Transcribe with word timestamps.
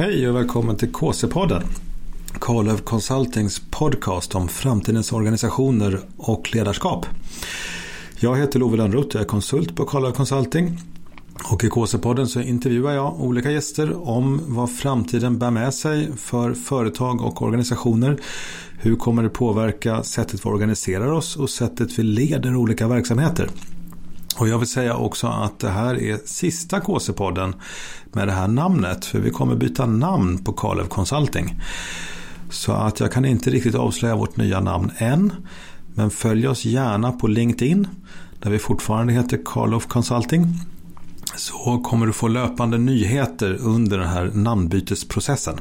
Hej 0.00 0.28
och 0.28 0.36
välkommen 0.36 0.76
till 0.76 0.92
KC-podden. 0.92 1.62
Karlöf 2.38 2.84
Consultings 2.84 3.62
podcast 3.70 4.34
om 4.34 4.48
framtidens 4.48 5.12
organisationer 5.12 6.00
och 6.16 6.54
ledarskap. 6.54 7.06
Jag 8.20 8.36
heter 8.36 8.58
Love 8.58 8.76
Lönnroth, 8.76 9.16
och 9.16 9.22
är 9.22 9.26
konsult 9.26 9.76
på 9.76 9.84
Karlöf 9.84 10.16
Consulting. 10.16 10.78
Och 11.50 11.64
i 11.64 11.68
KC-podden 11.68 12.26
så 12.26 12.40
intervjuar 12.40 12.92
jag 12.92 13.20
olika 13.20 13.50
gäster 13.50 14.08
om 14.08 14.40
vad 14.46 14.76
framtiden 14.76 15.38
bär 15.38 15.50
med 15.50 15.74
sig 15.74 16.12
för 16.16 16.54
företag 16.54 17.20
och 17.20 17.42
organisationer. 17.42 18.20
Hur 18.78 18.96
kommer 18.96 19.22
det 19.22 19.28
påverka 19.28 20.02
sättet 20.02 20.46
vi 20.46 20.50
organiserar 20.50 21.12
oss 21.12 21.36
och 21.36 21.50
sättet 21.50 21.98
vi 21.98 22.02
leder 22.02 22.56
olika 22.56 22.88
verksamheter. 22.88 23.48
Och 24.36 24.48
jag 24.48 24.58
vill 24.58 24.68
säga 24.68 24.96
också 24.96 25.26
att 25.26 25.58
det 25.58 25.70
här 25.70 26.02
är 26.02 26.18
sista 26.24 26.80
KC-podden 26.80 27.54
med 28.12 28.28
det 28.28 28.32
här 28.32 28.48
namnet. 28.48 29.04
För 29.04 29.18
vi 29.18 29.30
kommer 29.30 29.54
byta 29.54 29.86
namn 29.86 30.44
på 30.44 30.52
Kalev 30.52 30.86
Consulting. 30.86 31.60
Så 32.50 32.72
att 32.72 33.00
jag 33.00 33.12
kan 33.12 33.24
inte 33.24 33.50
riktigt 33.50 33.74
avslöja 33.74 34.16
vårt 34.16 34.36
nya 34.36 34.60
namn 34.60 34.90
än. 34.98 35.32
Men 35.94 36.10
följ 36.10 36.48
oss 36.48 36.64
gärna 36.64 37.12
på 37.12 37.26
LinkedIn. 37.26 37.88
Där 38.38 38.50
vi 38.50 38.58
fortfarande 38.58 39.12
heter 39.12 39.40
Karloff 39.44 39.86
Consulting. 39.86 40.46
Så 41.36 41.78
kommer 41.78 42.06
du 42.06 42.12
få 42.12 42.28
löpande 42.28 42.78
nyheter 42.78 43.56
under 43.60 43.98
den 43.98 44.08
här 44.08 44.30
namnbytesprocessen. 44.34 45.60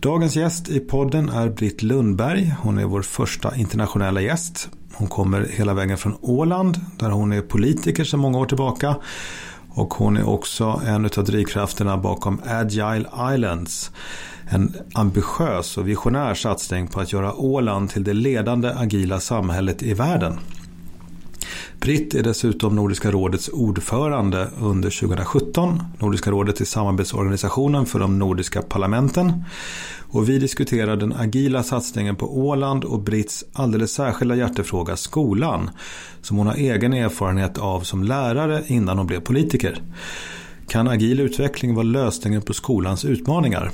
Dagens 0.00 0.36
gäst 0.36 0.68
i 0.68 0.80
podden 0.80 1.28
är 1.28 1.48
Britt 1.48 1.82
Lundberg. 1.82 2.54
Hon 2.60 2.78
är 2.78 2.84
vår 2.84 3.02
första 3.02 3.56
internationella 3.56 4.20
gäst. 4.20 4.68
Hon 4.96 5.08
kommer 5.08 5.46
hela 5.50 5.74
vägen 5.74 5.98
från 5.98 6.16
Åland 6.20 6.80
där 6.98 7.10
hon 7.10 7.32
är 7.32 7.40
politiker 7.40 8.04
sedan 8.04 8.20
många 8.20 8.38
år 8.38 8.46
tillbaka. 8.46 8.96
Och 9.68 9.94
hon 9.94 10.16
är 10.16 10.28
också 10.28 10.80
en 10.86 11.04
av 11.04 11.24
drivkrafterna 11.24 11.96
bakom 11.96 12.40
Agile 12.46 13.08
Islands. 13.34 13.90
En 14.48 14.74
ambitiös 14.94 15.78
och 15.78 15.88
visionär 15.88 16.34
satsning 16.34 16.88
på 16.88 17.00
att 17.00 17.12
göra 17.12 17.34
Åland 17.34 17.90
till 17.90 18.04
det 18.04 18.12
ledande 18.12 18.68
agila 18.68 19.20
samhället 19.20 19.82
i 19.82 19.94
världen. 19.94 20.38
Britt 21.80 22.14
är 22.14 22.22
dessutom 22.22 22.76
Nordiska 22.76 23.10
rådets 23.10 23.48
ordförande 23.48 24.48
under 24.60 25.00
2017. 25.00 25.82
Nordiska 25.98 26.30
rådet 26.30 26.60
är 26.60 26.64
samarbetsorganisationen 26.64 27.86
för 27.86 27.98
de 27.98 28.18
nordiska 28.18 28.62
parlamenten. 28.62 29.44
Och 30.14 30.28
vi 30.28 30.38
diskuterar 30.38 30.96
den 30.96 31.12
agila 31.12 31.62
satsningen 31.62 32.16
på 32.16 32.38
Åland 32.38 32.84
och 32.84 33.00
Britts 33.00 33.44
alldeles 33.52 33.92
särskilda 33.92 34.36
hjärtefråga 34.36 34.96
skolan. 34.96 35.70
Som 36.22 36.36
hon 36.36 36.46
har 36.46 36.54
egen 36.54 36.92
erfarenhet 36.92 37.58
av 37.58 37.80
som 37.80 38.02
lärare 38.02 38.62
innan 38.66 38.98
hon 38.98 39.06
blev 39.06 39.20
politiker. 39.20 39.82
Kan 40.68 40.88
agil 40.88 41.20
utveckling 41.20 41.74
vara 41.74 41.82
lösningen 41.82 42.42
på 42.42 42.54
skolans 42.54 43.04
utmaningar? 43.04 43.70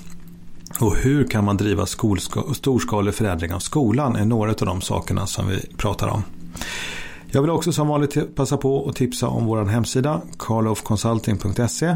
Och 0.81 0.97
hur 0.97 1.25
kan 1.25 1.45
man 1.45 1.57
driva 1.57 1.87
storskalig 2.53 3.15
förändring 3.15 3.55
av 3.55 3.59
skolan 3.59 4.17
är 4.17 4.25
några 4.25 4.51
av 4.51 4.57
de 4.67 4.81
sakerna 4.81 5.27
som 5.27 5.49
vi 5.49 5.61
pratar 5.77 6.09
om. 6.09 6.23
Jag 7.33 7.43
vill 7.43 7.51
också 7.51 7.73
som 7.73 7.89
vanligt 7.89 8.35
passa 8.35 8.57
på 8.57 8.89
att 8.89 8.97
tipsa 8.97 9.29
om 9.29 9.47
vår 9.47 9.65
hemsida 9.65 10.23
carlofconsulting.se 10.39 11.95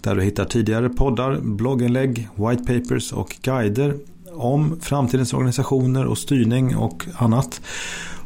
där 0.00 0.16
du 0.16 0.22
hittar 0.22 0.44
tidigare 0.44 0.88
poddar, 0.88 1.40
blogginlägg, 1.40 2.28
white 2.34 2.64
papers 2.64 3.12
och 3.12 3.36
guider 3.42 3.94
om 4.32 4.80
framtidens 4.80 5.34
organisationer 5.34 6.06
och 6.06 6.18
styrning 6.18 6.76
och 6.76 7.06
annat. 7.16 7.60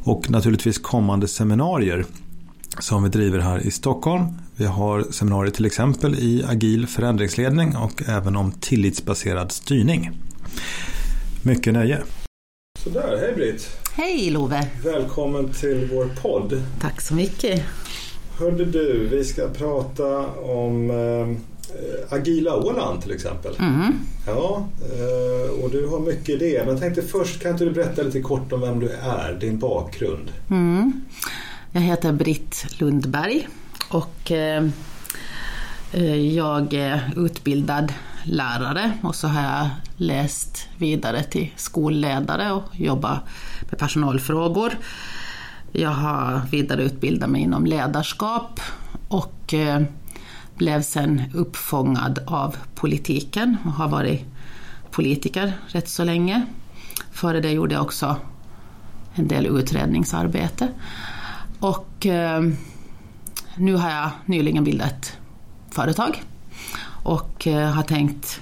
Och 0.05 0.31
naturligtvis 0.31 0.79
kommande 0.79 1.29
seminarier 1.29 2.05
som 2.79 3.03
vi 3.03 3.09
driver 3.09 3.39
här 3.39 3.67
i 3.67 3.71
Stockholm. 3.71 4.25
Vi 4.57 4.67
har 4.67 5.03
seminarier 5.11 5.53
till 5.53 5.67
exempel 5.67 6.15
i 6.15 6.45
agil 6.49 6.87
förändringsledning 6.87 7.77
och 7.77 8.03
även 8.07 8.37
om 8.37 8.53
tillitsbaserad 8.53 9.53
styrning. 9.53 10.11
Mycket 11.43 11.73
nöje! 11.73 12.03
Sådär, 12.93 13.19
hej 13.21 13.35
Britt! 13.35 13.79
Hej 13.93 14.31
Love! 14.31 14.67
Välkommen 14.85 15.53
till 15.53 15.89
vår 15.93 16.11
podd. 16.23 16.63
Tack 16.81 17.01
så 17.01 17.15
mycket. 17.15 17.63
Hörde 18.39 18.65
du, 18.65 19.09
vi 19.09 19.25
ska 19.25 19.49
prata 19.49 20.27
om 20.29 20.91
eh, 20.91 21.37
agila 22.15 22.57
Åland 22.57 23.03
till 23.03 23.13
exempel. 23.13 23.57
Mm. 23.59 23.93
Ja, 24.27 24.69
eh, 24.81 25.65
och 25.65 25.71
du 25.71 25.87
har 25.87 26.01
mycket 26.01 26.29
idéer. 26.29 26.61
Men 26.61 26.69
jag 26.69 26.81
tänkte 26.81 27.03
först, 27.03 27.43
kan 27.43 27.51
inte 27.51 27.65
du 27.65 27.71
berätta 27.71 28.03
lite 28.03 28.21
kort 28.21 28.53
om 28.53 28.61
vem 28.61 28.81
du 28.81 28.91
är, 28.91 29.39
din 29.41 29.59
bakgrund? 29.59 30.33
Mm. 30.51 30.93
Jag 31.73 31.81
heter 31.81 32.13
Britt 32.13 32.67
Lundberg 32.79 33.49
och 33.91 34.33
eh, 34.33 34.65
eh 35.93 36.35
jag 36.37 36.75
är 36.75 37.13
utbildad 37.17 37.93
lärare 38.25 38.93
och 39.03 39.15
så 39.15 39.27
har 39.27 39.43
jag 39.43 39.69
läst 39.99 40.69
vidare 40.77 41.23
till 41.23 41.51
skolledare 41.57 42.53
och 42.53 42.65
jobbat 42.73 43.21
med 43.71 43.79
personalfrågor. 43.79 44.73
Jag 45.73 45.91
har 45.91 46.43
vidareutbildat 46.51 47.31
mig 47.31 47.43
inom 47.43 47.67
ledarskap 47.67 48.61
och 49.09 49.55
eh, 49.55 49.83
blev 50.55 50.83
sen 50.83 51.23
uppfångad 51.35 52.19
av 52.27 52.57
politiken 52.75 53.57
och 53.65 53.73
har 53.73 53.89
varit 53.89 54.25
politiker 54.91 55.53
rätt 55.67 55.89
så 55.89 56.05
länge. 56.05 56.47
Före 57.11 57.41
det 57.41 57.51
gjorde 57.51 57.75
jag 57.75 57.83
också 57.83 58.17
en 59.15 59.29
del 59.29 59.47
utredningsarbete. 59.47 60.69
Och 61.61 62.07
eh, 62.07 62.43
nu 63.57 63.75
har 63.75 63.91
jag 63.91 64.11
nyligen 64.27 64.65
bildat 64.65 64.93
ett 64.93 65.19
företag 65.71 66.23
och 67.03 67.47
eh, 67.47 67.71
har 67.71 67.83
tänkt 67.83 68.41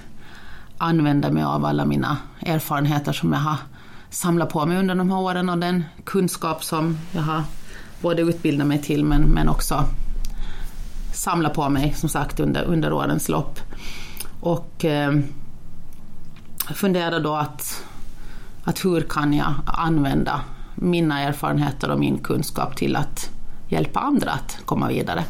använda 0.77 1.31
mig 1.31 1.43
av 1.43 1.65
alla 1.65 1.85
mina 1.85 2.17
erfarenheter 2.39 3.13
som 3.13 3.33
jag 3.33 3.39
har 3.39 3.57
samlat 4.09 4.49
på 4.49 4.65
mig 4.65 4.77
under 4.77 4.95
de 4.95 5.09
här 5.09 5.19
åren 5.19 5.49
och 5.49 5.57
den 5.57 5.83
kunskap 6.03 6.63
som 6.63 6.97
jag 7.11 7.21
har 7.21 7.43
både 8.01 8.21
utbildat 8.21 8.67
mig 8.67 8.81
till 8.81 9.05
men, 9.05 9.21
men 9.21 9.49
också 9.49 9.85
samlat 11.13 11.53
på 11.53 11.69
mig 11.69 11.93
som 11.93 12.09
sagt 12.09 12.39
under, 12.39 12.63
under 12.63 12.93
årens 12.93 13.29
lopp. 13.29 13.59
Och 14.39 14.85
eh, 14.85 15.19
funderar 16.73 17.19
då 17.19 17.35
att, 17.35 17.83
att 18.63 18.85
hur 18.85 19.01
kan 19.01 19.33
jag 19.33 19.53
använda 19.65 20.41
mina 20.75 21.19
erfarenheter 21.21 21.91
och 21.91 21.99
min 21.99 22.17
kunskap 22.17 22.75
till 22.75 22.95
att 22.95 23.29
hjälpa 23.67 23.99
andra 23.99 24.31
att 24.31 24.57
komma 24.65 24.87
vidare. 24.87 25.23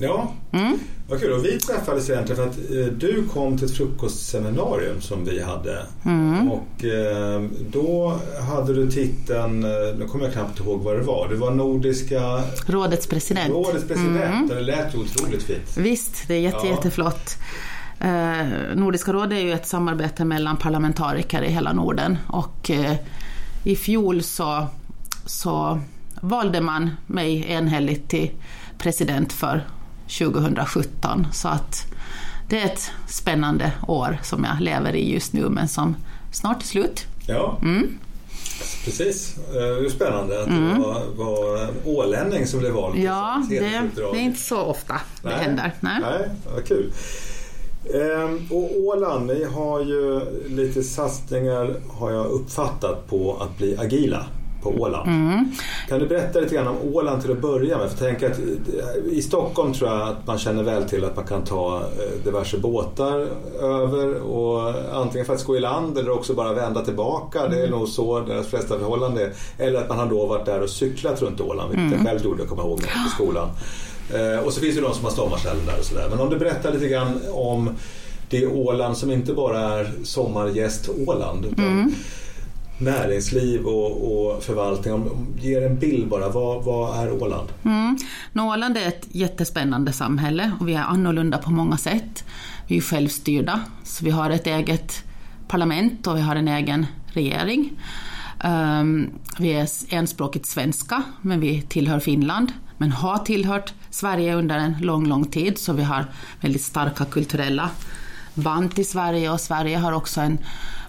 Ja, 0.00 0.32
mm. 0.52 0.78
vad 1.08 1.20
kul. 1.20 1.32
Och 1.32 1.44
vi 1.44 1.58
träffades 1.58 2.10
egentligen 2.10 2.42
för 2.42 2.50
att 2.50 2.70
eh, 2.70 2.92
du 2.92 3.24
kom 3.32 3.58
till 3.58 3.66
ett 3.66 3.76
frukostseminarium 3.76 5.00
som 5.00 5.24
vi 5.24 5.42
hade. 5.42 5.86
Mm. 6.04 6.50
Och 6.50 6.84
eh, 6.84 7.42
då 7.70 8.18
hade 8.48 8.74
du 8.74 8.90
titeln, 8.90 9.64
eh, 9.64 9.70
nu 9.98 10.06
kommer 10.08 10.24
jag 10.24 10.32
knappt 10.32 10.60
ihåg 10.60 10.82
vad 10.82 10.96
det 10.96 11.02
var. 11.02 11.28
Du 11.28 11.36
var 11.36 11.50
Nordiska 11.50 12.42
rådets 12.66 13.06
president. 13.06 13.50
Rådets 13.50 13.84
president. 13.84 14.34
Mm. 14.34 14.48
Det 14.48 14.60
lät 14.60 14.94
ju 14.94 14.98
otroligt 14.98 15.42
fint. 15.42 15.76
Visst, 15.76 16.28
det 16.28 16.34
är 16.34 16.40
jätte, 16.40 16.66
ja. 16.66 16.70
jätteflott. 16.70 17.36
Eh, 18.00 18.46
Nordiska 18.74 19.12
rådet 19.12 19.38
är 19.38 19.42
ju 19.42 19.52
ett 19.52 19.66
samarbete 19.66 20.24
mellan 20.24 20.56
parlamentariker 20.56 21.42
i 21.42 21.50
hela 21.50 21.72
Norden 21.72 22.18
och 22.26 22.70
eh, 22.70 22.96
i 23.64 23.76
fjol 23.76 24.22
så, 24.22 24.66
så 25.26 25.80
valde 26.20 26.60
man 26.60 26.90
mig 27.06 27.44
enhälligt 27.48 28.08
till 28.08 28.30
president 28.78 29.32
för 29.32 29.64
2017. 30.08 31.26
Så 31.32 31.48
att 31.48 31.86
det 32.48 32.60
är 32.60 32.64
ett 32.64 32.90
spännande 33.08 33.72
år 33.88 34.18
som 34.22 34.44
jag 34.44 34.60
lever 34.60 34.96
i 34.96 35.12
just 35.12 35.32
nu 35.32 35.48
men 35.48 35.68
som 35.68 35.96
snart 36.32 36.62
är 36.62 36.66
slut. 36.66 37.06
Ja. 37.26 37.58
Mm. 37.62 37.98
Precis, 38.84 39.36
det 39.52 39.58
är 39.58 39.88
spännande 39.88 40.42
att 40.42 40.48
mm. 40.48 40.74
det 40.74 40.80
var, 40.80 41.02
var 41.16 41.70
ålänning 41.84 42.46
som 42.46 42.60
blev 42.60 42.72
vald. 42.72 42.98
Ja, 42.98 43.46
det, 43.50 43.60
det, 43.60 44.18
är 44.18 44.20
inte 44.20 44.40
så 44.40 44.60
ofta 44.60 44.94
Nej. 45.22 45.34
det 45.34 45.44
händer. 45.44 45.72
Nej, 45.80 45.98
Nej 46.00 46.28
vad 46.54 46.64
kul. 46.64 46.92
Ehm, 47.94 48.46
och 48.50 48.76
Åland, 48.76 49.26
ni 49.26 49.44
har 49.44 49.80
ju 49.80 50.20
lite 50.48 50.82
satsningar 50.82 51.74
har 51.88 52.10
jag 52.10 52.26
uppfattat 52.26 53.10
på 53.10 53.36
att 53.40 53.58
bli 53.58 53.76
agila 53.78 54.26
på 54.62 54.70
Åland. 54.70 55.08
Mm. 55.08 55.52
Kan 55.88 55.98
du 55.98 56.06
berätta 56.06 56.40
lite 56.40 56.54
grann 56.54 56.68
om 56.68 56.76
Åland 56.94 57.22
till 57.22 57.32
att 57.32 57.40
börja 57.40 57.78
med? 57.78 57.90
För 57.90 57.98
tänk 57.98 58.22
att 58.22 58.38
eh, 58.38 59.12
I 59.12 59.22
Stockholm 59.22 59.72
tror 59.72 59.90
jag 59.90 60.08
att 60.08 60.26
man 60.26 60.38
känner 60.38 60.62
väl 60.62 60.88
till 60.88 61.04
att 61.04 61.16
man 61.16 61.26
kan 61.26 61.44
ta 61.44 61.76
eh, 61.76 62.24
diverse 62.24 62.58
båtar 62.58 63.28
över 63.60 64.14
och 64.14 64.74
antingen 64.92 65.26
för 65.26 65.34
att 65.34 65.44
gå 65.44 65.56
i 65.56 65.60
land 65.60 65.98
eller 65.98 66.10
också 66.10 66.34
bara 66.34 66.52
vända 66.52 66.84
tillbaka. 66.84 67.38
Mm. 67.38 67.50
Det 67.50 67.56
är 67.56 67.66
mm. 67.66 67.78
nog 67.78 67.88
så 67.88 68.20
deras 68.20 68.46
flesta 68.46 68.78
förhållanden 68.78 69.24
är. 69.24 69.32
Eller 69.66 69.78
att 69.80 69.88
man 69.88 69.98
har 69.98 70.06
då 70.06 70.26
varit 70.26 70.46
där 70.46 70.62
och 70.62 70.70
cyklat 70.70 71.22
runt 71.22 71.40
Åland, 71.40 71.70
vilket 71.70 71.86
mm. 71.86 71.98
jag 71.98 72.06
själv 72.06 72.24
gjorde, 72.24 72.42
jag 72.42 72.48
kommer 72.48 72.62
ihåg, 72.62 72.80
i 72.80 73.10
skolan. 73.14 73.48
Eh, 74.14 74.46
och 74.46 74.52
så 74.52 74.60
finns 74.60 74.74
det 74.74 74.80
de 74.80 74.94
som 74.94 75.04
har 75.04 75.12
sommarställen 75.12 75.66
där 75.66 75.78
och 75.78 75.84
sådär. 75.84 76.06
Men 76.10 76.20
om 76.20 76.30
du 76.30 76.38
berättar 76.38 76.72
lite 76.72 76.88
grann 76.88 77.20
om 77.32 77.70
det 78.30 78.46
Åland 78.46 78.96
som 78.96 79.10
inte 79.10 79.32
bara 79.32 79.60
är 79.60 79.92
sommargäst 80.04 80.90
Åland. 81.06 81.46
Utan 81.46 81.64
mm 81.64 81.94
näringsliv 82.78 83.66
och, 83.66 83.92
och 84.12 84.42
förvaltning. 84.42 84.94
Om, 84.94 85.26
ger 85.40 85.66
en 85.66 85.78
bild 85.78 86.08
bara, 86.08 86.28
vad, 86.28 86.64
vad 86.64 86.98
är 86.98 87.22
Åland? 87.22 87.48
Mm. 87.64 87.98
Åland 88.48 88.76
är 88.76 88.88
ett 88.88 89.06
jättespännande 89.10 89.92
samhälle 89.92 90.52
och 90.60 90.68
vi 90.68 90.74
är 90.74 90.82
annorlunda 90.82 91.38
på 91.38 91.50
många 91.50 91.76
sätt. 91.76 92.24
Vi 92.66 92.76
är 92.76 92.80
självstyrda, 92.80 93.60
så 93.84 94.04
vi 94.04 94.10
har 94.10 94.30
ett 94.30 94.46
eget 94.46 95.04
parlament 95.48 96.06
och 96.06 96.16
vi 96.16 96.20
har 96.20 96.36
en 96.36 96.48
egen 96.48 96.86
regering. 97.06 97.80
Um, 98.44 99.10
vi 99.38 99.52
är 99.52 99.68
enspråkigt 99.88 100.46
svenska, 100.46 101.02
men 101.22 101.40
vi 101.40 101.62
tillhör 101.62 102.00
Finland, 102.00 102.52
men 102.76 102.92
har 102.92 103.18
tillhört 103.18 103.72
Sverige 103.90 104.34
under 104.34 104.58
en 104.58 104.76
lång, 104.80 105.06
lång 105.06 105.24
tid, 105.24 105.58
så 105.58 105.72
vi 105.72 105.82
har 105.82 106.04
väldigt 106.40 106.62
starka 106.62 107.04
kulturella 107.04 107.70
band 108.34 108.74
till 108.74 108.88
Sverige 108.88 109.30
och 109.30 109.40
Sverige 109.40 109.78
har 109.78 109.92
också 109.92 110.20
en 110.20 110.38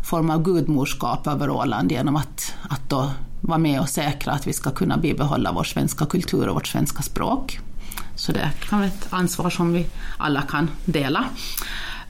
form 0.10 0.30
av 0.30 0.44
gudmorskap 0.44 1.28
över 1.28 1.50
Åland 1.50 1.92
genom 1.92 2.16
att, 2.16 2.56
att 2.70 2.90
då 2.90 3.12
vara 3.42 3.58
med 3.58 3.82
och 3.82 3.90
säkra 3.90 4.34
att 4.34 4.48
vi 4.48 4.54
ska 4.54 4.72
kunna 4.72 4.98
bibehålla 4.98 5.52
vår 5.52 5.64
svenska 5.64 6.06
kultur 6.06 6.48
och 6.48 6.56
vårt 6.56 6.68
svenska 6.68 7.02
språk. 7.02 7.60
Så 8.16 8.32
det 8.32 8.52
kan 8.60 8.80
vara 8.80 8.88
ett 8.88 9.08
ansvar 9.10 9.50
som 9.50 9.74
vi 9.74 9.86
alla 10.18 10.42
kan 10.42 10.70
dela. 10.86 11.20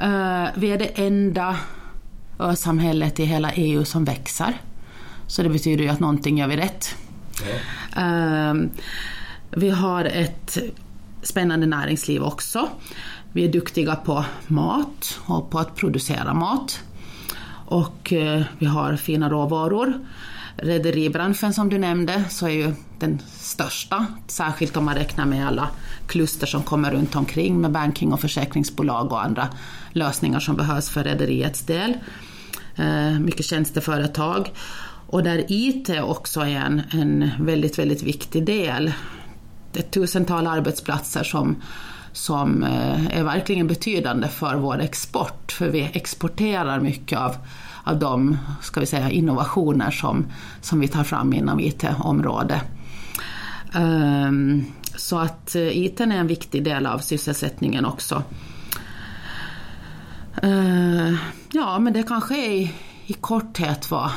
Uh, 0.03 0.47
vi 0.55 0.71
är 0.71 0.77
det 0.77 0.85
enda 0.85 1.55
samhället 2.55 3.19
i 3.19 3.25
hela 3.25 3.51
EU 3.51 3.85
som 3.85 4.05
växer. 4.05 4.61
Så 5.27 5.43
det 5.43 5.49
betyder 5.49 5.83
ju 5.83 5.89
att 5.89 5.99
någonting 5.99 6.37
gör 6.37 6.47
vi 6.47 6.57
rätt. 6.57 6.95
Ja. 7.95 8.51
Uh, 8.51 8.69
vi 9.51 9.69
har 9.69 10.05
ett 10.05 10.57
spännande 11.23 11.65
näringsliv 11.65 12.23
också. 12.23 12.69
Vi 13.31 13.45
är 13.45 13.51
duktiga 13.51 13.95
på 13.95 14.25
mat 14.47 15.19
och 15.25 15.49
på 15.49 15.59
att 15.59 15.75
producera 15.75 16.33
mat. 16.33 16.79
Och 17.69 18.13
eh, 18.13 18.41
vi 18.59 18.65
har 18.65 18.95
fina 18.95 19.29
råvaror. 19.29 19.93
Rederibranschen 20.55 21.53
som 21.53 21.69
du 21.69 21.77
nämnde 21.77 22.23
så 22.29 22.45
är 22.45 22.51
ju 22.51 22.73
den 22.99 23.21
största, 23.39 24.05
särskilt 24.27 24.77
om 24.77 24.85
man 24.85 24.95
räknar 24.95 25.25
med 25.25 25.47
alla 25.47 25.69
kluster 26.07 26.47
som 26.47 26.63
kommer 26.63 26.91
runt 26.91 27.15
omkring 27.15 27.61
med 27.61 27.71
banking 27.71 28.13
och 28.13 28.21
försäkringsbolag 28.21 29.11
och 29.11 29.23
andra 29.23 29.47
lösningar 29.91 30.39
som 30.39 30.55
behövs 30.55 30.89
för 30.89 31.03
rederiets 31.03 31.61
del. 31.61 31.93
Eh, 32.75 33.19
mycket 33.19 33.45
tjänsteföretag. 33.45 34.51
Och 35.07 35.23
där 35.23 35.45
IT 35.47 35.89
också 36.01 36.41
är 36.41 36.55
en, 36.55 36.81
en 36.91 37.29
väldigt, 37.39 37.79
väldigt 37.79 38.03
viktig 38.03 38.45
del. 38.45 38.91
Ett 39.73 39.91
tusental 39.91 40.47
arbetsplatser 40.47 41.23
som 41.23 41.61
som 42.19 42.63
eh, 42.63 43.17
är 43.17 43.23
verkligen 43.23 43.67
betydande 43.67 44.27
för 44.27 44.55
vår 44.55 44.79
export. 44.79 45.51
För 45.51 45.69
vi 45.69 45.89
exporterar 45.93 46.79
mycket 46.79 47.19
av, 47.19 47.35
av 47.83 47.99
de 47.99 48.37
ska 48.61 48.79
vi 48.79 48.85
säga, 48.85 49.09
innovationer 49.09 49.91
som, 49.91 50.25
som 50.61 50.79
vi 50.79 50.87
tar 50.87 51.03
fram 51.03 51.33
inom 51.33 51.59
IT-området. 51.59 52.61
Um, 53.75 54.65
så 54.95 55.19
att 55.19 55.55
eh, 55.55 55.77
IT 55.77 55.99
är 55.99 56.11
en 56.11 56.27
viktig 56.27 56.63
del 56.63 56.85
av 56.85 56.97
sysselsättningen 56.99 57.85
också. 57.85 58.23
Uh, 60.43 61.15
ja, 61.51 61.79
men 61.79 61.93
det 61.93 62.03
kanske 62.03 62.45
är 62.45 62.51
i, 62.51 62.73
i 63.05 63.13
korthet 63.13 63.91
vad, 63.91 64.09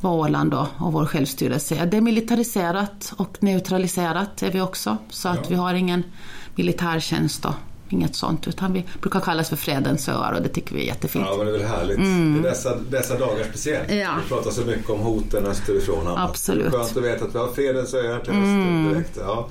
vad 0.00 0.12
Åland 0.12 0.54
och, 0.54 0.68
och 0.78 0.92
vår 0.92 1.06
självstyrelse 1.06 1.76
är. 1.76 1.86
Demilitariserat 1.86 3.12
och 3.16 3.36
neutraliserat 3.40 4.42
är 4.42 4.50
vi 4.50 4.60
också, 4.60 4.96
så 5.10 5.28
att 5.28 5.40
ja. 5.42 5.46
vi 5.48 5.54
har 5.54 5.74
ingen 5.74 6.04
militärtjänst 6.54 7.44
och 7.44 7.54
inget 7.88 8.14
sånt. 8.14 8.48
Utan 8.48 8.72
vi 8.72 8.84
brukar 9.00 9.20
kallas 9.20 9.48
för 9.48 9.56
fredens 9.56 10.08
öar 10.08 10.32
och 10.32 10.42
det 10.42 10.48
tycker 10.48 10.74
vi 10.74 10.82
är 10.82 10.86
jättefint. 10.86 11.26
Ja, 11.28 11.36
men 11.36 11.46
det 11.46 11.52
är 11.52 11.58
väl 11.58 11.68
härligt. 11.68 11.98
Mm. 11.98 12.40
I 12.40 12.42
dessa, 12.42 12.76
dessa 12.90 13.18
dagar 13.18 13.44
speciellt. 13.48 13.90
Ja. 13.90 14.10
Vi 14.22 14.28
pratar 14.28 14.50
så 14.50 14.60
mycket 14.60 14.90
om 14.90 15.00
hoten 15.00 15.46
österifrån. 15.46 16.08
Absolut. 16.16 16.72
Det 16.72 16.76
är 16.76 16.82
skönt 16.82 16.96
att 16.96 17.04
veta 17.04 17.24
att 17.24 17.34
vi 17.34 17.38
har 17.38 17.48
fredens 17.48 17.94
öar 17.94 18.20
till 18.20 18.32
mm. 18.32 18.88
direkt. 18.88 19.18
Ja. 19.20 19.48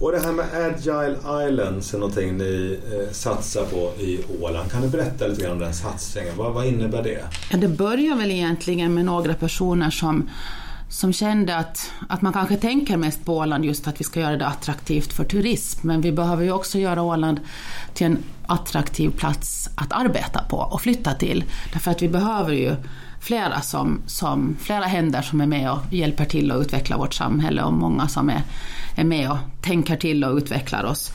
Och 0.00 0.12
det 0.12 0.20
här 0.20 0.32
med 0.32 0.46
Agile 0.54 1.16
Islands 1.48 1.94
är 1.94 1.98
någonting 1.98 2.36
ni 2.36 2.78
eh, 2.92 3.12
satsar 3.12 3.64
på 3.64 4.02
i 4.02 4.20
Åland. 4.40 4.70
Kan 4.70 4.82
du 4.82 4.88
berätta 4.88 5.26
lite 5.26 5.42
grann 5.42 5.52
om 5.52 5.58
den 5.58 5.74
satsningen? 5.74 6.36
Vad, 6.36 6.52
vad 6.52 6.66
innebär 6.66 7.02
det? 7.02 7.24
Ja, 7.50 7.56
det 7.56 7.68
börjar 7.68 8.16
väl 8.16 8.30
egentligen 8.30 8.94
med 8.94 9.04
några 9.04 9.34
personer 9.34 9.90
som 9.90 10.28
som 10.92 11.12
kände 11.12 11.56
att, 11.56 11.92
att 12.08 12.22
man 12.22 12.32
kanske 12.32 12.56
tänker 12.56 12.96
mest 12.96 13.24
på 13.24 13.36
Åland 13.36 13.64
just 13.64 13.88
att 13.88 14.00
vi 14.00 14.04
ska 14.04 14.20
göra 14.20 14.36
det 14.36 14.46
attraktivt 14.46 15.12
för 15.12 15.24
turism. 15.24 15.86
Men 15.86 16.00
vi 16.00 16.12
behöver 16.12 16.44
ju 16.44 16.52
också 16.52 16.78
göra 16.78 17.02
Åland 17.02 17.40
till 17.94 18.06
en 18.06 18.18
attraktiv 18.46 19.10
plats 19.10 19.68
att 19.74 19.92
arbeta 19.92 20.44
på 20.48 20.56
och 20.56 20.80
flytta 20.80 21.14
till. 21.14 21.44
Därför 21.72 21.90
att 21.90 22.02
vi 22.02 22.08
behöver 22.08 22.52
ju 22.52 22.76
flera, 23.20 23.60
som, 23.60 24.00
som, 24.06 24.56
flera 24.60 24.84
händer 24.84 25.22
som 25.22 25.40
är 25.40 25.46
med 25.46 25.70
och 25.70 25.78
hjälper 25.90 26.24
till 26.24 26.50
att 26.50 26.60
utveckla 26.60 26.96
vårt 26.96 27.14
samhälle 27.14 27.62
och 27.62 27.72
många 27.72 28.08
som 28.08 28.30
är, 28.30 28.42
är 28.96 29.04
med 29.04 29.30
och 29.30 29.38
tänker 29.62 29.96
till 29.96 30.24
och 30.24 30.36
utvecklar 30.36 30.84
oss. 30.84 31.12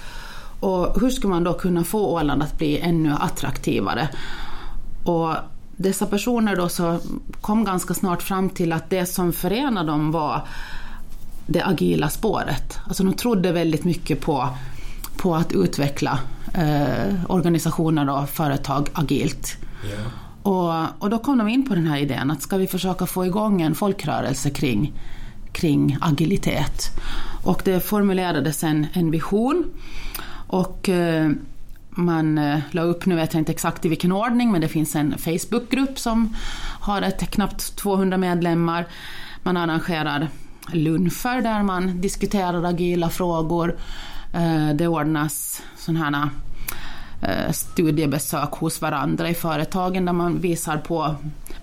Och 0.59 1.01
hur 1.01 1.09
ska 1.09 1.27
man 1.27 1.43
då 1.43 1.53
kunna 1.53 1.83
få 1.83 2.05
Åland 2.05 2.43
att 2.43 2.57
bli 2.57 2.79
ännu 2.79 3.13
attraktivare? 3.19 4.09
Och 5.03 5.35
dessa 5.77 6.05
personer 6.05 6.55
då 6.55 6.69
så 6.69 6.99
kom 7.41 7.63
ganska 7.63 7.93
snart 7.93 8.21
fram 8.21 8.49
till 8.49 8.73
att 8.73 8.89
det 8.89 9.05
som 9.05 9.33
förenade 9.33 9.91
dem 9.91 10.11
var 10.11 10.47
det 11.47 11.65
agila 11.65 12.09
spåret. 12.09 12.79
Alltså 12.87 13.03
de 13.03 13.13
trodde 13.13 13.51
väldigt 13.51 13.83
mycket 13.83 14.21
på, 14.21 14.49
på 15.17 15.35
att 15.35 15.53
utveckla 15.53 16.19
eh, 16.53 17.13
organisationer 17.27 18.09
och 18.09 18.29
företag 18.29 18.89
agilt. 18.93 19.57
Yeah. 19.85 20.07
Och, 20.41 21.03
och 21.03 21.09
då 21.09 21.19
kom 21.19 21.37
de 21.37 21.47
in 21.47 21.69
på 21.69 21.75
den 21.75 21.87
här 21.87 21.97
idén 21.97 22.31
att 22.31 22.41
ska 22.41 22.57
vi 22.57 22.67
försöka 22.67 23.05
få 23.05 23.25
igång 23.25 23.61
en 23.61 23.75
folkrörelse 23.75 24.49
kring, 24.49 24.93
kring 25.51 25.97
agilitet. 26.01 26.91
Och 27.43 27.61
det 27.65 27.79
formulerades 27.79 28.63
en, 28.63 28.87
en 28.93 29.11
vision. 29.11 29.65
Och 30.47 30.89
eh, 30.89 31.31
man 31.97 32.37
eh, 32.37 32.59
la 32.71 32.81
upp, 32.81 33.05
nu 33.05 33.15
vet 33.15 33.33
jag 33.33 33.41
inte 33.41 33.51
exakt 33.51 33.85
i 33.85 33.89
vilken 33.89 34.11
ordning, 34.11 34.51
men 34.51 34.61
det 34.61 34.67
finns 34.67 34.95
en 34.95 35.17
Facebookgrupp 35.17 35.99
som 35.99 36.35
har 36.79 37.01
ett 37.01 37.29
knappt 37.31 37.75
200 37.75 38.17
medlemmar. 38.17 38.85
Man 39.43 39.57
arrangerar 39.57 40.29
luncher 40.73 41.41
där 41.41 41.63
man 41.63 42.01
diskuterar 42.01 42.63
agila 42.63 43.09
frågor. 43.09 43.77
Eh, 44.33 44.69
det 44.69 44.87
ordnas 44.87 45.61
sådana 45.77 46.31
här 47.21 47.47
eh, 47.47 47.51
studiebesök 47.51 48.51
hos 48.51 48.81
varandra 48.81 49.29
i 49.29 49.33
företagen 49.33 50.05
där 50.05 50.13
man 50.13 50.39
visar 50.39 50.77
på 50.77 51.15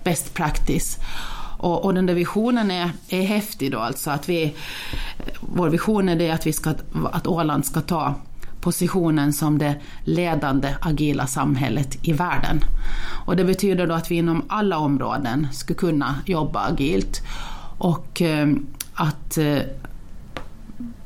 best 0.03 0.33
practice. 0.33 0.97
Och, 1.57 1.85
och 1.85 1.93
den 1.93 2.05
där 2.05 2.13
visionen 2.13 2.71
är, 2.71 2.89
är 3.09 3.21
häftig 3.21 3.71
då 3.71 3.79
alltså 3.79 4.11
att 4.11 4.29
vi, 4.29 4.55
vår 5.39 5.69
vision 5.69 6.09
är 6.09 6.15
det 6.15 6.31
att, 6.31 6.47
vi 6.47 6.53
ska, 6.53 6.73
att 7.11 7.27
Åland 7.27 7.65
ska 7.65 7.81
ta 7.81 8.15
positionen 8.65 9.33
som 9.33 9.57
det 9.57 9.75
ledande 10.03 10.75
agila 10.81 11.27
samhället 11.27 11.97
i 12.01 12.13
världen. 12.13 12.59
Och 13.25 13.35
det 13.35 13.43
betyder 13.43 13.87
då 13.87 13.93
att 13.93 14.11
vi 14.11 14.15
inom 14.15 14.43
alla 14.47 14.77
områden 14.77 15.47
ska 15.51 15.73
kunna 15.73 16.15
jobba 16.25 16.59
agilt 16.59 17.21
och 17.77 18.21
eh, 18.21 18.47
att 18.93 19.37
eh, 19.37 19.59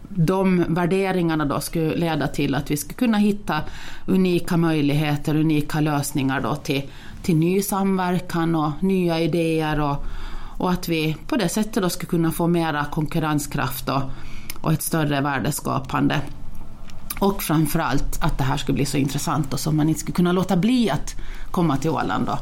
de 0.09 0.65
värderingarna 0.67 1.45
då 1.45 1.59
skulle 1.59 1.95
leda 1.95 2.27
till 2.27 2.55
att 2.55 2.71
vi 2.71 2.77
skulle 2.77 2.93
kunna 2.93 3.17
hitta 3.17 3.61
unika 4.07 4.57
möjligheter, 4.57 5.35
unika 5.35 5.79
lösningar 5.79 6.41
då 6.41 6.55
till, 6.55 6.83
till 7.23 7.35
ny 7.35 7.61
samverkan 7.61 8.55
och 8.55 8.71
nya 8.79 9.19
idéer 9.19 9.79
och, 9.79 10.05
och 10.57 10.71
att 10.71 10.89
vi 10.89 11.15
på 11.27 11.35
det 11.35 11.49
sättet 11.49 11.83
då 11.83 11.89
skulle 11.89 12.09
kunna 12.09 12.31
få 12.31 12.47
mera 12.47 12.85
konkurrenskraft 12.85 13.89
och, 13.89 14.01
och 14.61 14.73
ett 14.73 14.81
större 14.81 15.21
värdeskapande. 15.21 16.21
Och 17.19 17.43
framförallt 17.43 18.17
att 18.21 18.38
det 18.38 18.43
här 18.43 18.57
skulle 18.57 18.75
bli 18.75 18.85
så 18.85 18.97
intressant 18.97 19.53
och 19.53 19.59
så 19.59 19.71
man 19.71 19.89
inte 19.89 19.99
skulle 19.99 20.15
kunna 20.15 20.31
låta 20.31 20.57
bli 20.57 20.89
att 20.89 21.15
komma 21.51 21.77
till 21.77 21.89
Åland 21.89 22.29
och, 22.29 22.38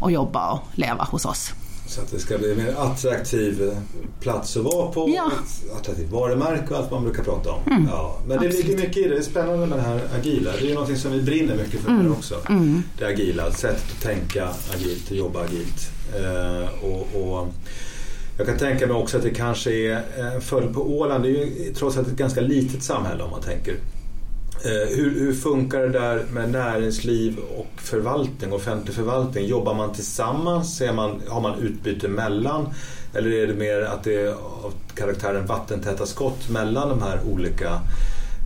och 0.00 0.12
jobba 0.12 0.52
och 0.52 0.60
leva 0.74 1.04
hos 1.04 1.24
oss. 1.24 1.52
Så 1.88 2.00
att 2.00 2.10
det 2.10 2.18
ska 2.18 2.38
bli 2.38 2.50
en 2.50 2.56
mer 2.56 2.74
attraktiv 2.78 3.76
plats 4.20 4.56
att 4.56 4.64
vara 4.64 4.92
på, 4.92 5.08
ja. 5.16 5.30
ett 5.32 5.76
attraktivt 5.76 6.10
varumärke 6.10 6.74
och 6.74 6.80
allt 6.80 6.90
man 6.90 7.02
brukar 7.02 7.22
prata 7.22 7.50
om. 7.50 7.60
Mm. 7.66 7.88
Ja, 7.92 8.18
men 8.26 8.40
det 8.40 8.48
ligger 8.48 8.76
mycket 8.76 8.96
i 8.96 9.02
det. 9.02 9.08
Det 9.08 9.16
är 9.16 9.22
spännande 9.22 9.66
med 9.66 9.78
det 9.78 9.82
här 9.82 10.00
agila. 10.18 10.52
Det 10.52 10.58
är 10.58 10.68
ju 10.68 10.74
någonting 10.74 10.96
som 10.96 11.12
vi 11.12 11.22
brinner 11.22 11.56
mycket 11.56 11.80
för 11.80 11.90
mm. 11.90 12.12
också. 12.12 12.34
Mm. 12.48 12.82
Det 12.98 13.04
agila, 13.04 13.52
sättet 13.52 13.92
att 13.96 14.02
tänka 14.02 14.48
agilt 14.74 15.10
och 15.10 15.16
jobba 15.16 15.40
agilt. 15.40 15.90
Eh, 16.14 16.84
och, 16.84 17.22
och 17.22 17.48
jag 18.38 18.46
kan 18.46 18.58
tänka 18.58 18.86
mig 18.86 18.96
också 18.96 19.16
att 19.16 19.22
det 19.22 19.30
kanske 19.30 19.72
är 19.72 20.02
en 20.34 20.40
följd 20.40 20.74
på 20.74 20.98
Åland. 20.98 21.24
Det 21.24 21.28
är 21.28 21.32
ju 21.32 21.74
trots 21.74 21.96
allt 21.96 22.08
ett 22.08 22.16
ganska 22.16 22.40
litet 22.40 22.82
samhälle 22.82 23.22
om 23.22 23.30
man 23.30 23.42
tänker 23.42 23.74
Eh, 23.74 23.97
Eh, 24.64 24.96
hur, 24.96 25.20
hur, 25.20 25.32
funkar 25.32 25.80
det 25.80 25.88
där 25.88 26.24
med 26.32 26.50
näringsliv 26.50 27.38
och 27.38 27.70
förvaltning, 27.76 28.52
offentlig 28.52 28.94
förvaltning? 28.94 29.46
Jobbar 29.46 29.74
man 29.74 29.92
tillsammans? 29.92 30.80
Är 30.80 30.92
man, 30.92 31.22
har 31.28 31.40
man 31.40 31.58
utbyte 31.58 32.08
mellan? 32.08 32.66
Eller 33.14 33.30
är 33.30 33.46
det 33.46 33.54
mer 33.54 33.80
att 33.80 34.04
det 34.04 34.14
är 34.14 34.28
av 34.32 34.72
karaktären 34.94 35.46
vattentäta 35.46 36.06
skott 36.06 36.48
mellan 36.50 36.88
de 36.88 37.02
här 37.02 37.20
olika 37.32 37.80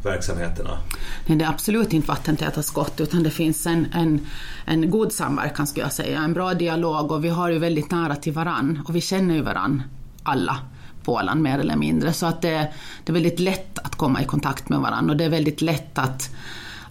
verksamheterna? 0.05 0.79
Nej, 1.27 1.39
det 1.39 1.45
är 1.45 1.49
absolut 1.49 1.93
inte 1.93 2.09
vattentäta 2.09 2.63
skott 2.63 3.01
utan 3.01 3.23
det 3.23 3.31
finns 3.31 3.67
en, 3.67 3.87
en, 3.95 4.27
en 4.65 4.91
god 4.91 5.13
samverkan 5.13 5.67
skulle 5.67 5.85
jag 5.85 5.93
säga, 5.93 6.19
en 6.19 6.33
bra 6.33 6.55
dialog 6.55 7.13
och 7.13 7.25
vi 7.25 7.29
har 7.29 7.51
ju 7.51 7.59
väldigt 7.59 7.91
nära 7.91 8.17
till 8.17 8.33
varann 8.33 8.83
och 8.89 8.97
vi 8.97 9.01
känner 9.01 9.35
ju 9.35 9.43
varann 9.43 9.83
alla 10.23 10.59
på 11.05 11.13
Åland 11.13 11.43
mer 11.43 11.59
eller 11.59 11.77
mindre 11.77 12.13
så 12.13 12.27
att 12.27 12.43
det, 12.43 12.73
det 13.05 13.13
är 13.13 13.15
väldigt 13.15 13.41
lätt 13.41 13.79
att 13.79 13.97
komma 13.97 14.23
i 14.23 14.25
kontakt 14.25 14.69
med 14.69 14.81
varann 14.81 15.11
och 15.11 15.17
det 15.17 15.25
är 15.25 15.31
väldigt 15.31 15.63
lätt 15.63 15.99
att 15.99 16.31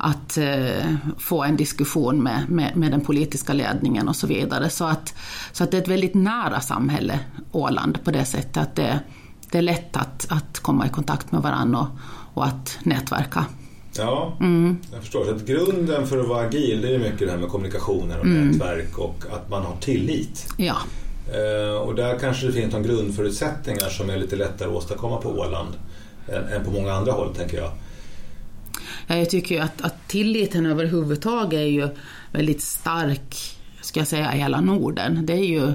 att 0.04 0.38
eh, 0.38 0.96
få 1.18 1.44
en 1.44 1.58
diskussion 1.58 2.24
med, 2.24 2.50
med, 2.50 2.78
med, 2.78 2.92
den 2.92 3.02
politiska 3.02 3.54
ledningen 3.54 4.08
och 4.08 4.16
så 4.16 4.28
vidare. 4.28 4.70
Så 4.70 4.86
att, 4.86 5.14
så 5.52 5.64
att 5.64 5.72
det 5.72 5.78
är 5.78 5.82
ett 5.82 5.88
väldigt 5.88 6.14
nära 6.14 6.62
samhälle, 6.62 7.20
Åland, 7.52 8.04
på 8.04 8.12
det 8.12 8.26
sättet 8.26 8.58
att 8.58 8.76
det, 8.76 9.00
det 9.52 9.58
är 9.58 9.62
lätt 9.62 9.98
att, 9.98 10.28
att 10.30 10.60
komma 10.60 10.86
i 10.86 10.90
kontakt 10.90 11.32
med 11.32 11.42
varandra 11.42 11.80
och, 11.80 11.88
och 12.34 12.46
att 12.46 12.80
nätverka. 12.84 13.46
Ja, 13.98 14.38
mm. 14.40 14.78
jag 14.92 15.02
förstår. 15.02 15.26
Så 15.26 15.32
att 15.32 15.46
grunden 15.46 16.08
för 16.08 16.20
att 16.20 16.28
vara 16.28 16.48
agil 16.48 16.82
det 16.82 16.96
är 16.96 17.00
mycket 17.00 17.20
det 17.20 17.32
här 17.32 17.38
med 17.38 17.50
kommunikationer 17.50 18.20
och 18.20 18.26
mm. 18.26 18.48
nätverk 18.48 18.98
och 18.98 19.24
att 19.32 19.50
man 19.50 19.66
har 19.66 19.76
tillit. 19.76 20.48
Ja. 20.58 20.78
Eh, 21.28 21.76
och 21.76 21.96
där 21.96 22.20
kanske 22.20 22.48
det 22.48 22.54
finns 22.54 22.74
någon 22.74 22.84
grundförutsättningar 22.84 23.90
som 23.90 24.10
är 24.10 24.18
lite 24.18 24.36
lättare 24.36 24.70
att 24.70 24.76
åstadkomma 24.76 25.18
på 25.18 25.30
Åland 25.30 25.74
än, 26.28 26.48
än 26.48 26.66
på 26.66 26.72
många 26.72 26.94
andra 26.94 27.12
håll, 27.12 27.36
tänker 27.36 27.58
jag. 27.58 27.72
Ja, 29.08 29.16
jag 29.16 29.30
tycker 29.30 29.56
ju 29.56 29.62
att, 29.62 29.82
att 29.82 30.08
tilliten 30.08 30.66
överhuvudtaget 30.66 31.60
är 31.60 31.66
ju 31.66 31.88
väldigt 32.32 32.62
stark, 32.62 33.36
ska 33.82 34.00
jag 34.00 34.08
säga, 34.08 34.36
i 34.36 34.38
hela 34.38 34.62
Norden. 34.62 35.26
Det 35.26 35.34
är 35.34 35.46
ju 35.46 35.74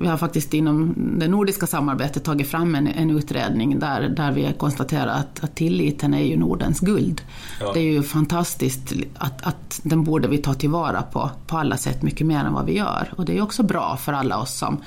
vi 0.00 0.06
har 0.06 0.16
faktiskt 0.16 0.54
inom 0.54 0.94
det 1.18 1.28
nordiska 1.28 1.66
samarbetet 1.66 2.24
tagit 2.24 2.48
fram 2.48 2.74
en, 2.74 2.86
en 2.86 3.10
utredning 3.10 3.78
där, 3.78 4.08
där 4.08 4.32
vi 4.32 4.54
konstaterar 4.58 5.06
att, 5.06 5.44
att 5.44 5.54
tilliten 5.54 6.14
är 6.14 6.22
ju 6.22 6.36
Nordens 6.36 6.80
guld. 6.80 7.22
Ja. 7.60 7.72
Det 7.72 7.80
är 7.80 7.92
ju 7.92 8.02
fantastiskt 8.02 8.92
att, 9.14 9.46
att 9.46 9.80
den 9.82 10.04
borde 10.04 10.28
vi 10.28 10.38
ta 10.38 10.54
tillvara 10.54 11.02
på, 11.02 11.30
på 11.46 11.58
alla 11.58 11.76
sätt 11.76 12.02
mycket 12.02 12.26
mer 12.26 12.44
än 12.44 12.52
vad 12.52 12.66
vi 12.66 12.76
gör. 12.76 13.12
Och 13.16 13.24
det 13.24 13.38
är 13.38 13.42
också 13.42 13.62
bra 13.62 13.96
för 13.96 14.12
alla 14.12 14.38
oss 14.38 14.58
som, 14.58 14.82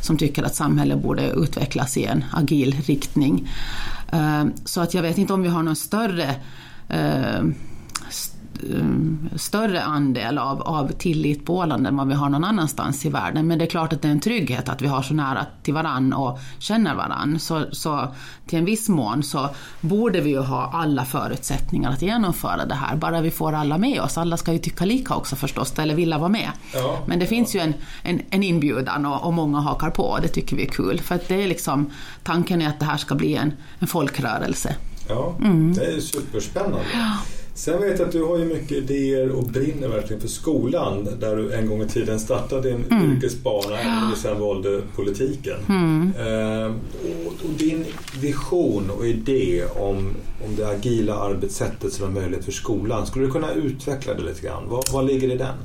som 0.00 0.16
tycker 0.16 0.42
att 0.42 0.54
samhället 0.54 1.02
borde 1.02 1.30
utvecklas 1.30 1.96
i 1.96 2.04
en 2.04 2.24
agil 2.32 2.76
riktning. 2.86 3.48
Eh, 4.12 4.44
så 4.64 4.80
att 4.80 4.94
jag 4.94 5.02
vet 5.02 5.18
inte 5.18 5.32
om 5.32 5.42
vi 5.42 5.48
har 5.48 5.62
någon 5.62 5.76
större 5.76 6.34
eh, 6.88 7.42
större 9.36 9.82
andel 9.82 10.38
av, 10.38 10.62
av 10.62 10.92
tillit 10.92 11.44
på 11.46 11.56
Åland 11.56 11.86
än 11.86 11.96
vad 11.96 12.08
vi 12.08 12.14
har 12.14 12.28
någon 12.28 12.44
annanstans 12.44 13.06
i 13.06 13.08
världen. 13.08 13.46
Men 13.46 13.58
det 13.58 13.64
är 13.64 13.70
klart 13.70 13.92
att 13.92 14.02
det 14.02 14.08
är 14.08 14.12
en 14.12 14.20
trygghet 14.20 14.68
att 14.68 14.82
vi 14.82 14.86
har 14.86 15.02
så 15.02 15.14
nära 15.14 15.46
till 15.62 15.74
varann 15.74 16.12
och 16.12 16.38
känner 16.58 16.94
varann. 16.94 17.38
Så, 17.38 17.64
så 17.72 18.14
till 18.46 18.58
en 18.58 18.64
viss 18.64 18.88
mån 18.88 19.22
så 19.22 19.48
borde 19.80 20.20
vi 20.20 20.30
ju 20.30 20.40
ha 20.40 20.70
alla 20.72 21.04
förutsättningar 21.04 21.90
att 21.90 22.02
genomföra 22.02 22.66
det 22.66 22.74
här. 22.74 22.96
Bara 22.96 23.20
vi 23.20 23.30
får 23.30 23.52
alla 23.52 23.78
med 23.78 24.00
oss. 24.00 24.18
Alla 24.18 24.36
ska 24.36 24.52
ju 24.52 24.58
tycka 24.58 24.84
lika 24.84 25.14
också 25.14 25.36
förstås, 25.36 25.78
eller 25.78 25.94
vilja 25.94 26.18
vara 26.18 26.28
med. 26.28 26.50
Ja, 26.74 26.98
Men 27.06 27.18
det 27.18 27.24
ja. 27.24 27.28
finns 27.28 27.54
ju 27.54 27.60
en, 27.60 27.74
en, 28.02 28.22
en 28.30 28.42
inbjudan 28.42 29.06
och, 29.06 29.26
och, 29.26 29.34
många 29.34 29.60
hakar 29.60 29.90
på. 29.90 30.18
Det 30.22 30.28
tycker 30.28 30.56
vi 30.56 30.62
är 30.66 30.70
kul. 30.70 31.00
För 31.00 31.14
att 31.14 31.28
det 31.28 31.42
är 31.42 31.48
liksom, 31.48 31.90
tanken 32.22 32.62
är 32.62 32.68
att 32.68 32.80
det 32.80 32.86
här 32.86 32.96
ska 32.96 33.14
bli 33.14 33.34
en, 33.34 33.52
en 33.78 33.86
folkrörelse. 33.86 34.76
Ja, 35.08 35.36
mm. 35.38 35.74
det 35.74 35.84
är 35.84 36.00
superspännande. 36.00 36.78
Ja. 36.94 37.16
Sen 37.58 37.80
vet 37.80 37.98
jag 37.98 38.06
att 38.06 38.12
du 38.12 38.24
har 38.24 38.38
ju 38.38 38.44
mycket 38.44 38.72
idéer 38.72 39.30
och 39.30 39.44
brinner 39.44 39.88
verkligen 39.88 40.20
för 40.20 40.28
skolan 40.28 41.08
där 41.20 41.36
du 41.36 41.52
en 41.52 41.66
gång 41.66 41.82
i 41.82 41.88
tiden 41.88 42.20
startade 42.20 42.70
din 42.70 42.84
mm. 42.90 43.12
yrkesbana 43.12 44.10
och 44.12 44.18
sen 44.18 44.40
valde 44.40 44.82
politiken. 44.96 45.56
Mm. 45.68 46.12
Eh, 46.18 46.74
och, 47.26 47.32
och, 47.32 47.50
din 47.58 47.84
vision 48.20 48.90
och 48.90 49.06
idé 49.06 49.64
om, 49.64 49.96
om 50.46 50.56
det 50.56 50.68
agila 50.68 51.14
arbetssättet 51.14 51.92
som 51.92 52.06
är 52.06 52.20
möjligt 52.20 52.44
för 52.44 52.52
skolan, 52.52 53.06
skulle 53.06 53.26
du 53.26 53.32
kunna 53.32 53.52
utveckla 53.52 54.14
det 54.14 54.22
lite 54.22 54.42
grann? 54.42 54.62
Vad, 54.68 54.84
vad 54.92 55.06
ligger 55.06 55.32
i 55.32 55.36
den? 55.36 55.56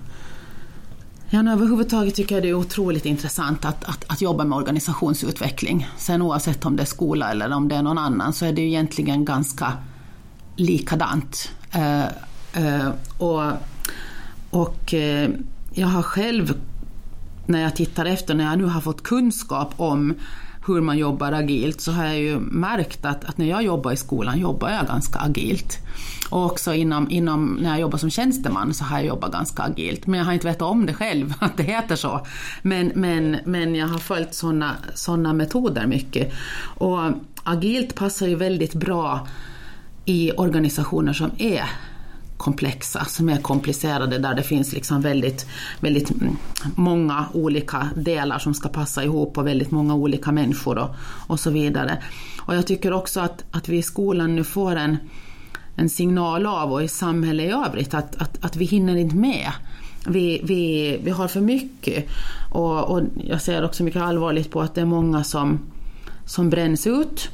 Ja, 1.30 1.52
överhuvudtaget 1.52 2.16
tycker 2.16 2.36
jag 2.36 2.44
det 2.44 2.50
är 2.50 2.54
otroligt 2.54 3.06
intressant 3.06 3.66
att, 3.66 3.84
att, 3.84 4.06
att, 4.08 4.22
jobba 4.22 4.44
med 4.44 4.58
organisationsutveckling. 4.58 5.88
Sen 5.98 6.22
oavsett 6.22 6.66
om 6.66 6.76
det 6.76 6.84
är 6.84 6.88
skola 6.88 7.32
eller 7.32 7.54
om 7.54 7.68
det 7.68 7.76
är 7.76 7.84
någon 7.84 7.98
annan 7.98 8.34
så 8.34 8.46
är 8.46 8.54
det 8.54 8.62
ju 8.62 8.68
egentligen 8.68 9.26
ganska 9.26 9.74
likadant. 10.56 11.50
Eh, 11.74 12.06
eh, 12.54 12.90
och 13.18 13.44
och 14.54 14.94
eh, 14.94 15.30
jag 15.72 15.88
har 15.88 16.02
själv, 16.02 16.54
när 17.46 17.62
jag 17.62 17.76
tittar 17.76 18.06
efter, 18.06 18.34
när 18.34 18.44
jag 18.44 18.58
nu 18.58 18.66
har 18.66 18.82
fått 18.82 19.04
kunskap 19.04 19.74
om 19.78 20.14
hur 20.68 20.82
man 20.82 20.98
jobbar 20.98 21.32
agilt 21.32 21.82
så 21.82 21.92
har 21.92 22.06
jag 22.06 22.20
ju 22.20 22.40
märkt 22.40 23.06
att, 23.06 23.26
att 23.26 23.38
när 23.38 23.46
jag 23.46 23.64
jobbar 23.64 23.92
i 23.92 23.98
skolan 23.98 24.40
jobbar 24.40 24.70
jag 24.70 24.88
ganska 24.88 25.20
agilt. 25.20 25.78
Och 26.30 26.46
också 26.46 26.74
inom, 26.74 27.12
inom, 27.12 27.58
när 27.62 27.70
jag 27.70 27.80
jobbar 27.80 27.98
som 27.98 28.10
tjänsteman 28.10 28.74
så 28.74 28.84
har 28.84 28.98
jag 28.98 29.08
jobbat 29.08 29.32
ganska 29.32 29.64
agilt. 29.64 30.08
Men 30.08 30.18
jag 30.18 30.26
har 30.26 30.34
inte 30.34 30.48
vetat 30.48 30.62
om 30.62 30.86
det 30.86 30.94
själv, 30.94 31.34
att 31.40 31.58
det 31.58 31.64
heter 31.64 31.96
så. 31.96 32.26
Men, 32.62 32.92
men, 32.96 33.38
men 33.46 33.76
jag 33.76 33.88
har 33.88 34.00
följt 34.00 34.34
sådana 34.34 34.76
såna 34.94 35.34
metoder 35.34 35.88
mycket. 35.88 36.34
Och 36.78 37.00
agilt 37.44 37.96
passar 37.96 38.28
ju 38.28 38.36
väldigt 38.36 38.74
bra 38.74 39.28
i 40.06 40.32
organisationer 40.32 41.14
som 41.14 41.32
är 41.38 41.70
komplexa, 42.38 43.06
som 43.06 43.30
är 43.30 43.38
komplicerade, 43.38 44.18
där 44.18 44.36
det 44.36 44.44
finns 44.44 44.74
liksom 44.74 45.02
väldigt, 45.02 45.46
väldigt 45.80 46.12
mm, 46.12 46.38
många 46.76 47.26
olika 47.34 47.90
delar 47.96 48.40
som 48.40 48.54
ska 48.54 48.70
passa 48.70 49.04
ihop 49.04 49.38
och 49.38 49.48
väldigt 49.48 49.72
många 49.72 49.96
olika 49.96 50.32
människor 50.32 50.78
och, 50.78 50.96
och 51.28 51.40
så 51.40 51.52
vidare. 51.52 51.98
Och 52.40 52.56
jag 52.56 52.68
tycker 52.68 52.94
också 52.94 53.20
att, 53.20 53.44
att 53.52 53.70
vi 53.70 53.78
i 53.78 53.84
skolan 53.84 54.36
nu 54.36 54.44
får 54.44 54.76
en, 54.76 54.98
en 55.76 55.90
signal 55.90 56.46
av 56.46 56.72
och 56.72 56.84
i 56.84 56.88
samhället 56.88 57.46
i 57.46 57.50
övrigt 57.50 57.94
att, 57.94 58.16
att, 58.16 58.46
att 58.46 58.56
vi 58.56 58.66
hinner 58.66 58.96
inte 58.96 59.16
med. 59.16 59.52
Vi, 60.08 60.42
vi, 60.44 61.00
vi 61.04 61.12
har 61.12 61.28
för 61.28 61.42
mycket 61.42 62.06
och, 62.52 62.92
och 62.92 63.02
jag 63.24 63.42
ser 63.42 63.66
också 63.66 63.84
mycket 63.84 64.02
allvarligt 64.02 64.52
på 64.52 64.62
att 64.62 64.76
det 64.76 64.82
är 64.82 64.86
många 64.86 65.24
som, 65.24 65.60
som 66.26 66.50
bränns 66.50 66.88
ut 66.88 67.30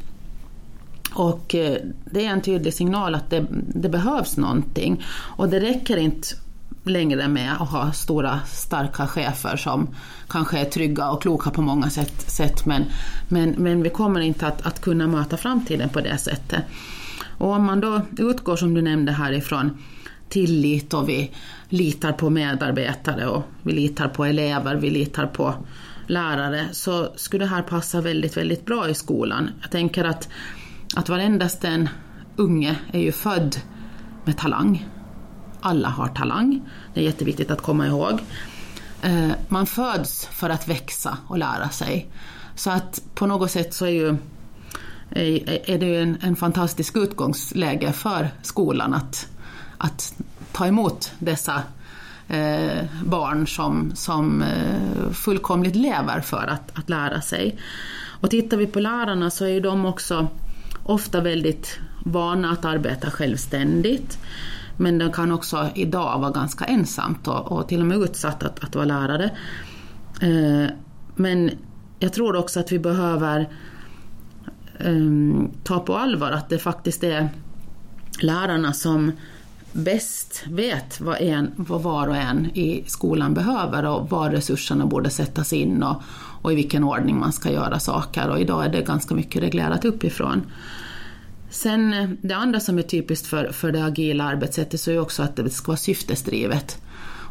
och 1.14 1.56
eh, 1.56 1.78
det 2.06 2.26
är 2.26 2.30
en 2.30 2.42
tydlig 2.42 2.74
signal 2.74 3.16
att 3.16 3.30
det, 3.30 3.46
det, 3.76 3.90
behövs 3.90 4.38
någonting. 4.38 5.04
Och 5.10 5.50
det 5.50 5.60
räcker 5.60 5.98
inte 5.98 6.28
längre 6.84 7.28
med 7.28 7.54
att 7.54 7.70
ha 7.70 7.92
stora 7.92 8.40
starka 8.48 9.08
chefer 9.08 9.58
som 9.58 9.88
kanske 10.30 10.60
är 10.60 10.66
trygga 10.66 11.12
och 11.12 11.22
kloka 11.22 11.50
på 11.50 11.62
många 11.62 11.90
sätt, 11.90 12.32
sätt 12.32 12.66
men, 12.66 12.84
men, 13.28 13.50
men 13.50 13.84
vi 13.84 13.90
kommer 13.90 14.20
inte 14.20 14.48
att, 14.48 14.66
att 14.66 14.82
kunna 14.82 15.08
möta 15.08 15.38
framtiden 15.38 15.90
på 15.90 16.02
det 16.02 16.18
sättet. 16.18 16.64
Och 17.38 17.52
om 17.52 17.66
man 17.66 17.80
då 17.80 18.02
utgår, 18.18 18.56
som 18.56 18.74
du 18.74 18.82
nämnde 18.82 19.12
härifrån, 19.12 19.78
tillit 20.30 20.94
och 20.94 21.10
vi 21.10 21.32
litar 21.70 22.12
på 22.12 22.30
medarbetare 22.30 23.28
och 23.28 23.44
vi 23.64 23.74
litar 23.74 24.08
på 24.08 24.26
elever, 24.26 24.76
vi 24.76 24.90
litar 24.90 25.26
på 25.26 25.54
lärare, 26.08 26.66
så 26.72 27.12
skulle 27.16 27.44
det 27.44 27.50
här 27.50 27.62
passa 27.62 28.02
väldigt, 28.02 28.38
väldigt 28.38 28.66
bra 28.66 28.90
i 28.90 28.94
skolan. 28.94 29.50
Jag 29.62 29.72
tänker 29.72 30.06
att 30.06 30.30
att 31.00 31.10
varendast 31.10 31.64
en 31.64 31.90
unge 32.36 32.76
är 32.92 33.00
ju 33.00 33.12
född 33.12 33.58
med 34.26 34.38
talang. 34.38 34.88
Alla 35.62 35.90
har 35.90 36.08
talang, 36.08 36.62
det 36.94 37.00
är 37.00 37.04
jätteviktigt 37.04 37.52
att 37.52 37.62
komma 37.62 37.88
ihåg. 37.88 38.20
Eh, 39.02 39.32
man 39.48 39.66
föds 39.66 40.26
för 40.26 40.50
att 40.50 40.68
växa 40.68 41.18
och 41.28 41.38
lära 41.38 41.70
sig. 41.70 42.08
Så 42.56 42.72
att 42.72 43.02
på 43.16 43.26
något 43.26 43.52
sätt 43.52 43.74
så 43.74 43.86
är, 43.86 43.90
ju, 43.90 44.18
är 45.66 45.78
det 45.78 45.86
ju 45.86 46.02
en, 46.02 46.18
en 46.22 46.36
fantastisk 46.36 46.98
utgångsläge 46.98 47.92
för 47.92 48.30
skolan 48.42 48.94
att, 48.94 49.28
att 49.78 50.14
ta 50.52 50.68
emot 50.68 51.12
dessa 51.20 51.64
eh, 52.28 52.86
barn 53.06 53.48
som, 53.48 53.92
som 53.96 54.42
eh, 54.42 55.12
fullkomligt 55.12 55.76
lever 55.76 56.22
för 56.22 56.48
att, 56.48 56.78
att 56.80 56.90
lära 56.90 57.22
sig. 57.22 57.60
Och 58.22 58.30
tittar 58.30 58.58
vi 58.58 58.68
på 58.68 58.80
lärarna 58.80 59.30
så 59.30 59.46
är 59.46 59.50
ju 59.50 59.60
de 59.60 59.86
också 59.86 60.28
ofta 60.90 61.22
väldigt 61.22 61.80
vana 62.06 62.52
att 62.52 62.66
arbeta 62.66 63.12
självständigt. 63.12 64.20
Men 64.78 64.98
de 64.98 65.12
kan 65.12 65.32
också 65.32 65.70
idag 65.76 66.20
vara 66.20 66.32
ganska 66.32 66.66
ensamt 66.66 67.28
och, 67.28 67.52
och 67.52 67.68
till 67.68 67.82
och 67.82 67.88
med 67.88 67.98
utsatt 67.98 68.44
att, 68.44 68.64
att 68.64 68.76
vara 68.76 68.86
lärare. 68.86 69.32
Eh, 70.22 70.72
men 71.16 71.52
jag 72.00 72.14
tror 72.14 72.36
också 72.36 72.60
att 72.60 72.72
vi 72.72 72.80
behöver 72.80 73.50
eh, 74.80 75.50
ta 75.64 75.80
på 75.80 75.98
allvar 75.98 76.32
att 76.32 76.50
det 76.50 76.60
faktiskt 76.60 77.04
är 77.04 77.30
lärarna 78.22 78.74
som 78.74 79.12
bäst 79.72 80.44
vet 80.48 81.02
vad, 81.02 81.22
en, 81.22 81.52
vad 81.56 81.84
var 81.84 82.08
och 82.08 82.18
en 82.18 82.46
i 82.46 82.84
skolan 82.88 83.34
behöver 83.34 83.86
och 83.86 84.10
var 84.10 84.30
resurserna 84.30 84.86
borde 84.86 85.10
sättas 85.10 85.54
in 85.54 85.84
och, 85.84 86.02
och 86.42 86.52
i 86.52 86.56
vilken 86.56 86.84
ordning 86.84 87.20
man 87.20 87.34
ska 87.34 87.52
göra 87.52 87.80
saker. 87.80 88.30
Och 88.30 88.40
idag 88.40 88.66
är 88.66 88.70
det 88.70 88.82
ganska 88.82 89.16
mycket 89.16 89.44
reglerat 89.44 89.86
uppifrån. 89.86 90.42
Sen 91.50 91.94
eh, 91.94 92.10
det 92.22 92.34
andra 92.34 92.60
som 92.60 92.78
är 92.78 92.82
typiskt 92.82 93.28
för, 93.28 93.52
för 93.52 93.72
det 93.72 93.86
agila 93.86 94.24
arbetssättet 94.24 94.82
så 94.82 94.92
är 94.92 95.00
också 95.00 95.24
att 95.24 95.36
det 95.36 95.50
ska 95.50 95.68
vara 95.68 95.78
syftesdrivet. 95.78 96.82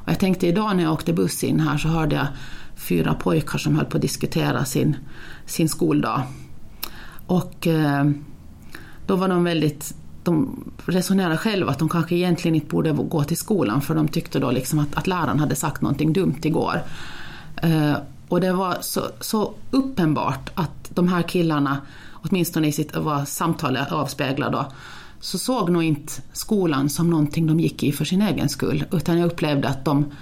Och 0.05 0.09
jag 0.09 0.19
tänkte 0.19 0.47
idag 0.47 0.77
när 0.77 0.83
jag 0.83 0.93
åkte 0.93 1.13
buss 1.13 1.45
in 1.45 1.61
här 1.61 1.79
så 1.79 1.89
hörde 1.89 2.17
jag 2.17 2.27
fyra 2.77 3.15
pojkar 3.15 3.59
som 3.59 3.77
höll 3.77 3.85
på 3.85 3.97
att 3.97 4.03
diskutera 4.03 4.65
sin, 4.65 4.97
sin 5.47 5.69
skoldag. 5.69 6.23
Och 7.27 7.67
eh, 7.67 8.11
då 9.07 9.17
var 9.17 9.29
de 9.29 9.45
väldigt 9.45 9.95
de 10.25 10.65
resonerade 10.87 11.37
själva 11.37 11.71
att 11.71 11.79
de 11.79 11.89
kanske 11.89 12.15
egentligen 12.15 12.55
inte 12.55 12.67
borde 12.67 12.93
gå 12.93 13.25
till 13.25 13.37
skolan 13.37 13.81
för 13.81 13.95
de 13.95 14.09
tyckte 14.09 14.39
då 14.39 14.51
liksom 14.51 14.79
att, 14.79 14.95
att 14.95 15.07
läraren 15.07 15.41
hade 15.41 15.55
sagt 15.55 15.83
någonting 15.83 16.13
dumt 16.13 16.41
igår. 16.43 16.83
Eh, 17.57 17.95
och 18.29 18.41
det 18.41 18.53
var 18.53 18.77
så, 18.81 19.01
så, 19.21 19.55
uppenbart 19.71 20.51
att 20.55 20.91
de 20.95 21.09
här 21.09 21.23
killarna, 21.23 21.79
åtminstone 22.23 22.69
i 22.69 22.73
sitt 22.73 22.97
vad 22.97 23.29
samtalet 23.29 23.93
avspeglar 23.93 24.51
då, 24.51 24.73
så 25.21 25.39
såg 25.39 25.71
nog 25.71 25.83
inte 25.83 26.13
skolan 26.33 26.89
som 26.89 27.11
någonting 27.11 27.47
de 27.47 27.61
gick 27.61 27.83
i 27.83 27.93
för 27.93 28.05
sin 28.05 28.23
egen 28.23 28.49
skull, 28.49 28.85
utan 28.93 29.19
jag 29.19 29.27
upplevde 29.27 29.69
att 29.69 29.85
de 29.85 30.13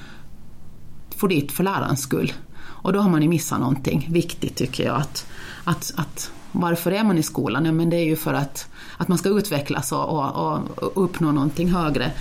får 1.16 1.28
dit 1.28 1.52
för 1.52 1.64
lärarens 1.64 2.00
skull. 2.00 2.32
Och 2.58 2.92
då 2.92 3.00
har 3.00 3.10
man 3.10 3.22
ju 3.22 3.28
missat 3.28 3.60
någonting 3.60 4.08
viktigt 4.10 4.56
tycker 4.56 4.84
jag. 4.84 4.96
Att, 4.96 5.26
att, 5.64 5.92
att 5.96 6.30
varför 6.52 6.92
är 6.92 7.04
man 7.04 7.18
i 7.18 7.22
skolan? 7.22 7.64
Ja, 7.64 7.72
men 7.72 7.90
det 7.90 7.96
är 7.96 8.04
ju 8.04 8.16
för 8.16 8.34
att, 8.34 8.68
att 8.96 9.08
man 9.08 9.18
ska 9.18 9.28
utvecklas 9.28 9.92
och, 9.92 10.08
och, 10.08 10.60
och 10.78 11.04
uppnå 11.04 11.32
någonting 11.32 11.70
högre. 11.70 12.12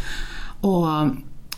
Och, 0.61 0.87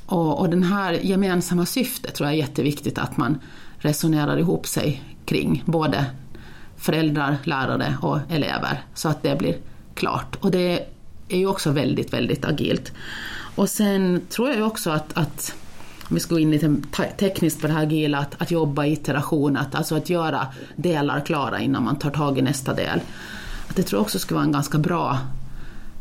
och, 0.06 0.40
och 0.40 0.50
den 0.50 0.64
här 0.64 0.94
gemensamma 0.94 1.66
syftet 1.66 2.16
tror 2.16 2.30
jag 2.30 2.34
är 2.34 2.40
jätteviktigt 2.40 2.98
att 2.98 3.18
man 3.18 3.38
resonerar 3.78 4.38
ihop 4.38 4.68
sig 4.68 5.04
kring. 5.26 5.64
Både 5.66 6.06
föräldrar, 6.78 7.38
lärare 7.44 7.98
och 8.02 8.20
elever. 8.30 8.82
Så 8.94 9.10
att 9.10 9.24
det 9.24 9.36
blir 9.36 9.58
klart. 9.94 10.36
Och 10.40 10.52
det 10.52 10.86
är 11.30 11.38
ju 11.38 11.48
också 11.48 11.72
väldigt, 11.72 12.14
väldigt 12.14 12.46
agilt. 12.46 12.92
Och 13.56 13.70
sen 13.70 14.22
tror 14.30 14.48
jag 14.48 14.58
ju 14.58 14.64
också 14.64 14.90
att, 14.90 15.18
att 15.18 15.56
om 16.10 16.14
vi 16.14 16.20
ska 16.20 16.36
gå 16.36 16.40
in 16.40 16.52
lite 16.52 16.76
tekniskt 17.18 17.62
på 17.62 17.68
det 17.68 17.74
här 17.74 17.84
agila, 17.84 18.20
att, 18.20 18.42
att 18.42 18.52
jobba 18.52 18.86
i 18.86 18.92
iteration, 18.92 19.58
att, 19.58 19.76
alltså 19.76 19.96
att 19.96 20.10
göra 20.10 20.48
delar 20.76 21.20
klara 21.20 21.60
innan 21.60 21.84
man 21.84 21.96
tar 21.96 22.12
tag 22.12 22.38
i 22.38 22.42
nästa 22.42 22.74
del. 22.74 23.02
Att 23.70 23.76
det 23.76 23.84
tror 23.84 23.98
jag 23.98 24.02
också 24.02 24.20
skulle 24.20 24.36
vara 24.36 24.46
en 24.46 24.52
ganska 24.52 24.78
bra 24.78 25.20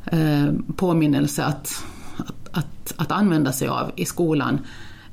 eh, 0.06 0.46
påminnelse 0.76 1.44
att, 1.44 1.84
att, 2.16 2.58
att, 2.58 2.94
att, 2.96 3.12
använda 3.12 3.52
sig 3.52 3.68
av 3.68 3.92
i 3.96 4.04
skolan. 4.04 4.58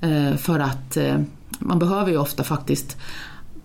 Eh, 0.02 0.36
för 0.36 0.60
att 0.60 0.98
eh, 0.98 1.20
man 1.60 1.80
behöver 1.80 2.12
ju 2.12 2.18
ofta 2.18 2.44
faktiskt 2.44 2.98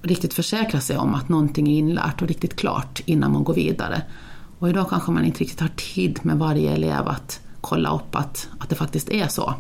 riktigt 0.02 0.34
försäkra 0.34 0.80
sig 0.80 0.96
om 0.96 1.14
att 1.14 1.28
någonting 1.28 1.68
är 1.68 1.78
inlärt 1.78 2.22
och 2.22 2.28
riktigt 2.28 2.56
klart 2.56 3.00
innan 3.04 3.32
man 3.32 3.44
går 3.44 3.54
vidare. 3.54 4.02
Och 4.58 4.68
idag 4.68 4.90
kanske 4.90 5.10
man 5.12 5.24
inte 5.24 5.40
riktigt 5.40 5.60
har 5.60 5.68
tid 5.68 6.18
med 6.22 6.38
varje 6.38 6.70
elev 6.70 7.08
att 7.08 7.40
kolla 7.60 7.94
upp 7.94 8.14
att, 8.14 8.48
att 8.58 8.68
det 8.68 8.74
faktiskt 8.74 9.10
är 9.10 9.28
så. 9.28 9.54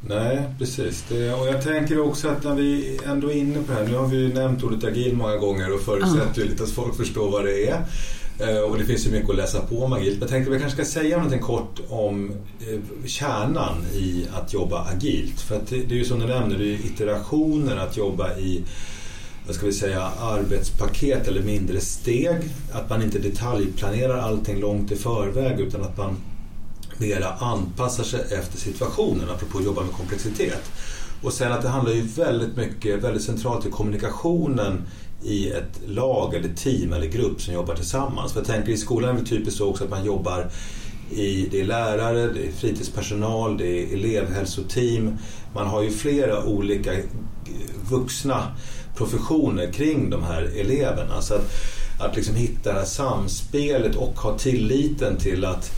Nej, 0.00 0.42
precis. 0.58 1.04
Det, 1.08 1.32
och 1.32 1.48
jag 1.48 1.62
tänker 1.62 2.00
också 2.00 2.28
att 2.28 2.44
när 2.44 2.54
vi 2.54 3.00
ändå 3.06 3.30
är 3.30 3.36
inne 3.36 3.62
på 3.62 3.72
det 3.72 3.78
här, 3.78 3.86
nu 3.86 3.96
har 3.96 4.06
vi 4.06 4.16
ju 4.16 4.34
nämnt 4.34 4.64
ordet 4.64 4.84
agil 4.84 5.16
många 5.16 5.36
gånger 5.36 5.74
och 5.74 5.80
förutsätter 5.80 6.42
ju 6.42 6.48
lite 6.48 6.62
att 6.62 6.70
folk 6.70 6.96
förstår 6.96 7.30
vad 7.30 7.44
det 7.44 7.68
är. 7.68 7.84
Eh, 8.40 8.60
och 8.60 8.78
det 8.78 8.84
finns 8.84 9.06
ju 9.06 9.10
mycket 9.10 9.30
att 9.30 9.36
läsa 9.36 9.60
på 9.60 9.84
om 9.84 9.92
agilt. 9.92 10.12
Men 10.12 10.20
jag 10.20 10.28
tänkte 10.28 10.50
att 10.50 10.56
vi 10.56 10.60
kanske 10.60 10.84
ska 10.84 11.00
säga 11.00 11.16
någonting 11.16 11.40
kort 11.40 11.80
om 11.88 12.32
eh, 12.60 13.06
kärnan 13.06 13.86
i 13.94 14.26
att 14.34 14.54
jobba 14.54 14.84
agilt. 14.94 15.40
För 15.40 15.56
att 15.56 15.66
det, 15.66 15.76
det 15.76 15.94
är 15.94 15.98
ju 15.98 16.04
som 16.04 16.18
du 16.18 16.26
nämner, 16.26 16.58
det 16.58 16.64
är 16.64 16.86
iterationer 16.86 17.76
att 17.76 17.96
jobba 17.96 18.36
i 18.36 18.64
vad 19.48 19.54
ska 19.54 19.66
vi 19.66 19.72
säga, 19.72 20.02
arbetspaket 20.20 21.28
eller 21.28 21.42
mindre 21.42 21.80
steg. 21.80 22.36
Att 22.72 22.90
man 22.90 23.02
inte 23.02 23.18
detaljplanerar 23.18 24.18
allting 24.18 24.60
långt 24.60 24.92
i 24.92 24.96
förväg 24.96 25.60
utan 25.60 25.82
att 25.82 25.96
man 25.96 26.16
mera 26.98 27.32
anpassar 27.32 28.04
sig 28.04 28.20
efter 28.20 28.58
situationen, 28.58 29.30
apropå 29.30 29.58
att 29.58 29.64
jobba 29.64 29.82
med 29.82 29.92
komplexitet. 29.92 30.70
Och 31.22 31.32
sen 31.32 31.52
att 31.52 31.62
det 31.62 31.68
handlar 31.68 31.92
ju 31.92 32.00
väldigt 32.00 32.56
mycket, 32.56 33.02
väldigt 33.02 33.22
centralt 33.22 33.66
i 33.66 33.70
kommunikationen 33.70 34.82
i 35.24 35.50
ett 35.50 35.80
lag 35.86 36.34
eller 36.34 36.54
team 36.54 36.92
eller 36.92 37.06
grupp 37.06 37.40
som 37.40 37.54
jobbar 37.54 37.74
tillsammans. 37.74 38.32
För 38.32 38.40
jag 38.40 38.46
tänker 38.46 38.72
i 38.72 38.76
skolan 38.76 39.16
är 39.16 39.20
det 39.20 39.26
typiskt 39.26 39.58
så 39.58 39.68
också 39.68 39.84
att 39.84 39.90
man 39.90 40.04
jobbar 40.04 40.50
i, 41.10 41.48
det 41.50 41.60
är 41.60 41.64
lärare, 41.64 42.32
det 42.32 42.46
är 42.46 42.52
fritidspersonal, 42.52 43.58
det 43.58 43.66
är 43.66 43.94
elevhälsoteam. 43.94 45.18
Man 45.54 45.66
har 45.66 45.82
ju 45.82 45.90
flera 45.90 46.44
olika 46.44 46.92
vuxna 47.90 48.42
professioner 48.98 49.72
kring 49.72 50.10
de 50.10 50.22
här 50.22 50.42
eleverna. 50.56 51.22
Så 51.22 51.34
att, 51.34 51.52
att 52.00 52.16
liksom 52.16 52.34
hitta 52.34 52.72
det 52.72 52.78
här 52.78 52.86
samspelet 52.86 53.96
och 53.96 54.18
ha 54.18 54.38
tilliten 54.38 55.16
till 55.16 55.44
att 55.44 55.70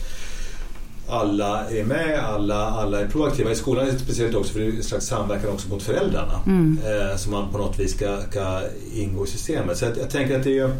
alla 1.09 1.69
är 1.69 1.83
med, 1.83 2.19
alla, 2.19 2.69
alla 2.69 2.99
är 2.99 3.07
proaktiva. 3.07 3.51
I 3.51 3.55
skolan 3.55 3.87
är 3.87 3.91
det 3.91 3.99
speciellt 3.99 4.35
också 4.35 4.53
för 4.53 4.59
det 4.59 4.65
är 4.65 4.71
en 4.71 4.83
slags 4.83 5.05
samverkan 5.05 5.49
också 5.49 5.69
mot 5.69 5.83
föräldrarna 5.83 6.39
mm. 6.45 6.79
eh, 6.85 7.17
som 7.17 7.31
man 7.31 7.51
på 7.51 7.57
något 7.57 7.79
vis 7.79 7.95
ska, 7.95 8.21
ska 8.29 8.61
ingå 8.93 9.25
i 9.25 9.27
systemet. 9.27 9.77
Så 9.77 9.85
jag, 9.85 9.97
jag 9.97 10.09
tänker 10.09 10.37
att 10.37 10.43
det 10.43 10.59
är 10.59 10.71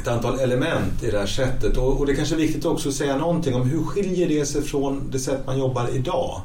ett 0.00 0.08
antal 0.08 0.40
element 0.40 1.02
i 1.02 1.10
det 1.10 1.18
här 1.18 1.26
sättet 1.26 1.76
och, 1.76 1.98
och, 2.00 2.06
det 2.06 2.12
är 2.12 2.16
kanske 2.16 2.34
är 2.34 2.38
viktigt 2.38 2.64
också 2.64 2.88
att 2.88 2.94
säga 2.94 3.16
någonting 3.16 3.54
om 3.54 3.70
hur 3.70 3.82
skiljer 3.82 4.28
det 4.28 4.46
sig 4.46 4.62
från 4.62 5.10
det 5.10 5.18
sätt 5.18 5.40
man 5.46 5.58
jobbar 5.58 5.88
idag? 5.94 6.40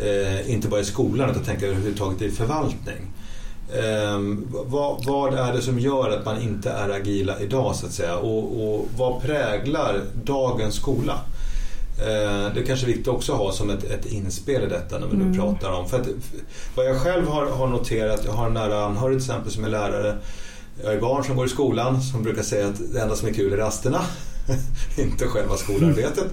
Eh, 0.00 0.50
inte 0.50 0.68
bara 0.68 0.80
i 0.80 0.84
skolan 0.84 1.30
utan 1.30 1.42
tänka 1.42 1.66
överhuvudtaget 1.66 2.22
i 2.22 2.30
förvaltning. 2.30 3.12
Eh, 3.72 4.20
vad, 4.50 5.04
vad, 5.04 5.34
är 5.34 5.52
det 5.52 5.62
som 5.62 5.78
gör 5.78 6.10
att 6.10 6.24
man 6.24 6.42
inte 6.42 6.70
är 6.70 6.88
agila 6.88 7.40
idag 7.40 7.76
så 7.76 7.86
att 7.86 7.92
säga 7.92 8.16
och, 8.16 8.64
och 8.64 8.88
vad 8.96 9.22
präglar 9.22 10.00
dagens 10.24 10.74
skola? 10.74 11.20
Eh, 11.98 12.54
det 12.54 12.60
är 12.60 12.64
kanske 12.66 12.86
är 12.86 12.88
viktigt 12.88 13.08
också 13.08 13.32
att 13.32 13.38
ha 13.38 13.52
som 13.52 13.70
ett, 13.70 13.84
ett 13.84 14.06
inspel 14.06 14.62
i 14.62 14.66
detta 14.66 14.98
när 14.98 15.06
vi 15.06 15.16
nu 15.16 15.24
mm. 15.24 15.38
pratar 15.38 15.72
om. 15.72 15.88
För 15.88 16.00
att, 16.00 16.08
vad 16.74 16.86
jag 16.86 16.96
själv 16.96 17.28
har, 17.28 17.46
har 17.46 17.66
noterat, 17.66 18.22
jag 18.24 18.32
har 18.32 18.46
en 18.46 18.54
nära 18.54 18.84
anhörig 18.84 19.18
till 19.18 19.30
exempel 19.30 19.52
som 19.52 19.64
är 19.64 19.68
lärare. 19.68 20.16
Jag 20.82 20.90
har 20.90 21.00
barn 21.00 21.24
som 21.24 21.36
går 21.36 21.46
i 21.46 21.48
skolan 21.48 22.02
som 22.02 22.22
brukar 22.22 22.42
säga 22.42 22.68
att 22.68 22.92
det 22.92 23.00
enda 23.00 23.16
som 23.16 23.28
är 23.28 23.32
kul 23.32 23.52
är 23.52 23.56
rasterna. 23.56 24.00
Inte 24.98 25.26
själva 25.26 25.56
skolarbetet. 25.56 26.26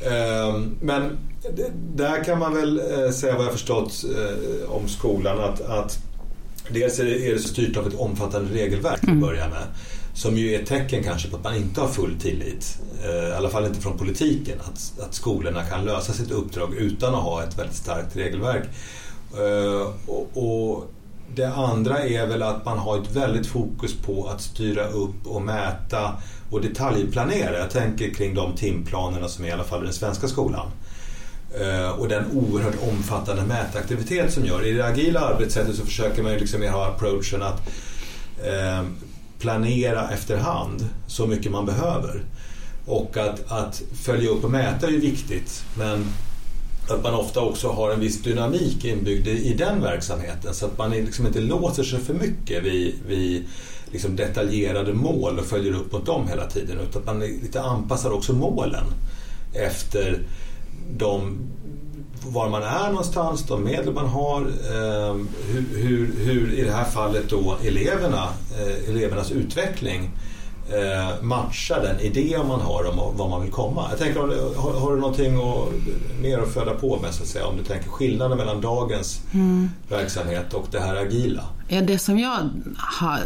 Mm. 0.00 0.76
Men 0.80 1.18
där 1.94 2.24
kan 2.24 2.38
man 2.38 2.54
väl 2.54 2.78
eh, 2.78 3.10
säga 3.10 3.36
vad 3.36 3.44
jag 3.44 3.52
förstått 3.52 4.04
om 4.68 4.88
skolan 4.88 5.38
att, 5.38 5.60
att 5.60 5.98
dels 6.70 6.98
är 6.98 7.04
det, 7.04 7.28
är 7.28 7.32
det 7.32 7.38
så 7.38 7.48
styrt 7.48 7.76
av 7.76 7.86
ett 7.86 7.94
omfattande 7.94 8.54
regelverk 8.54 9.00
till 9.00 9.08
att 9.08 9.14
mm. 9.14 9.20
börja 9.20 9.48
med. 9.48 9.64
Som 10.14 10.38
ju 10.38 10.54
är 10.54 10.62
ett 10.62 10.68
tecken 10.68 11.02
kanske 11.04 11.28
på 11.28 11.36
att 11.36 11.44
man 11.44 11.56
inte 11.56 11.80
har 11.80 11.88
full 11.88 12.14
tillit, 12.20 12.78
eh, 13.04 13.28
i 13.28 13.32
alla 13.32 13.48
fall 13.48 13.66
inte 13.66 13.80
från 13.80 13.98
politiken, 13.98 14.58
att, 14.60 15.00
att 15.00 15.14
skolorna 15.14 15.64
kan 15.64 15.84
lösa 15.84 16.12
sitt 16.12 16.30
uppdrag 16.30 16.74
utan 16.74 17.14
att 17.14 17.22
ha 17.22 17.42
ett 17.42 17.58
väldigt 17.58 17.76
starkt 17.76 18.16
regelverk. 18.16 18.64
Eh, 19.34 19.92
och, 20.06 20.28
och 20.34 20.90
det 21.34 21.54
andra 21.54 21.98
är 21.98 22.26
väl 22.26 22.42
att 22.42 22.64
man 22.64 22.78
har 22.78 22.98
ett 22.98 23.16
väldigt 23.16 23.46
fokus 23.46 23.94
på 23.94 24.28
att 24.28 24.40
styra 24.40 24.88
upp 24.88 25.26
och 25.26 25.42
mäta 25.42 26.16
och 26.50 26.60
detaljplanera. 26.60 27.58
Jag 27.58 27.70
tänker 27.70 28.14
kring 28.14 28.34
de 28.34 28.56
timplanerna 28.56 29.28
som 29.28 29.44
är 29.44 29.48
i 29.48 29.52
alla 29.52 29.64
fall 29.64 29.82
i 29.82 29.84
den 29.84 29.94
svenska 29.94 30.28
skolan. 30.28 30.70
Eh, 31.54 31.90
och 31.90 32.08
den 32.08 32.24
oerhört 32.32 32.76
omfattande 32.90 33.42
mätaktivitet 33.42 34.32
som 34.32 34.44
gör. 34.44 34.66
I 34.66 34.72
det 34.72 34.86
agila 34.86 35.20
arbetssättet 35.20 35.76
så 35.76 35.84
försöker 35.84 36.22
man 36.22 36.32
ju 36.32 36.38
liksom 36.38 36.62
ha 36.62 36.86
approachen 36.86 37.42
att 37.42 37.68
eh, 38.44 38.84
planera 39.38 40.10
efterhand 40.10 40.88
så 41.06 41.26
mycket 41.26 41.52
man 41.52 41.66
behöver. 41.66 42.22
Och 42.86 43.16
att, 43.16 43.52
att 43.52 43.82
följa 44.02 44.30
upp 44.30 44.44
och 44.44 44.50
mäta 44.50 44.86
är 44.86 44.90
ju 44.90 45.00
viktigt 45.00 45.64
men 45.78 46.06
att 46.88 47.02
man 47.02 47.14
ofta 47.14 47.40
också 47.40 47.68
har 47.68 47.90
en 47.90 48.00
viss 48.00 48.22
dynamik 48.22 48.84
inbyggd 48.84 49.28
i, 49.28 49.50
i 49.50 49.54
den 49.54 49.82
verksamheten 49.82 50.54
så 50.54 50.66
att 50.66 50.78
man 50.78 50.90
liksom 50.90 51.26
inte 51.26 51.40
låser 51.40 51.82
sig 51.82 52.00
för 52.00 52.14
mycket 52.14 52.64
vid, 52.64 52.94
vid 53.06 53.44
liksom 53.92 54.16
detaljerade 54.16 54.94
mål 54.94 55.38
och 55.38 55.44
följer 55.44 55.72
upp 55.72 55.92
mot 55.92 56.06
dem 56.06 56.28
hela 56.28 56.46
tiden 56.46 56.78
utan 56.80 57.02
att 57.02 57.06
man 57.06 57.20
lite 57.20 57.62
anpassar 57.62 58.10
också 58.10 58.32
målen 58.32 58.84
efter 59.52 60.20
de 60.96 61.38
var 62.22 62.48
man 62.48 62.62
är 62.62 62.88
någonstans, 62.88 63.46
de 63.46 63.64
medel 63.64 63.94
man 63.94 64.08
har, 64.08 64.40
eh, 64.40 65.16
hur, 65.46 65.64
hur, 65.74 66.24
hur, 66.24 66.52
i 66.52 66.62
det 66.62 66.72
här 66.72 66.84
fallet 66.84 67.30
då 67.30 67.56
eleverna, 67.64 68.28
eh, 68.58 68.90
elevernas 68.90 69.30
utveckling 69.30 70.10
eh, 70.72 71.22
matchar 71.22 71.82
den 71.82 72.00
idé 72.00 72.38
man 72.48 72.60
har 72.60 72.84
om 72.84 73.16
vad 73.16 73.30
man 73.30 73.42
vill 73.42 73.50
komma. 73.50 73.86
Jag 73.90 73.98
tänker, 73.98 74.20
har, 74.56 74.80
har 74.80 74.94
du 74.94 75.00
någonting 75.00 75.36
att, 75.36 75.68
mer 76.22 76.38
att 76.38 76.52
föda 76.52 76.74
på 76.74 76.98
med 77.02 77.14
så 77.14 77.22
att 77.22 77.28
säga, 77.28 77.46
om 77.46 77.56
du 77.56 77.64
tänker 77.64 77.88
skillnaden 77.88 78.38
mellan 78.38 78.60
dagens 78.60 79.20
mm. 79.34 79.70
verksamhet 79.88 80.54
och 80.54 80.66
det 80.70 80.80
här 80.80 80.96
agila? 80.96 81.44
Ja, 81.68 81.80
det 81.80 81.98
som 81.98 82.18
jag 82.18 82.50
har 82.76 83.20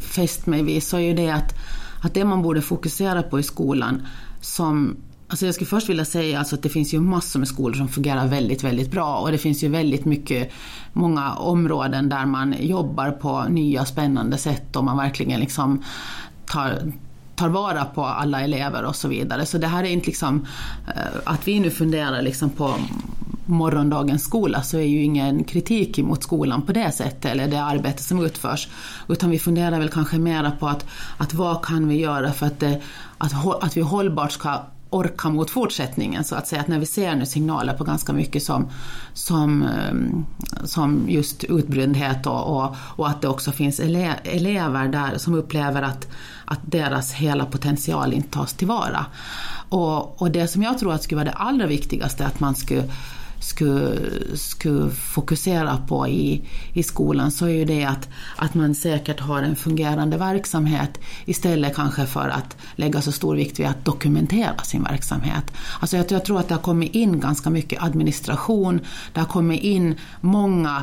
fäst 0.00 0.46
mig 0.46 0.62
vid 0.62 0.82
så 0.82 0.96
är 0.96 1.00
ju 1.00 1.14
det 1.14 1.30
att, 1.30 1.54
att 2.02 2.14
det 2.14 2.24
man 2.24 2.42
borde 2.42 2.62
fokusera 2.62 3.22
på 3.22 3.40
i 3.40 3.42
skolan 3.42 4.06
som 4.40 4.96
Alltså 5.28 5.46
jag 5.46 5.54
skulle 5.54 5.68
först 5.68 5.88
vilja 5.88 6.04
säga 6.04 6.38
alltså 6.38 6.54
att 6.54 6.62
det 6.62 6.68
finns 6.68 6.94
ju 6.94 7.00
massor 7.00 7.38
med 7.38 7.48
skolor 7.48 7.74
som 7.74 7.88
fungerar 7.88 8.26
väldigt, 8.26 8.64
väldigt 8.64 8.90
bra 8.90 9.16
och 9.16 9.32
det 9.32 9.38
finns 9.38 9.64
ju 9.64 9.68
väldigt 9.68 10.04
mycket, 10.04 10.52
många 10.92 11.34
områden 11.34 12.08
där 12.08 12.26
man 12.26 12.54
jobbar 12.60 13.10
på 13.10 13.44
nya 13.48 13.84
spännande 13.84 14.38
sätt 14.38 14.76
och 14.76 14.84
man 14.84 14.96
verkligen 14.96 15.40
liksom 15.40 15.82
tar, 16.46 16.92
tar 17.36 17.48
vara 17.48 17.84
på 17.84 18.04
alla 18.04 18.42
elever 18.42 18.84
och 18.84 18.96
så 18.96 19.08
vidare. 19.08 19.46
Så 19.46 19.58
det 19.58 19.66
här 19.66 19.84
är 19.84 19.88
inte 19.88 20.06
liksom, 20.06 20.46
eh, 20.86 21.20
att 21.24 21.48
vi 21.48 21.60
nu 21.60 21.70
funderar 21.70 22.22
liksom 22.22 22.50
på 22.50 22.74
morgondagens 23.46 24.22
skola 24.22 24.62
så 24.62 24.76
är 24.76 24.82
ju 24.82 25.02
ingen 25.02 25.44
kritik 25.44 25.98
mot 25.98 26.22
skolan 26.22 26.62
på 26.62 26.72
det 26.72 26.92
sättet 26.92 27.24
eller 27.24 27.48
det 27.48 27.62
arbete 27.62 28.02
som 28.02 28.24
utförs. 28.24 28.68
Utan 29.08 29.30
vi 29.30 29.38
funderar 29.38 29.78
väl 29.78 29.88
kanske 29.88 30.18
mera 30.18 30.50
på 30.50 30.68
att, 30.68 30.86
att 31.18 31.34
vad 31.34 31.64
kan 31.64 31.88
vi 31.88 32.00
göra 32.00 32.32
för 32.32 32.46
att, 32.46 32.60
det, 32.60 32.80
att, 33.18 33.62
att 33.64 33.76
vi 33.76 33.80
hållbart 33.80 34.32
ska 34.32 34.60
orka 34.90 35.28
mot 35.28 35.50
fortsättningen 35.50 36.24
så 36.24 36.34
att 36.34 36.48
säga. 36.48 36.60
Att 36.60 36.68
när 36.68 36.78
vi 36.78 36.86
ser 36.86 37.14
nu 37.14 37.26
signaler 37.26 37.74
på 37.74 37.84
ganska 37.84 38.12
mycket 38.12 38.42
som, 38.42 38.68
som, 39.14 39.62
ehm, 39.62 40.24
som 40.64 41.04
just 41.08 41.44
utbrändhet 41.44 42.26
och, 42.26 42.56
och, 42.56 42.76
och, 42.78 43.08
att 43.08 43.22
det 43.22 43.28
också 43.28 43.52
finns 43.52 43.80
ele, 43.80 44.14
elever 44.24 44.88
där 44.88 45.18
som 45.18 45.34
upplever 45.34 45.82
att, 45.82 46.08
att 46.44 46.60
deras 46.62 47.12
hela 47.12 47.46
potential 47.46 48.12
inte 48.12 48.28
tas 48.28 48.52
tillvara. 48.52 49.06
Och, 49.68 50.22
och 50.22 50.30
det 50.30 50.48
som 50.48 50.62
jag 50.62 50.78
tror 50.78 50.92
att 50.92 51.02
skulle 51.02 51.16
vara 51.16 51.30
det 51.30 51.36
allra 51.36 51.66
viktigaste 51.66 52.26
att 52.26 52.40
man 52.40 52.54
skulle 52.54 52.90
skulle, 53.38 53.98
skulle 54.34 54.90
fokusera 54.90 55.78
på 55.88 56.08
i, 56.08 56.42
i 56.72 56.82
skolan 56.82 57.30
så 57.30 57.46
är 57.46 57.50
ju 57.50 57.64
det 57.64 57.84
att, 57.84 58.08
att 58.36 58.54
man 58.54 58.74
säkert 58.74 59.20
har 59.20 59.42
en 59.42 59.56
fungerande 59.56 60.16
verksamhet 60.16 60.90
istället 61.24 61.74
kanske 61.74 62.06
för 62.06 62.28
att 62.28 62.56
lägga 62.74 63.02
så 63.02 63.12
stor 63.12 63.36
vikt 63.36 63.60
vid 63.60 63.66
att 63.66 63.84
dokumentera 63.84 64.58
sin 64.58 64.82
verksamhet. 64.82 65.44
Alltså 65.80 65.96
jag, 65.96 66.12
jag 66.12 66.24
tror 66.24 66.40
att 66.40 66.48
det 66.48 66.54
har 66.54 66.62
kommit 66.62 66.94
in 66.94 67.20
ganska 67.20 67.50
mycket 67.50 67.82
administration, 67.82 68.80
det 69.12 69.20
har 69.20 69.26
kommit 69.26 69.62
in 69.62 69.94
många 70.20 70.82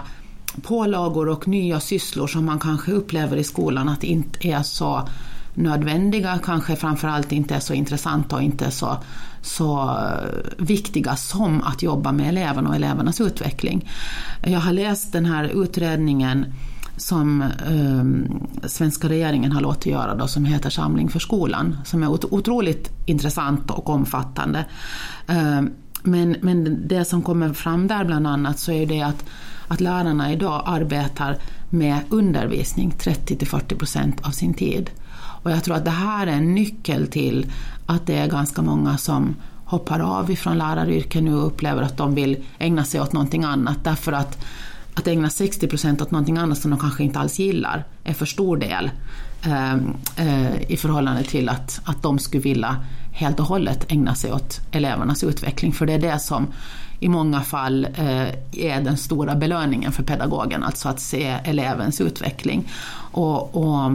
pålagor 0.61 1.29
och 1.29 1.47
nya 1.47 1.79
sysslor 1.79 2.27
som 2.27 2.45
man 2.45 2.59
kanske 2.59 2.91
upplever 2.91 3.37
i 3.37 3.43
skolan 3.43 3.89
att 3.89 4.03
inte 4.03 4.47
är 4.47 4.63
så 4.63 5.07
nödvändiga, 5.53 6.39
kanske 6.43 6.75
framförallt 6.75 7.31
inte 7.31 7.55
är 7.55 7.59
så 7.59 7.73
intressanta 7.73 8.35
och 8.35 8.41
inte 8.41 8.71
så, 8.71 8.97
så 9.43 9.82
eh, 9.82 10.63
viktiga 10.65 11.15
som 11.15 11.62
att 11.62 11.82
jobba 11.84 12.12
med 12.12 12.29
eleverna 12.29 12.69
och 12.69 12.75
elevernas 12.75 13.21
utveckling. 13.21 13.89
Jag 14.43 14.60
har 14.60 14.73
läst 14.73 15.12
den 15.12 15.25
här 15.25 15.63
utredningen 15.63 16.45
som 16.97 17.41
eh, 17.41 18.67
svenska 18.67 19.10
regeringen 19.10 19.51
har 19.51 19.62
låtit 19.62 19.86
göra 19.86 20.15
då, 20.15 20.27
som 20.27 20.45
heter 20.45 20.69
Samling 20.69 21.10
för 21.10 21.19
skolan, 21.19 21.77
som 21.86 22.03
är 22.03 22.10
otroligt 22.10 22.91
intressant 23.06 23.71
och 23.71 23.89
omfattande. 23.89 24.65
Eh, 25.27 25.62
men, 26.03 26.36
men 26.41 26.88
det 26.88 27.06
som 27.06 27.21
kommer 27.21 27.53
fram 27.53 27.88
där 27.88 28.03
bland 28.06 28.27
annat 28.27 28.60
så 28.60 28.71
är 28.71 28.86
det 28.86 29.01
att, 29.01 29.25
att 29.67 29.82
lärarna 29.82 30.32
idag 30.32 30.63
arbetar 30.65 31.38
med 31.69 31.99
undervisning 32.10 32.93
30-40 32.99 33.77
procent 33.77 34.27
av 34.27 34.32
sin 34.32 34.53
tid. 34.53 34.89
Och 35.43 35.51
jag 35.51 35.63
tror 35.63 35.75
att 35.75 35.86
det 35.86 35.91
här 35.91 36.27
är 36.27 36.32
en 36.32 36.56
nyckel 36.56 37.08
till 37.08 37.51
att 37.86 38.08
det 38.08 38.15
är 38.15 38.27
ganska 38.27 38.62
många 38.62 38.97
som 38.97 39.36
hoppar 39.65 39.99
av 39.99 40.32
ifrån 40.32 40.58
läraryrket 40.58 41.23
nu 41.23 41.36
och 41.36 41.47
upplever 41.47 41.82
att 41.82 41.97
de 41.97 42.15
vill 42.15 42.38
ägna 42.60 42.84
sig 42.84 43.01
åt 43.01 43.13
någonting 43.13 43.43
annat 43.43 43.84
därför 43.84 44.12
att 44.12 44.45
att 44.95 45.08
ägna 45.08 45.29
60 45.29 45.67
procent 45.67 46.01
åt 46.01 46.12
någonting 46.12 46.38
annat 46.38 46.58
som 46.58 46.71
de 46.71 46.79
kanske 46.79 47.03
inte 47.03 47.19
alls 47.19 47.39
gillar 47.39 47.84
är 48.03 48.13
för 48.13 48.25
stor 48.25 48.58
del 48.58 48.91
eh, 49.43 49.73
eh, 50.15 50.71
i 50.71 50.77
förhållande 50.77 51.23
till 51.23 51.49
att, 51.49 51.82
att 51.84 52.03
de 52.03 52.19
skulle 52.19 52.43
vilja 52.43 52.77
helt 53.12 53.39
och 53.39 53.45
hållet 53.45 53.91
ägna 53.91 54.15
sig 54.15 54.34
åt 54.34 54.60
elevernas 54.71 55.23
utveckling. 55.23 55.73
För 55.73 55.86
det 55.86 55.93
är 55.93 55.99
det 55.99 56.19
som 56.19 56.47
i 56.99 57.10
många 57.10 57.41
fall 57.41 57.88
eh, 57.95 58.27
är 58.51 58.82
den 58.82 58.97
stora 58.97 59.36
belöningen 59.36 59.91
för 59.91 60.03
pedagogen, 60.03 60.63
alltså 60.63 60.89
att 60.89 60.99
se 60.99 61.23
elevens 61.43 62.01
utveckling. 62.01 62.71
Och, 63.12 63.56
och, 63.56 63.91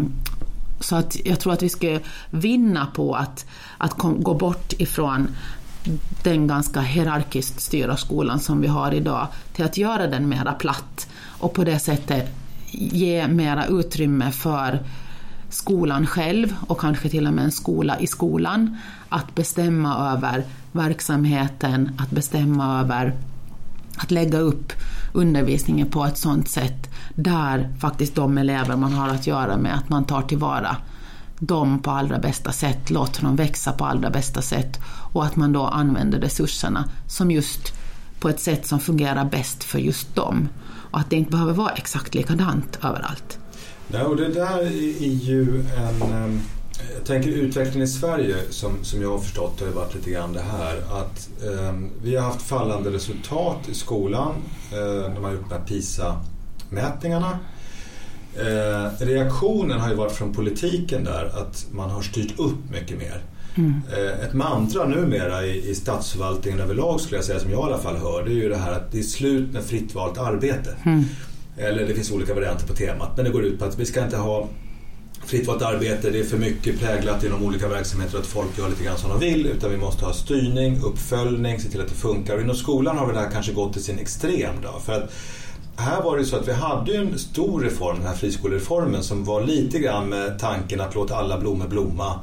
så 0.81 0.97
att 0.97 1.17
jag 1.25 1.41
tror 1.41 1.53
att 1.53 1.63
vi 1.63 1.69
ska 1.69 1.99
vinna 2.31 2.87
på 2.87 3.15
att, 3.15 3.47
att 3.79 3.93
kom, 3.93 4.23
gå 4.23 4.35
bort 4.35 4.73
ifrån 4.73 5.29
den 6.23 6.47
ganska 6.47 6.81
hierarkiskt 6.81 7.61
styrda 7.61 7.97
skolan 7.97 8.41
som 8.41 8.61
vi 8.61 8.69
har 8.69 8.93
idag 8.93 9.27
till 9.53 9.65
att 9.65 9.77
göra 9.77 10.07
den 10.07 10.29
mera 10.29 10.53
platt 10.53 11.09
och 11.39 11.55
på 11.55 11.65
det 11.65 11.79
sättet 11.79 12.35
ge 12.71 13.29
mera 13.29 13.67
utrymme 13.67 14.31
för 14.31 14.79
skolan 15.51 16.07
själv 16.07 16.57
och 16.67 16.81
kanske 16.81 17.09
till 17.09 17.27
och 17.27 17.33
med 17.33 17.45
en 17.45 17.53
skola 17.53 17.99
i 18.01 18.07
skolan 18.07 18.77
att 19.09 19.35
bestämma 19.35 20.13
över 20.13 20.45
verksamheten, 20.73 21.91
att 21.99 22.11
bestämma 22.11 22.81
över 22.81 23.15
att 23.99 24.11
lägga 24.11 24.39
upp 24.39 24.73
undervisningen 25.13 25.91
på 25.91 26.05
ett 26.05 26.19
sådant 26.19 26.49
sätt 26.49 26.91
där 27.15 27.75
faktiskt 27.81 28.15
de 28.15 28.39
elever 28.39 28.77
man 28.77 28.93
har 28.93 29.09
att 29.09 29.27
göra 29.27 29.57
med, 29.57 29.75
att 29.75 29.89
man 29.89 30.05
tar 30.05 30.23
tillvara 30.23 30.77
dem 31.39 31.83
på 31.83 31.91
allra 31.91 32.19
bästa 32.19 32.53
sätt, 32.53 32.91
låter 32.91 33.23
dem 33.23 33.37
växa 33.37 33.73
på 33.73 33.85
allra 33.85 34.11
bästa 34.11 34.43
sätt 34.43 34.81
och 35.13 35.25
att 35.25 35.37
man 35.37 35.53
då 35.53 35.63
använder 35.63 36.19
resurserna 36.19 36.85
som 37.07 37.31
just 37.31 37.73
på 38.21 38.29
ett 38.29 38.41
sätt 38.41 38.67
som 38.67 38.81
fungerar 38.81 39.25
bäst 39.25 39.65
för 39.65 39.79
just 39.79 40.15
dem. 40.15 40.49
Och 40.91 40.99
att 40.99 41.11
det 41.11 41.17
inte 41.17 41.31
behöver 41.31 41.53
vara 41.53 41.73
exakt 41.73 42.15
likadant 42.15 42.79
överallt. 42.83 43.39
Nej, 43.89 44.03
och 44.03 44.17
det 44.17 44.29
där 44.29 44.59
är 45.03 45.15
ju 45.15 45.61
en... 45.61 46.13
Ehm, 46.13 46.41
jag 46.95 47.05
tänker 47.07 47.31
utvecklingen 47.31 47.83
i 47.83 47.91
Sverige 47.91 48.37
som, 48.51 48.85
som 48.85 49.03
jag 49.03 49.11
har 49.11 49.19
förstått 49.19 49.61
har 49.61 49.67
varit 49.67 49.95
lite 49.95 50.11
grann 50.11 50.33
det 50.33 50.43
här 50.43 50.77
att 50.77 51.29
eh, 51.45 51.75
vi 52.03 52.17
har 52.17 52.23
haft 52.23 52.43
fallande 52.43 52.91
resultat 52.91 53.69
i 53.69 53.75
skolan 53.75 54.35
eh, 54.73 55.13
när 55.13 55.21
man 55.21 55.33
gjort 55.33 55.49
de 55.49 55.55
här 55.55 55.65
PISA-mätningarna. 55.67 57.39
Eh, 58.37 59.07
reaktionen 59.07 59.81
har 59.81 59.89
ju 59.89 59.95
varit 59.95 60.13
från 60.13 60.35
politiken 60.35 61.05
där 61.05 61.25
att 61.25 61.67
man 61.71 61.91
har 61.91 62.03
styrt 62.03 62.39
upp 62.39 62.71
mycket 62.71 62.99
mer. 62.99 63.23
Mm. 63.55 63.81
Eh, 63.93 64.25
ett 64.27 64.35
mantra 64.35 64.85
numera 64.85 65.47
i, 65.47 65.71
i 65.71 65.75
statsförvaltningen 65.75 66.61
överlag 66.61 67.01
skulle 67.01 67.17
jag 67.17 67.25
säga, 67.25 67.41
som 67.41 67.51
jag 67.51 67.61
i 67.61 67.73
alla 67.73 67.79
fall 67.79 67.97
hör, 67.97 68.25
det 68.25 68.31
är 68.31 68.35
ju 68.35 68.49
det 68.49 68.57
här 68.57 68.73
att 68.73 68.93
det 68.93 68.99
är 68.99 69.03
slut 69.03 69.53
med 69.53 69.65
fritt 69.65 69.95
valt 69.95 70.19
arbete. 70.19 70.77
Mm. 70.85 71.05
Eller 71.57 71.87
det 71.87 71.95
finns 71.95 72.11
olika 72.11 72.35
varianter 72.35 72.67
på 72.67 72.73
temat, 72.73 73.11
men 73.17 73.25
det 73.25 73.31
går 73.31 73.45
ut 73.45 73.59
på 73.59 73.65
att 73.65 73.79
vi 73.79 73.87
ska 73.87 74.05
inte 74.05 74.17
ha 74.17 74.49
fritt 75.29 75.47
valt 75.47 75.63
arbete, 75.63 76.11
det 76.11 76.21
är 76.21 76.25
för 76.25 76.39
mycket 76.39 76.81
präglat 76.81 77.25
inom 77.25 77.43
olika 77.43 77.69
verksamheter 77.69 78.19
att 78.19 78.27
folk 78.27 78.59
gör 78.59 78.69
lite 78.69 78.85
grann 78.85 78.99
som 78.99 79.11
de 79.11 79.21
vill 79.21 79.47
utan 79.47 79.71
vi 79.71 79.77
måste 79.77 80.05
ha 80.05 80.13
styrning, 80.13 80.81
uppföljning, 80.85 81.61
se 81.61 81.69
till 81.69 81.81
att 81.81 81.89
det 81.89 81.95
funkar. 81.95 82.35
Och 82.37 82.43
inom 82.43 82.57
skolan 82.57 82.99
har 82.99 83.07
vi 83.07 83.13
det 83.13 83.19
här 83.19 83.31
kanske 83.31 83.53
gått 83.53 83.73
till 83.73 83.85
sin 83.85 83.99
extrem. 83.99 84.55
Då, 84.63 84.81
för 84.85 84.93
att 84.93 85.13
här 85.77 86.03
var 86.03 86.17
det 86.17 86.25
så 86.25 86.37
att 86.37 86.49
vi 86.49 86.53
hade 86.53 86.97
en 86.97 87.19
stor 87.19 87.61
reform, 87.61 87.97
den 87.97 88.07
här 88.07 88.15
friskolereformen, 88.15 89.03
som 89.03 89.25
var 89.25 89.43
lite 89.43 89.79
grann 89.79 90.09
med 90.09 90.39
tanken 90.39 90.81
att 90.81 90.95
låta 90.95 91.17
alla 91.17 91.39
blommor 91.39 91.69
blomma. 91.69 92.21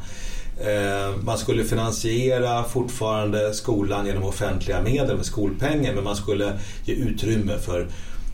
Eh, 0.60 1.16
man 1.24 1.38
skulle 1.38 1.64
finansiera 1.64 2.64
fortfarande 2.64 3.54
skolan 3.54 4.06
genom 4.06 4.24
offentliga 4.24 4.82
medel 4.82 5.16
med 5.16 5.26
skolpengen 5.26 5.96
men 5.96 6.04
man 6.04 6.16
skulle 6.16 6.60
ge 6.86 6.94
utrymme 6.94 7.58
för 7.58 7.88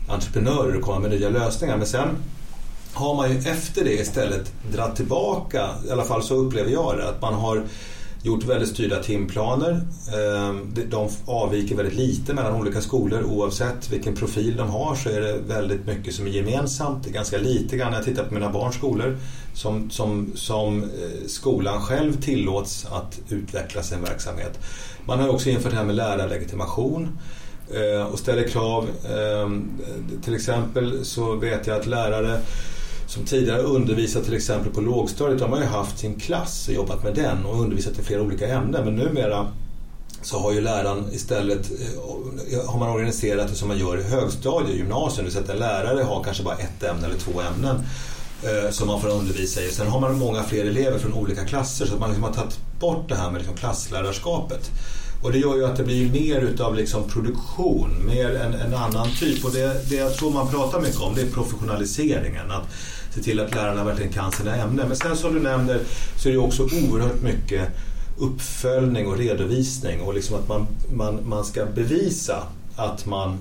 entreprenörer 0.08 0.76
att 0.76 0.82
komma 0.82 0.98
med 0.98 1.10
nya 1.10 1.28
lösningar. 1.28 1.76
Men 1.76 1.86
sen 1.86 2.08
har 2.92 3.14
man 3.14 3.30
ju 3.30 3.38
efter 3.38 3.84
det 3.84 3.92
istället 3.92 4.52
dragit 4.72 4.96
tillbaka, 4.96 5.68
i 5.88 5.90
alla 5.90 6.04
fall 6.04 6.22
så 6.22 6.34
upplever 6.34 6.70
jag 6.70 6.96
det, 6.98 7.08
att 7.08 7.20
man 7.22 7.34
har 7.34 7.62
gjort 8.22 8.44
väldigt 8.44 8.68
styrda 8.68 9.02
timplaner. 9.02 9.80
Ehm, 10.14 10.74
de 10.90 11.08
avviker 11.26 11.76
väldigt 11.76 11.94
lite 11.94 12.34
mellan 12.34 12.60
olika 12.60 12.80
skolor 12.80 13.24
oavsett 13.24 13.90
vilken 13.90 14.14
profil 14.14 14.56
de 14.56 14.70
har 14.70 14.94
så 14.94 15.08
är 15.08 15.20
det 15.20 15.38
väldigt 15.46 15.86
mycket 15.86 16.14
som 16.14 16.26
är 16.26 16.30
gemensamt. 16.30 17.04
Det 17.04 17.10
är 17.10 17.14
ganska 17.14 17.38
lite 17.38 17.76
grann 17.76 17.90
när 17.90 17.98
jag 17.98 18.04
tittar 18.04 18.24
på 18.24 18.34
mina 18.34 18.52
barns 18.52 18.74
skolor 18.74 19.16
som, 19.54 19.90
som, 19.90 20.32
som 20.34 20.82
eh, 20.82 20.88
skolan 21.26 21.80
själv 21.80 22.20
tillåts 22.20 22.86
att 22.90 23.20
utveckla 23.28 23.82
sin 23.82 24.02
verksamhet. 24.02 24.58
Man 25.06 25.20
har 25.20 25.28
också 25.28 25.50
infört 25.50 25.70
det 25.70 25.76
här 25.76 25.84
med 25.84 25.94
lärarlegitimation 25.94 27.18
eh, 27.74 28.06
och 28.06 28.18
ställer 28.18 28.48
krav. 28.48 28.88
Ehm, 29.16 29.70
till 30.24 30.34
exempel 30.34 31.04
så 31.04 31.34
vet 31.34 31.66
jag 31.66 31.80
att 31.80 31.86
lärare 31.86 32.40
som 33.12 33.24
tidigare 33.24 33.62
undervisat 33.62 34.24
till 34.24 34.34
exempel 34.34 34.72
på 34.72 34.80
lågstadiet, 34.80 35.38
de 35.38 35.52
har 35.52 35.58
ju 35.58 35.64
haft 35.64 35.98
sin 35.98 36.20
klass 36.20 36.68
och 36.68 36.74
jobbat 36.74 37.04
med 37.04 37.14
den 37.14 37.44
och 37.44 37.60
undervisat 37.60 37.98
i 37.98 38.02
flera 38.02 38.22
olika 38.22 38.48
ämnen. 38.48 38.84
Men 38.84 38.96
numera 38.96 39.52
så 40.22 40.38
har 40.38 40.52
ju 40.52 40.60
läraren 40.60 41.04
istället 41.12 41.70
eh, 42.52 42.70
har 42.70 42.78
man 42.78 42.90
organiserat 42.90 43.48
det 43.48 43.54
som 43.54 43.68
man 43.68 43.78
gör 43.78 44.00
i 44.00 44.02
högstadiet, 44.02 44.76
gymnasium. 44.76 45.16
Det 45.16 45.22
vill 45.22 45.32
säga 45.32 45.44
att 45.44 45.50
en 45.50 45.58
lärare 45.58 46.02
har 46.02 46.24
kanske 46.24 46.42
bara 46.42 46.56
ett 46.56 46.82
ämne 46.82 47.06
eller 47.06 47.18
två 47.18 47.40
ämnen 47.40 47.76
eh, 48.42 48.70
som 48.70 48.86
man 48.86 49.00
får 49.00 49.08
undervisa 49.08 49.60
i. 49.60 49.70
Sen 49.70 49.86
har 49.86 50.00
man 50.00 50.18
många 50.18 50.42
fler 50.42 50.64
elever 50.64 50.98
från 50.98 51.14
olika 51.14 51.44
klasser 51.44 51.86
så 51.86 51.94
att 51.94 52.00
man 52.00 52.08
liksom 52.08 52.24
har 52.24 52.32
tagit 52.32 52.58
bort 52.80 53.08
det 53.08 53.14
här 53.14 53.30
med 53.30 53.40
liksom 53.40 53.56
klasslärarskapet. 53.56 54.70
Och 55.22 55.32
det 55.32 55.38
gör 55.38 55.56
ju 55.56 55.64
att 55.64 55.76
det 55.76 55.84
blir 55.84 56.10
mer 56.10 56.40
utav 56.40 56.76
liksom 56.76 57.08
produktion, 57.08 58.06
mer 58.06 58.36
en, 58.36 58.54
en 58.54 58.74
annan 58.74 59.08
typ. 59.18 59.44
Och 59.44 59.52
det, 59.52 59.88
det 59.88 59.96
jag 59.96 60.16
tror 60.16 60.30
man 60.30 60.48
pratar 60.48 60.80
mycket 60.80 61.00
om 61.00 61.14
det 61.14 61.20
är 61.20 61.30
professionaliseringen. 61.30 62.50
Att 62.50 62.68
se 63.14 63.22
till 63.22 63.40
att 63.40 63.54
lärarna 63.54 63.84
verkligen 63.84 64.12
kan 64.12 64.32
sina 64.32 64.56
ämnen. 64.56 64.88
Men 64.88 64.96
sen 64.96 65.16
som 65.16 65.34
du 65.34 65.40
nämner 65.40 65.80
så 66.16 66.28
är 66.28 66.32
det 66.32 66.38
också 66.38 66.62
oerhört 66.62 67.22
mycket 67.22 67.68
uppföljning 68.18 69.06
och 69.06 69.18
redovisning 69.18 70.00
och 70.00 70.14
liksom 70.14 70.36
att 70.36 70.48
man, 70.48 70.66
man, 70.94 71.28
man 71.28 71.44
ska 71.44 71.66
bevisa 71.66 72.42
att 72.76 73.06
man 73.06 73.38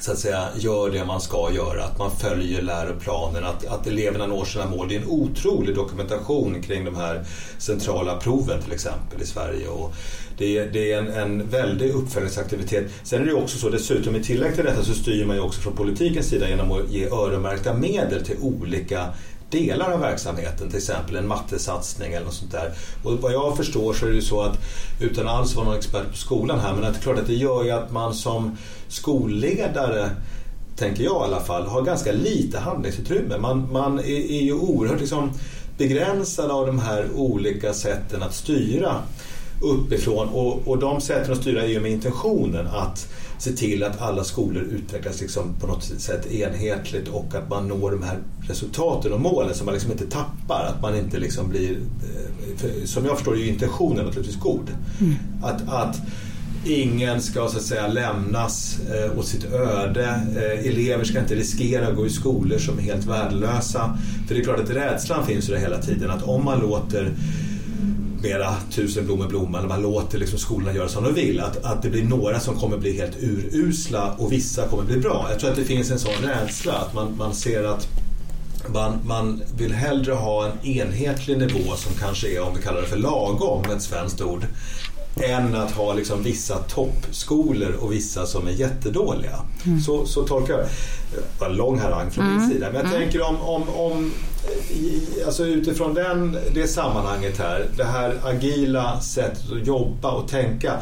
så 0.00 0.12
att 0.12 0.18
säga 0.18 0.48
gör 0.56 0.90
det 0.90 1.04
man 1.04 1.20
ska 1.20 1.50
göra, 1.52 1.84
att 1.84 1.98
man 1.98 2.10
följer 2.10 2.62
läroplanen, 2.62 3.44
att, 3.44 3.66
att 3.66 3.86
eleverna 3.86 4.26
når 4.26 4.44
sina 4.44 4.66
mål. 4.66 4.88
Det 4.88 4.96
är 4.96 5.00
en 5.00 5.08
otrolig 5.08 5.74
dokumentation 5.74 6.62
kring 6.62 6.84
de 6.84 6.96
här 6.96 7.24
centrala 7.58 8.16
proven 8.16 8.62
till 8.62 8.72
exempel 8.72 9.22
i 9.22 9.26
Sverige. 9.26 9.68
Och 9.68 9.94
det, 10.38 10.58
är, 10.58 10.66
det 10.72 10.92
är 10.92 10.98
en, 10.98 11.08
en 11.08 11.48
väldig 11.48 11.90
uppföljningsaktivitet. 11.90 12.90
Sen 13.02 13.22
är 13.22 13.26
det 13.26 13.34
också 13.34 13.58
så 13.58 13.68
dessutom 13.68 14.16
i 14.16 14.22
tillägg 14.24 14.54
till 14.54 14.64
detta 14.64 14.82
så 14.82 14.94
styr 14.94 15.24
man 15.24 15.36
ju 15.36 15.42
också 15.42 15.60
från 15.60 15.76
politikens 15.76 16.26
sida 16.26 16.48
genom 16.48 16.72
att 16.72 16.90
ge 16.90 17.06
öronmärkta 17.06 17.74
medel 17.74 18.24
till 18.24 18.36
olika 18.40 19.06
delar 19.50 19.92
av 19.92 20.00
verksamheten, 20.00 20.68
till 20.68 20.78
exempel 20.78 21.16
en 21.16 21.28
mattesatsning 21.28 22.12
eller 22.12 22.24
något 22.24 22.34
sånt 22.34 22.52
där. 22.52 22.72
Och 23.04 23.12
vad 23.20 23.32
jag 23.32 23.56
förstår 23.56 23.92
så 23.92 24.06
är 24.06 24.10
det 24.10 24.16
ju 24.16 24.22
så 24.22 24.42
att, 24.42 24.58
utan 25.00 25.28
alls 25.28 25.54
vara 25.54 25.66
någon 25.66 25.76
expert 25.76 26.10
på 26.10 26.16
skolan 26.16 26.60
här, 26.60 26.74
men 26.74 26.84
att 26.84 26.92
det 26.92 26.98
är 26.98 27.02
klart 27.02 27.18
att 27.18 27.26
det 27.26 27.34
gör 27.34 27.64
ju 27.64 27.70
att 27.70 27.92
man 27.92 28.14
som 28.14 28.56
skolledare 28.88 30.10
tänker 30.76 31.04
jag 31.04 31.22
i 31.22 31.24
alla 31.24 31.40
fall, 31.40 31.66
har 31.66 31.82
ganska 31.82 32.12
lite 32.12 32.58
handlingsutrymme. 32.58 33.38
Man, 33.38 33.72
man 33.72 33.98
är, 33.98 34.30
är 34.30 34.42
ju 34.42 34.52
oerhört 34.52 35.00
liksom 35.00 35.30
begränsad 35.78 36.50
av 36.50 36.66
de 36.66 36.78
här 36.78 37.08
olika 37.14 37.74
sätten 37.74 38.22
att 38.22 38.34
styra 38.34 38.94
uppifrån 39.60 40.28
och, 40.28 40.68
och 40.68 40.78
de 40.78 41.00
sätten 41.00 41.32
att 41.32 41.38
styra 41.38 41.62
är 41.62 41.68
ju 41.68 41.80
med 41.80 41.90
intentionen 41.90 42.66
att 42.66 43.08
se 43.38 43.52
till 43.52 43.82
att 43.84 44.00
alla 44.00 44.24
skolor 44.24 44.62
utvecklas 44.62 45.20
liksom 45.20 45.54
på 45.60 45.66
något 45.66 45.84
sätt 45.84 46.32
enhetligt 46.32 47.08
och 47.08 47.34
att 47.34 47.50
man 47.50 47.68
når 47.68 47.90
de 47.90 48.02
här 48.02 48.18
resultaten 48.48 49.12
och 49.12 49.20
målen 49.20 49.54
så 49.54 49.64
man 49.64 49.74
liksom 49.74 49.92
inte 49.92 50.06
tappar. 50.06 50.74
Att 50.74 50.82
man 50.82 50.96
inte 50.96 51.18
liksom 51.18 51.48
blir, 51.48 51.70
eh, 51.70 52.84
som 52.84 53.04
jag 53.04 53.16
förstår 53.16 53.34
är 53.34 53.38
ju 53.38 53.48
intentionen 53.48 54.04
naturligtvis 54.04 54.40
god. 54.40 54.70
Mm. 55.00 55.14
Att, 55.42 55.68
att 55.68 55.96
ingen 56.64 57.20
ska 57.20 57.48
så 57.48 57.56
att 57.56 57.62
säga 57.62 57.86
lämnas 57.86 58.78
eh, 58.80 59.18
åt 59.18 59.26
sitt 59.26 59.44
öde. 59.44 60.20
Eh, 60.36 60.68
elever 60.68 61.04
ska 61.04 61.18
inte 61.18 61.34
riskera 61.34 61.88
att 61.88 61.96
gå 61.96 62.06
i 62.06 62.10
skolor 62.10 62.58
som 62.58 62.78
är 62.78 62.82
helt 62.82 63.06
värdelösa. 63.06 63.98
För 64.26 64.34
det 64.34 64.40
är 64.40 64.44
klart 64.44 64.60
att 64.60 64.70
rädslan 64.70 65.26
finns 65.26 65.48
ju 65.48 65.52
där 65.52 65.60
hela 65.60 65.78
tiden 65.78 66.10
att 66.10 66.22
om 66.22 66.44
man 66.44 66.60
låter 66.60 67.12
mera 68.22 68.54
tusen 68.70 69.06
blommor 69.06 69.26
blomma, 69.26 69.58
eller 69.58 69.68
man 69.68 69.82
låter 69.82 70.18
liksom 70.18 70.38
skolorna 70.38 70.74
göra 70.74 70.88
som 70.88 71.04
de 71.04 71.14
vill. 71.14 71.40
Att, 71.40 71.64
att 71.64 71.82
det 71.82 71.90
blir 71.90 72.04
några 72.04 72.40
som 72.40 72.56
kommer 72.56 72.78
bli 72.78 72.98
helt 72.98 73.16
urusla 73.20 74.14
och 74.18 74.32
vissa 74.32 74.68
kommer 74.68 74.84
bli 74.84 74.96
bra. 74.96 75.26
Jag 75.30 75.40
tror 75.40 75.50
att 75.50 75.56
det 75.56 75.64
finns 75.64 75.90
en 75.90 75.98
sån 75.98 76.22
rädsla 76.22 76.72
att 76.72 76.94
man, 76.94 77.16
man 77.18 77.34
ser 77.34 77.64
att 77.64 77.88
man, 78.66 79.00
man 79.06 79.42
vill 79.56 79.72
hellre 79.72 80.12
ha 80.12 80.46
en 80.46 80.66
enhetlig 80.66 81.38
nivå 81.38 81.76
som 81.76 81.92
kanske 82.00 82.28
är, 82.28 82.40
om 82.40 82.54
vi 82.56 82.62
kallar 82.62 82.80
det 82.80 82.86
för 82.86 82.96
lagom, 82.96 83.64
ett 83.70 83.82
svenskt 83.82 84.20
ord, 84.20 84.46
än 85.22 85.54
att 85.54 85.70
ha 85.70 85.94
liksom 85.94 86.22
vissa 86.22 86.58
toppskolor 86.58 87.72
och 87.80 87.92
vissa 87.92 88.26
som 88.26 88.48
är 88.48 88.52
jättedåliga. 88.52 89.38
Mm. 89.66 89.80
Så, 89.80 90.06
så 90.06 90.22
tolkar 90.22 90.54
jag 90.54 90.62
det. 90.62 90.68
var 91.40 91.50
en 91.50 91.56
lång 91.56 91.78
harang 91.78 92.10
från 92.10 92.24
mm. 92.24 92.38
min 92.38 92.50
sida. 92.50 92.66
Men 92.66 92.74
jag 92.74 92.86
mm. 92.86 93.00
tänker 93.00 93.28
om, 93.28 93.36
om, 93.36 93.68
om 93.68 94.12
alltså 95.26 95.46
utifrån 95.46 95.94
den, 95.94 96.38
det 96.54 96.68
sammanhanget 96.68 97.38
här, 97.38 97.66
det 97.76 97.84
här 97.84 98.14
agila 98.24 99.00
sättet 99.00 99.52
att 99.52 99.66
jobba 99.66 100.10
och 100.10 100.28
tänka. 100.28 100.72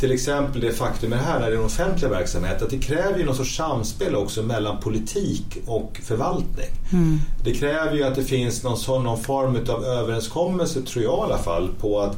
Till 0.00 0.12
exempel 0.12 0.60
det 0.60 0.72
faktum 0.72 1.12
här 1.12 1.40
när 1.40 1.50
det 1.50 1.56
är 1.56 1.58
en 1.58 1.64
offentlig 1.64 2.08
verksamhet 2.08 2.62
att 2.62 2.70
det 2.70 2.78
kräver 2.78 3.18
ju 3.18 3.24
någon 3.24 3.36
sorts 3.36 3.56
samspel 3.56 4.14
också 4.14 4.42
mellan 4.42 4.80
politik 4.80 5.58
och 5.66 6.00
förvaltning. 6.04 6.70
Mm. 6.92 7.18
Det 7.44 7.54
kräver 7.54 7.94
ju 7.94 8.02
att 8.02 8.14
det 8.14 8.24
finns 8.24 8.64
någon, 8.64 9.04
någon 9.04 9.22
form 9.22 9.56
av 9.68 9.84
överenskommelse, 9.84 10.82
tror 10.82 11.04
jag 11.04 11.18
i 11.18 11.22
alla 11.22 11.38
fall, 11.38 11.68
på 11.80 12.00
att 12.00 12.16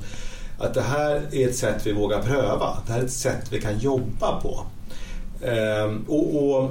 att 0.60 0.74
det 0.74 0.82
här 0.82 1.22
är 1.32 1.48
ett 1.48 1.56
sätt 1.56 1.86
vi 1.86 1.92
vågar 1.92 2.22
pröva. 2.22 2.76
Det 2.86 2.92
här 2.92 3.00
är 3.00 3.04
ett 3.04 3.12
sätt 3.12 3.46
vi 3.50 3.60
kan 3.60 3.78
jobba 3.78 4.40
på. 4.40 4.66
Ehm, 5.46 6.04
och, 6.08 6.54
och, 6.54 6.70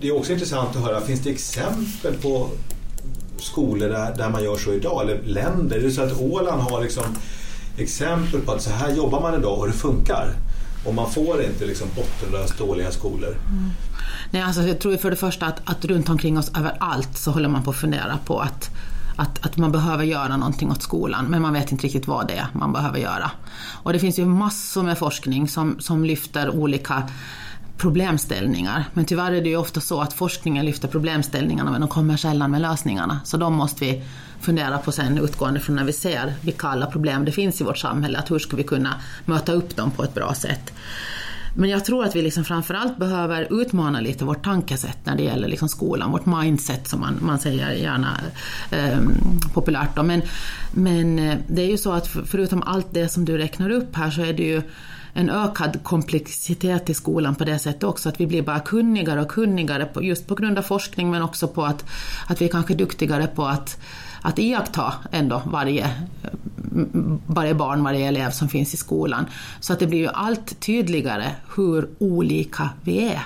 Det 0.00 0.08
är 0.08 0.16
också 0.16 0.32
intressant 0.32 0.76
att 0.76 0.82
höra, 0.82 1.00
finns 1.00 1.20
det 1.20 1.30
exempel 1.30 2.14
på 2.22 2.48
skolor 3.42 3.88
där, 3.88 4.14
där 4.16 4.30
man 4.30 4.44
gör 4.44 4.56
så 4.56 4.72
idag, 4.72 5.02
eller 5.02 5.22
länder? 5.22 5.76
Är 5.76 5.82
det 5.82 5.90
så 5.90 6.02
att 6.02 6.20
Åland 6.20 6.62
har 6.62 6.82
liksom 6.82 7.04
exempel 7.76 8.40
på 8.40 8.52
att 8.52 8.62
så 8.62 8.70
här 8.70 8.94
jobbar 8.94 9.20
man 9.20 9.34
idag 9.34 9.58
och 9.58 9.66
det 9.66 9.72
funkar? 9.72 10.32
Och 10.84 10.94
man 10.94 11.10
får 11.10 11.42
inte 11.42 11.66
liksom 11.66 11.88
bottenlöst 11.96 12.58
dåliga 12.58 12.90
skolor. 12.90 13.36
Mm. 13.48 13.70
Nej, 14.30 14.42
alltså 14.42 14.62
jag 14.62 14.78
tror 14.78 14.96
för 14.96 15.10
det 15.10 15.16
första 15.16 15.46
att, 15.46 15.60
att 15.64 15.84
runt 15.84 16.08
omkring 16.08 16.38
oss 16.38 16.50
överallt 16.56 17.18
så 17.18 17.30
håller 17.30 17.48
man 17.48 17.62
på 17.62 17.70
att 17.70 17.76
fundera 17.76 18.18
på 18.24 18.40
att 18.40 18.70
att, 19.16 19.46
att 19.46 19.56
man 19.56 19.72
behöver 19.72 20.04
göra 20.04 20.36
någonting 20.36 20.70
åt 20.70 20.82
skolan 20.82 21.26
men 21.26 21.42
man 21.42 21.52
vet 21.52 21.72
inte 21.72 21.86
riktigt 21.86 22.06
vad 22.06 22.26
det 22.26 22.34
är 22.34 22.46
man 22.52 22.72
behöver 22.72 22.98
göra. 22.98 23.30
Och 23.82 23.92
det 23.92 23.98
finns 23.98 24.18
ju 24.18 24.26
massor 24.26 24.82
med 24.82 24.98
forskning 24.98 25.48
som, 25.48 25.76
som 25.80 26.04
lyfter 26.04 26.50
olika 26.50 27.08
problemställningar. 27.80 28.84
Men 28.94 29.04
tyvärr 29.04 29.32
är 29.32 29.42
det 29.42 29.48
ju 29.48 29.56
ofta 29.56 29.80
så 29.80 30.00
att 30.00 30.12
forskningen 30.12 30.66
lyfter 30.66 30.88
problemställningarna 30.88 31.70
men 31.70 31.80
de 31.80 31.88
kommer 31.88 32.16
sällan 32.16 32.50
med 32.50 32.60
lösningarna. 32.60 33.20
Så 33.24 33.36
de 33.36 33.54
måste 33.54 33.84
vi 33.84 34.02
fundera 34.40 34.78
på 34.78 34.92
sen 34.92 35.18
utgående 35.18 35.60
från 35.60 35.76
när 35.76 35.84
vi 35.84 35.92
ser 35.92 36.34
vilka 36.40 36.68
alla 36.68 36.86
problem 36.86 37.24
det 37.24 37.32
finns 37.32 37.60
i 37.60 37.64
vårt 37.64 37.78
samhälle. 37.78 38.18
Att 38.18 38.30
hur 38.30 38.38
ska 38.38 38.56
vi 38.56 38.62
kunna 38.62 38.94
möta 39.24 39.52
upp 39.52 39.76
dem 39.76 39.90
på 39.90 40.04
ett 40.04 40.14
bra 40.14 40.34
sätt. 40.34 40.72
Men 41.56 41.70
jag 41.70 41.84
tror 41.84 42.04
att 42.04 42.16
vi 42.16 42.22
liksom 42.22 42.44
framförallt 42.44 42.98
behöver 42.98 43.60
utmana 43.60 44.00
lite 44.00 44.24
vårt 44.24 44.44
tankesätt 44.44 44.98
när 45.04 45.16
det 45.16 45.22
gäller 45.22 45.48
liksom 45.48 45.68
skolan, 45.68 46.10
vårt 46.10 46.26
mindset 46.26 46.88
som 46.88 47.00
man, 47.00 47.18
man 47.20 47.38
säger 47.38 47.72
gärna 47.72 48.20
eh, 48.70 48.98
populärt. 49.54 49.96
Då. 49.96 50.02
Men, 50.02 50.22
men 50.72 51.18
eh, 51.18 51.38
det 51.48 51.62
är 51.62 51.70
ju 51.70 51.78
så 51.78 51.92
att 51.92 52.06
förutom 52.06 52.62
allt 52.62 52.86
det 52.90 53.08
som 53.08 53.24
du 53.24 53.38
räknar 53.38 53.70
upp 53.70 53.96
här 53.96 54.10
så 54.10 54.22
är 54.22 54.32
det 54.32 54.42
ju 54.42 54.62
en 55.12 55.30
ökad 55.30 55.82
komplexitet 55.82 56.90
i 56.90 56.94
skolan 56.94 57.34
på 57.34 57.44
det 57.44 57.58
sättet 57.58 57.84
också, 57.84 58.08
att 58.08 58.20
vi 58.20 58.26
blir 58.26 58.42
bara 58.42 58.60
kunnigare 58.60 59.20
och 59.20 59.30
kunnigare 59.30 59.84
på, 59.84 60.02
just 60.02 60.26
på 60.26 60.34
grund 60.34 60.58
av 60.58 60.62
forskning 60.62 61.10
men 61.10 61.22
också 61.22 61.48
på 61.48 61.64
att, 61.64 61.84
att 62.26 62.40
vi 62.40 62.44
är 62.44 62.48
kanske 62.50 62.74
duktigare 62.74 63.26
på 63.26 63.46
att 63.46 63.78
att 64.22 64.38
iaktta 64.38 64.94
ändå 65.10 65.42
varje, 65.46 65.90
varje 67.26 67.54
barn, 67.54 67.84
varje 67.84 68.08
elev 68.08 68.30
som 68.30 68.48
finns 68.48 68.74
i 68.74 68.76
skolan. 68.76 69.26
Så 69.60 69.72
att 69.72 69.78
det 69.78 69.86
blir 69.86 69.98
ju 69.98 70.08
allt 70.08 70.60
tydligare 70.60 71.30
hur 71.56 71.88
olika 71.98 72.68
vi 72.82 73.08
är. 73.08 73.20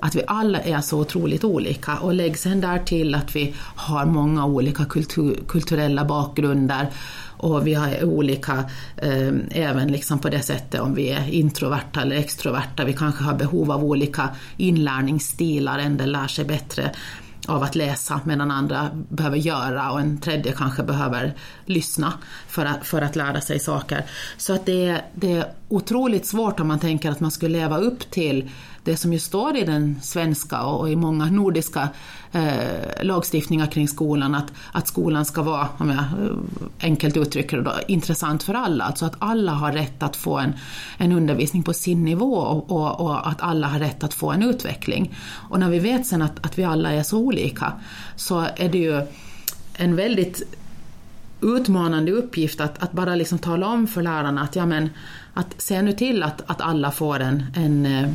Att 0.00 0.14
vi 0.14 0.22
alla 0.26 0.60
är 0.60 0.80
så 0.80 1.00
otroligt 1.00 1.44
olika 1.44 1.96
och 1.96 2.14
lägg 2.14 2.38
sen 2.38 2.60
där 2.60 2.78
till 2.78 3.14
att 3.14 3.36
vi 3.36 3.54
har 3.58 4.06
många 4.06 4.46
olika 4.46 4.84
kultur, 4.84 5.38
kulturella 5.48 6.04
bakgrunder 6.04 6.90
och 7.38 7.66
vi 7.66 7.74
har 7.74 8.04
olika 8.04 8.64
eh, 8.96 9.32
även 9.50 9.92
liksom 9.92 10.18
på 10.18 10.28
det 10.28 10.42
sättet 10.42 10.80
om 10.80 10.94
vi 10.94 11.08
är 11.08 11.30
introverta 11.30 12.02
eller 12.02 12.16
extroverta. 12.16 12.84
Vi 12.84 12.92
kanske 12.92 13.24
har 13.24 13.34
behov 13.34 13.70
av 13.70 13.84
olika 13.84 14.28
inlärningsstilar, 14.56 15.78
en 15.78 15.96
del 15.96 16.12
lär 16.12 16.28
sig 16.28 16.44
bättre 16.44 16.90
av 17.48 17.62
att 17.62 17.74
läsa 17.74 18.20
medan 18.24 18.50
andra 18.50 18.90
behöver 19.08 19.36
göra 19.36 19.90
och 19.90 20.00
en 20.00 20.18
tredje 20.18 20.52
kanske 20.52 20.82
behöver 20.82 21.34
lyssna 21.64 22.12
för 22.48 22.64
att, 22.64 22.86
för 22.86 23.02
att 23.02 23.16
lära 23.16 23.40
sig 23.40 23.58
saker. 23.58 24.04
Så 24.36 24.54
att 24.54 24.66
det, 24.66 24.86
är, 24.86 25.02
det 25.14 25.32
är 25.32 25.52
otroligt 25.68 26.26
svårt 26.26 26.60
om 26.60 26.68
man 26.68 26.78
tänker 26.78 27.10
att 27.10 27.20
man 27.20 27.30
skulle 27.30 27.58
leva 27.58 27.78
upp 27.78 28.10
till 28.10 28.50
det 28.88 28.96
som 28.96 29.12
ju 29.12 29.18
står 29.18 29.56
i 29.56 29.64
den 29.64 30.00
svenska 30.02 30.62
och 30.62 30.90
i 30.90 30.96
många 30.96 31.26
nordiska 31.26 31.88
eh, 32.32 33.02
lagstiftningar 33.02 33.66
kring 33.66 33.88
skolan, 33.88 34.34
att, 34.34 34.52
att 34.72 34.88
skolan 34.88 35.24
ska 35.24 35.42
vara, 35.42 35.68
om 35.78 35.88
jag 35.90 35.98
eh, 35.98 36.36
enkelt 36.80 37.16
uttrycker 37.16 37.56
det, 37.56 37.62
då, 37.62 37.72
intressant 37.88 38.42
för 38.42 38.54
alla. 38.54 38.84
Alltså 38.84 39.04
att 39.06 39.16
alla 39.18 39.52
har 39.52 39.72
rätt 39.72 40.02
att 40.02 40.16
få 40.16 40.38
en, 40.38 40.52
en 40.98 41.12
undervisning 41.12 41.62
på 41.62 41.72
sin 41.72 42.04
nivå 42.04 42.34
och, 42.34 42.70
och, 42.70 43.00
och, 43.00 43.28
att 43.28 43.42
alla 43.42 43.66
har 43.66 43.78
rätt 43.78 44.04
att 44.04 44.14
få 44.14 44.30
en 44.32 44.42
utveckling. 44.42 45.14
Och 45.50 45.60
när 45.60 45.70
vi 45.70 45.78
vet 45.78 46.06
sen 46.06 46.22
att, 46.22 46.46
att 46.46 46.58
vi 46.58 46.64
alla 46.64 46.92
är 46.92 47.02
så 47.02 47.18
olika 47.18 47.72
så 48.16 48.46
är 48.56 48.68
det 48.68 48.78
ju 48.78 49.02
en 49.74 49.96
väldigt 49.96 50.42
utmanande 51.40 52.12
uppgift 52.12 52.60
att, 52.60 52.82
att 52.82 52.92
bara 52.92 53.14
liksom 53.14 53.38
tala 53.38 53.66
om 53.66 53.86
för 53.86 54.02
lärarna 54.02 54.42
att, 54.42 54.56
ja, 54.56 54.66
men, 54.66 54.90
att 55.34 55.54
se 55.58 55.82
nu 55.82 55.92
till 55.92 56.22
att, 56.22 56.42
att 56.46 56.60
alla 56.60 56.90
får 56.90 57.20
en, 57.20 57.44
en, 57.56 57.86
eh, 57.86 58.08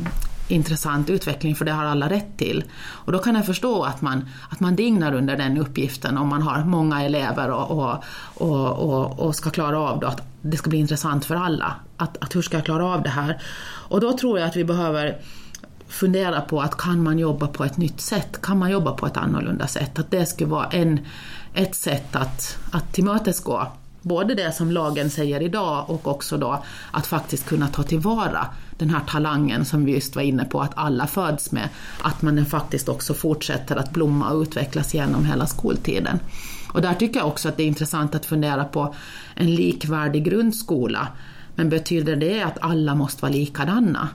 intressant 0.48 1.10
utveckling 1.10 1.54
för 1.54 1.64
det 1.64 1.72
har 1.72 1.84
alla 1.84 2.10
rätt 2.10 2.36
till. 2.36 2.64
Och 2.76 3.12
då 3.12 3.18
kan 3.18 3.34
jag 3.34 3.46
förstå 3.46 3.84
att 3.84 4.02
man, 4.02 4.28
att 4.50 4.60
man 4.60 4.76
dignar 4.76 5.14
under 5.14 5.36
den 5.36 5.58
uppgiften 5.58 6.18
om 6.18 6.28
man 6.28 6.42
har 6.42 6.64
många 6.64 7.02
elever 7.02 7.50
och, 7.50 7.70
och, 7.70 8.04
och, 8.34 8.70
och, 8.70 9.20
och 9.20 9.34
ska 9.34 9.50
klara 9.50 9.78
av 9.78 10.00
det, 10.00 10.08
att 10.08 10.22
det 10.42 10.56
ska 10.56 10.70
bli 10.70 10.78
intressant 10.78 11.24
för 11.24 11.34
alla. 11.34 11.74
Att, 11.96 12.22
att 12.22 12.36
hur 12.36 12.42
ska 12.42 12.56
jag 12.56 12.64
klara 12.64 12.86
av 12.86 13.02
det 13.02 13.10
här? 13.10 13.42
Och 13.88 14.00
då 14.00 14.18
tror 14.18 14.38
jag 14.38 14.48
att 14.48 14.56
vi 14.56 14.64
behöver 14.64 15.18
fundera 15.88 16.40
på 16.40 16.60
att 16.60 16.76
kan 16.76 17.02
man 17.02 17.18
jobba 17.18 17.46
på 17.46 17.64
ett 17.64 17.76
nytt 17.76 18.00
sätt? 18.00 18.42
Kan 18.42 18.58
man 18.58 18.70
jobba 18.70 18.92
på 18.92 19.06
ett 19.06 19.16
annorlunda 19.16 19.66
sätt? 19.66 19.98
Att 19.98 20.10
det 20.10 20.26
skulle 20.26 20.50
vara 20.50 20.66
en, 20.66 21.00
ett 21.54 21.74
sätt 21.74 22.16
att, 22.16 22.58
att 22.72 22.92
tillmötesgå 22.92 23.66
både 24.02 24.34
det 24.34 24.52
som 24.52 24.70
lagen 24.70 25.10
säger 25.10 25.42
idag 25.42 25.90
och 25.90 26.08
också 26.08 26.36
då 26.36 26.64
att 26.90 27.06
faktiskt 27.06 27.46
kunna 27.46 27.68
ta 27.68 27.82
tillvara 27.82 28.46
den 28.78 28.90
här 28.90 29.00
talangen 29.08 29.64
som 29.64 29.84
vi 29.84 29.92
just 29.92 30.16
var 30.16 30.22
inne 30.22 30.44
på 30.44 30.60
att 30.60 30.72
alla 30.76 31.06
föds 31.06 31.52
med, 31.52 31.68
att 32.02 32.22
man 32.22 32.46
faktiskt 32.46 32.88
också 32.88 33.14
fortsätter 33.14 33.76
att 33.76 33.92
blomma 33.92 34.30
och 34.30 34.42
utvecklas 34.42 34.94
genom 34.94 35.24
hela 35.24 35.46
skoltiden. 35.46 36.18
Och 36.72 36.82
där 36.82 36.94
tycker 36.94 37.20
jag 37.20 37.28
också 37.28 37.48
att 37.48 37.56
det 37.56 37.62
är 37.62 37.66
intressant 37.66 38.14
att 38.14 38.26
fundera 38.26 38.64
på 38.64 38.94
en 39.34 39.54
likvärdig 39.54 40.24
grundskola. 40.24 41.08
Men 41.54 41.68
betyder 41.68 42.16
det 42.16 42.42
att 42.42 42.58
alla 42.60 42.94
måste 42.94 43.22
vara 43.22 43.32
likadana? 43.32 44.08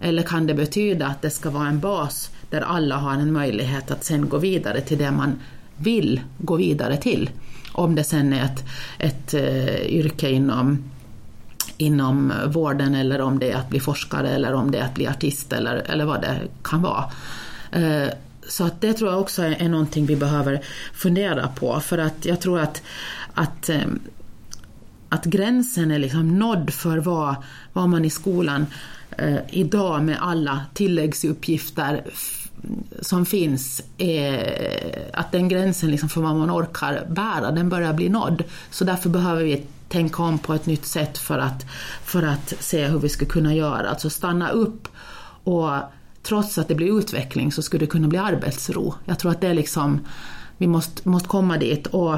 Eller 0.00 0.22
kan 0.22 0.46
det 0.46 0.54
betyda 0.54 1.06
att 1.06 1.22
det 1.22 1.30
ska 1.30 1.50
vara 1.50 1.68
en 1.68 1.80
bas 1.80 2.30
där 2.50 2.60
alla 2.60 2.96
har 2.96 3.12
en 3.12 3.32
möjlighet 3.32 3.90
att 3.90 4.04
sen 4.04 4.28
gå 4.28 4.38
vidare 4.38 4.80
till 4.80 4.98
det 4.98 5.10
man 5.10 5.40
vill 5.76 6.20
gå 6.38 6.56
vidare 6.56 6.96
till? 6.96 7.30
Om 7.72 7.94
det 7.94 8.04
sen 8.04 8.32
är 8.32 8.44
ett, 8.44 8.64
ett 8.98 9.34
uh, 9.34 9.86
yrke 9.86 10.30
inom 10.30 10.78
inom 11.80 12.32
vården 12.46 12.94
eller 12.94 13.20
om 13.20 13.38
det 13.38 13.50
är 13.50 13.56
att 13.56 13.70
bli 13.70 13.80
forskare 13.80 14.30
eller 14.30 14.52
om 14.52 14.70
det 14.70 14.78
är 14.78 14.84
att 14.84 14.94
bli 14.94 15.06
artist 15.06 15.52
eller, 15.52 15.76
eller 15.76 16.04
vad 16.04 16.20
det 16.20 16.40
kan 16.62 16.82
vara. 16.82 17.04
Eh, 17.72 18.08
så 18.48 18.64
att 18.64 18.80
det 18.80 18.92
tror 18.92 19.10
jag 19.10 19.20
också 19.20 19.42
är 19.42 19.68
någonting 19.68 20.06
vi 20.06 20.16
behöver 20.16 20.60
fundera 20.94 21.48
på 21.48 21.80
för 21.80 21.98
att 21.98 22.24
jag 22.24 22.40
tror 22.40 22.60
att, 22.60 22.82
att, 23.34 23.68
eh, 23.68 23.86
att 25.08 25.24
gränsen 25.24 25.90
är 25.90 25.98
liksom 25.98 26.38
nådd 26.38 26.70
för 26.70 26.98
vad, 26.98 27.34
vad 27.72 27.88
man 27.88 28.04
i 28.04 28.10
skolan 28.10 28.66
eh, 29.18 29.38
idag 29.50 30.04
med 30.04 30.18
alla 30.20 30.60
tilläggsuppgifter 30.74 32.04
som 33.00 33.26
finns, 33.26 33.82
att 35.12 35.32
den 35.32 35.48
gränsen 35.48 35.90
liksom 35.90 36.08
för 36.08 36.20
vad 36.20 36.36
man 36.36 36.50
orkar 36.50 37.06
bära, 37.08 37.50
den 37.50 37.68
börjar 37.68 37.92
bli 37.92 38.08
nådd. 38.08 38.42
Så 38.70 38.84
därför 38.84 39.08
behöver 39.08 39.44
vi 39.44 39.66
tänka 39.90 40.22
om 40.22 40.38
på 40.38 40.54
ett 40.54 40.66
nytt 40.66 40.86
sätt 40.86 41.18
för 41.18 41.38
att, 41.38 41.66
för 42.04 42.22
att 42.22 42.54
se 42.58 42.86
hur 42.86 42.98
vi 42.98 43.08
ska 43.08 43.26
kunna 43.26 43.54
göra. 43.54 43.90
Alltså 43.90 44.10
stanna 44.10 44.50
upp 44.50 44.88
och 45.44 45.70
trots 46.22 46.58
att 46.58 46.68
det 46.68 46.74
blir 46.74 46.98
utveckling 46.98 47.52
så 47.52 47.62
skulle 47.62 47.84
det 47.84 47.90
kunna 47.90 48.08
bli 48.08 48.18
arbetsro. 48.18 48.94
Jag 49.04 49.18
tror 49.18 49.30
att 49.30 49.40
det 49.40 49.48
är 49.48 49.54
liksom, 49.54 50.00
vi 50.58 50.66
måste, 50.66 51.08
måste 51.08 51.28
komma 51.28 51.56
dit 51.56 51.86
och, 51.86 52.14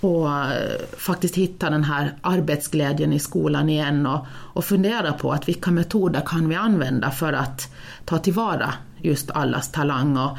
och 0.00 0.32
eh, 0.32 0.80
faktiskt 0.96 1.34
hitta 1.34 1.70
den 1.70 1.84
här 1.84 2.14
arbetsglädjen 2.20 3.12
i 3.12 3.18
skolan 3.18 3.68
igen 3.68 4.06
och, 4.06 4.26
och 4.30 4.64
fundera 4.64 5.12
på 5.12 5.32
att 5.32 5.48
vilka 5.48 5.70
metoder 5.70 6.22
kan 6.26 6.48
vi 6.48 6.54
använda 6.54 7.10
för 7.10 7.32
att 7.32 7.74
ta 8.04 8.18
tillvara 8.18 8.74
just 8.98 9.30
allas 9.30 9.72
talang 9.72 10.16
och, 10.16 10.38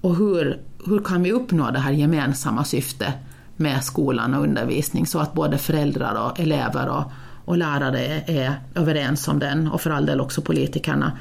och 0.00 0.16
hur, 0.16 0.60
hur 0.86 0.98
kan 0.98 1.22
vi 1.22 1.32
uppnå 1.32 1.70
det 1.70 1.78
här 1.78 1.92
gemensamma 1.92 2.64
syftet 2.64 3.14
med 3.56 3.84
skolan 3.84 4.34
och 4.34 4.42
undervisning 4.42 5.06
så 5.06 5.18
att 5.18 5.32
både 5.34 5.58
föräldrar 5.58 6.26
och 6.26 6.40
elever 6.40 6.88
och, 6.88 7.12
och 7.44 7.56
lärare 7.56 8.22
är 8.26 8.60
överens 8.74 9.28
om 9.28 9.38
den 9.38 9.68
och 9.68 9.80
för 9.80 9.90
all 9.90 10.06
del 10.06 10.20
också 10.20 10.42
politikerna. 10.42 11.12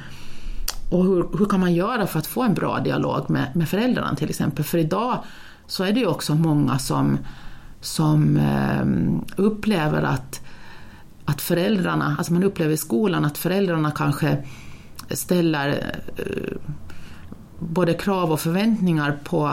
Och 0.92 1.04
hur, 1.04 1.38
hur 1.38 1.46
kan 1.46 1.60
man 1.60 1.74
göra 1.74 2.08
för 2.08 2.20
att 2.20 2.28
få 2.28 2.44
en 2.44 2.54
bra 2.54 2.80
dialog 2.80 3.30
med, 3.30 3.56
med 3.56 3.70
föräldrarna 3.70 4.16
till 4.16 4.30
exempel? 4.30 4.66
För 4.66 4.78
idag 4.78 5.24
så 5.68 5.84
är 5.84 5.92
det 5.92 6.00
ju 6.00 6.08
också 6.08 6.36
många 6.36 6.80
som, 6.80 7.18
som 7.82 8.38
eh, 8.38 8.86
upplever 9.44 10.04
att, 10.04 10.42
att 11.26 11.42
föräldrarna, 11.42 12.16
alltså 12.18 12.34
man 12.34 12.44
upplever 12.44 12.74
i 12.74 12.78
skolan 12.78 13.26
att 13.26 13.38
föräldrarna 13.38 13.92
kanske 13.92 14.44
ställer 15.10 15.70
eh, 16.18 16.58
både 17.60 17.94
krav 17.94 18.32
och 18.32 18.40
förväntningar 18.40 19.20
på, 19.24 19.52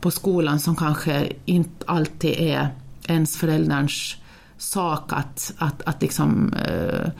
på 0.00 0.10
skolan 0.10 0.60
som 0.60 0.76
kanske 0.76 1.32
inte 1.44 1.84
alltid 1.86 2.34
är 2.38 2.68
ens 3.06 3.36
förälderns 3.36 4.16
sak 4.58 5.12
att, 5.12 5.52
att, 5.58 5.82
att 5.82 6.02
liksom 6.02 6.52
eh, 6.52 7.10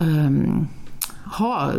um, 0.00 0.68
ha, 1.24 1.72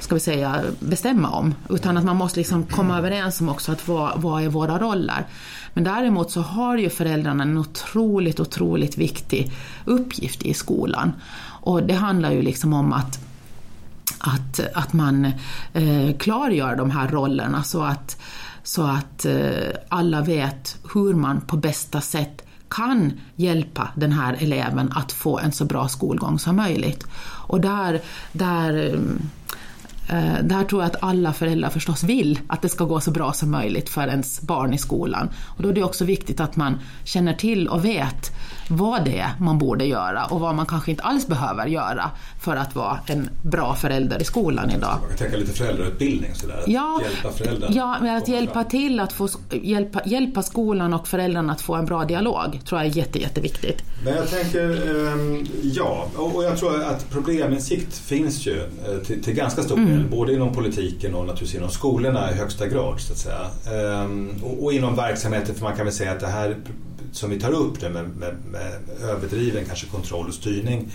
ska 0.00 0.14
vi 0.14 0.20
säga, 0.20 0.62
bestämma 0.80 1.30
om. 1.30 1.54
Utan 1.70 1.96
att 1.96 2.04
man 2.04 2.16
måste 2.16 2.40
liksom 2.40 2.66
komma 2.66 2.98
överens 2.98 3.40
om 3.40 3.48
också 3.48 3.72
att 3.72 3.88
vad, 3.88 4.22
vad 4.22 4.42
är 4.42 4.48
våra 4.48 4.78
roller. 4.78 5.26
Men 5.74 5.84
däremot 5.84 6.30
så 6.30 6.40
har 6.40 6.76
ju 6.76 6.90
föräldrarna 6.90 7.42
en 7.42 7.58
otroligt, 7.58 8.40
otroligt 8.40 8.98
viktig 8.98 9.52
uppgift 9.84 10.42
i 10.42 10.54
skolan. 10.54 11.12
Och 11.44 11.82
det 11.82 11.94
handlar 11.94 12.30
ju 12.30 12.42
liksom 12.42 12.72
om 12.72 12.92
att 12.92 13.18
att, 14.18 14.60
att 14.74 14.92
man 14.92 15.24
eh, 15.72 16.16
klargör 16.18 16.76
de 16.76 16.90
här 16.90 17.08
rollerna 17.08 17.62
så 17.62 17.82
att, 17.82 18.20
så 18.62 18.82
att 18.82 19.24
eh, 19.24 19.68
alla 19.88 20.20
vet 20.20 20.76
hur 20.94 21.14
man 21.14 21.40
på 21.40 21.56
bästa 21.56 22.00
sätt 22.00 22.42
kan 22.68 23.12
hjälpa 23.36 23.88
den 23.96 24.12
här 24.12 24.36
eleven 24.40 24.92
att 24.92 25.12
få 25.12 25.38
en 25.38 25.52
så 25.52 25.64
bra 25.64 25.88
skolgång 25.88 26.38
som 26.38 26.56
möjligt. 26.56 27.06
Och 27.46 27.60
där, 27.60 28.00
där 28.32 28.76
eh, 30.08 30.18
eh, 30.18 30.44
där 30.44 30.64
tror 30.64 30.82
jag 30.82 30.90
att 30.90 31.02
alla 31.02 31.32
föräldrar 31.32 31.70
förstås 31.70 32.02
vill 32.02 32.40
att 32.46 32.62
det 32.62 32.68
ska 32.68 32.84
gå 32.84 33.00
så 33.00 33.10
bra 33.10 33.32
som 33.32 33.50
möjligt 33.50 33.88
för 33.88 34.08
ens 34.08 34.40
barn 34.40 34.74
i 34.74 34.78
skolan. 34.78 35.28
Och 35.56 35.62
då 35.62 35.68
är 35.68 35.72
det 35.72 35.82
också 35.82 36.04
viktigt 36.04 36.40
att 36.40 36.56
man 36.56 36.78
känner 37.04 37.34
till 37.34 37.68
och 37.68 37.84
vet 37.84 38.32
vad 38.68 39.04
det 39.04 39.18
är 39.18 39.32
man 39.40 39.58
borde 39.58 39.84
göra 39.84 40.24
och 40.24 40.40
vad 40.40 40.54
man 40.54 40.66
kanske 40.66 40.90
inte 40.90 41.02
alls 41.02 41.26
behöver 41.26 41.66
göra 41.66 42.10
för 42.40 42.56
att 42.56 42.74
vara 42.74 42.98
en 43.06 43.30
bra 43.42 43.74
förälder 43.74 44.22
i 44.22 44.24
skolan 44.24 44.70
idag. 44.70 44.98
Man 45.00 45.08
kan 45.08 45.18
tänka 45.18 45.36
lite 45.36 45.52
föräldrautbildning 45.52 46.34
sådär, 46.34 46.58
att 46.58 46.68
ja, 46.68 47.00
hjälpa 47.02 47.32
föräldrarna. 47.32 47.74
Ja, 47.76 47.96
men 48.00 48.16
att 48.16 48.28
hjälpa 48.28 48.64
till 48.64 49.00
att 49.00 49.12
få 49.12 49.28
hjälpa, 49.50 50.00
hjälpa 50.04 50.42
skolan 50.42 50.94
och 50.94 51.08
föräldrarna 51.08 51.52
att 51.52 51.60
få 51.60 51.74
en 51.74 51.86
bra 51.86 52.04
dialog 52.04 52.60
tror 52.64 52.80
jag 52.80 52.90
är 52.90 52.96
jätte, 52.96 53.18
jätteviktigt. 53.18 53.82
Men 54.04 54.16
jag 54.16 54.30
tänker, 54.30 54.70
ehm, 54.70 55.46
ja, 55.62 56.06
och 56.16 56.44
jag 56.44 56.58
tror 56.58 56.82
att 56.82 57.10
probleminsikt 57.10 57.98
finns 57.98 58.46
ju 58.46 58.56
eh, 58.58 58.98
till, 59.06 59.22
till 59.22 59.34
ganska 59.34 59.62
stor 59.62 59.76
del. 59.76 59.86
Mm. 59.86 60.10
Både 60.10 60.34
inom 60.34 60.54
politiken 60.54 61.14
och 61.14 61.26
naturligtvis 61.26 61.54
inom 61.54 61.70
skolorna 61.70 62.30
i 62.30 62.34
högsta 62.34 62.66
grad. 62.66 63.00
Så 63.00 63.12
att 63.12 63.18
säga. 63.18 63.46
Ehm, 64.02 64.30
och, 64.42 64.64
och 64.64 64.72
inom 64.72 64.96
verksamheter, 64.96 65.54
för 65.54 65.62
man 65.62 65.76
kan 65.76 65.84
väl 65.84 65.94
säga 65.94 66.12
att 66.12 66.20
det 66.20 66.26
här 66.26 66.56
som 67.12 67.30
vi 67.30 67.40
tar 67.40 67.52
upp 67.52 67.80
det 67.80 67.90
med, 67.90 68.04
med, 68.08 68.34
med 68.50 68.72
överdriven 69.02 69.64
kanske 69.64 69.86
kontroll 69.86 70.28
och 70.28 70.34
styrning 70.34 70.90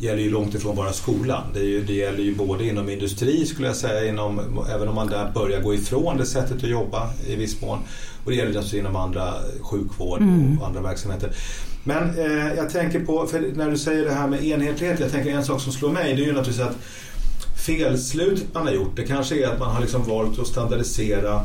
gäller 0.00 0.22
ju 0.22 0.30
långt 0.30 0.54
ifrån 0.54 0.76
bara 0.76 0.92
skolan. 0.92 1.42
Det, 1.54 1.60
ju, 1.60 1.84
det, 1.84 1.92
gäller 1.92 2.22
ju 2.22 2.34
både 2.34 2.64
inom 2.64 2.90
industri 2.90 3.46
skulle 3.46 3.66
jag 3.66 3.76
säga, 3.76 4.08
inom, 4.08 4.40
även 4.74 4.88
om 4.88 4.94
man 4.94 5.06
där 5.06 5.32
börjar 5.34 5.60
gå 5.60 5.74
ifrån 5.74 6.16
det 6.16 6.26
sättet 6.26 6.56
att 6.56 6.70
jobba 6.70 7.10
i 7.26 7.36
viss 7.36 7.60
mån. 7.60 7.78
Och 8.24 8.30
det 8.30 8.36
gäller 8.36 8.58
också 8.58 8.76
inom 8.76 8.96
andra 8.96 9.34
sjukvård 9.60 10.20
mm. 10.20 10.58
och 10.58 10.66
andra 10.66 10.80
verksamheter. 10.80 11.30
Men 11.84 12.18
eh, 12.18 12.54
jag 12.56 12.70
tänker 12.70 13.00
på, 13.00 13.28
när 13.54 13.70
du 13.70 13.78
säger 13.78 14.04
det 14.04 14.14
här 14.14 14.28
med 14.28 14.44
enhetlighet, 14.44 15.00
jag 15.00 15.10
tänker 15.10 15.30
en 15.30 15.44
sak 15.44 15.60
som 15.60 15.72
slår 15.72 15.92
mig 15.92 16.16
det 16.16 16.22
är 16.22 16.26
ju 16.26 16.32
naturligtvis 16.32 16.66
att 16.66 16.76
felslutet 17.66 18.54
man 18.54 18.66
har 18.66 18.74
gjort 18.74 18.96
det 18.96 19.06
kanske 19.06 19.44
är 19.44 19.48
att 19.48 19.58
man 19.58 19.74
har 19.74 19.80
liksom 19.80 20.04
valt 20.04 20.38
att 20.38 20.46
standardisera 20.46 21.42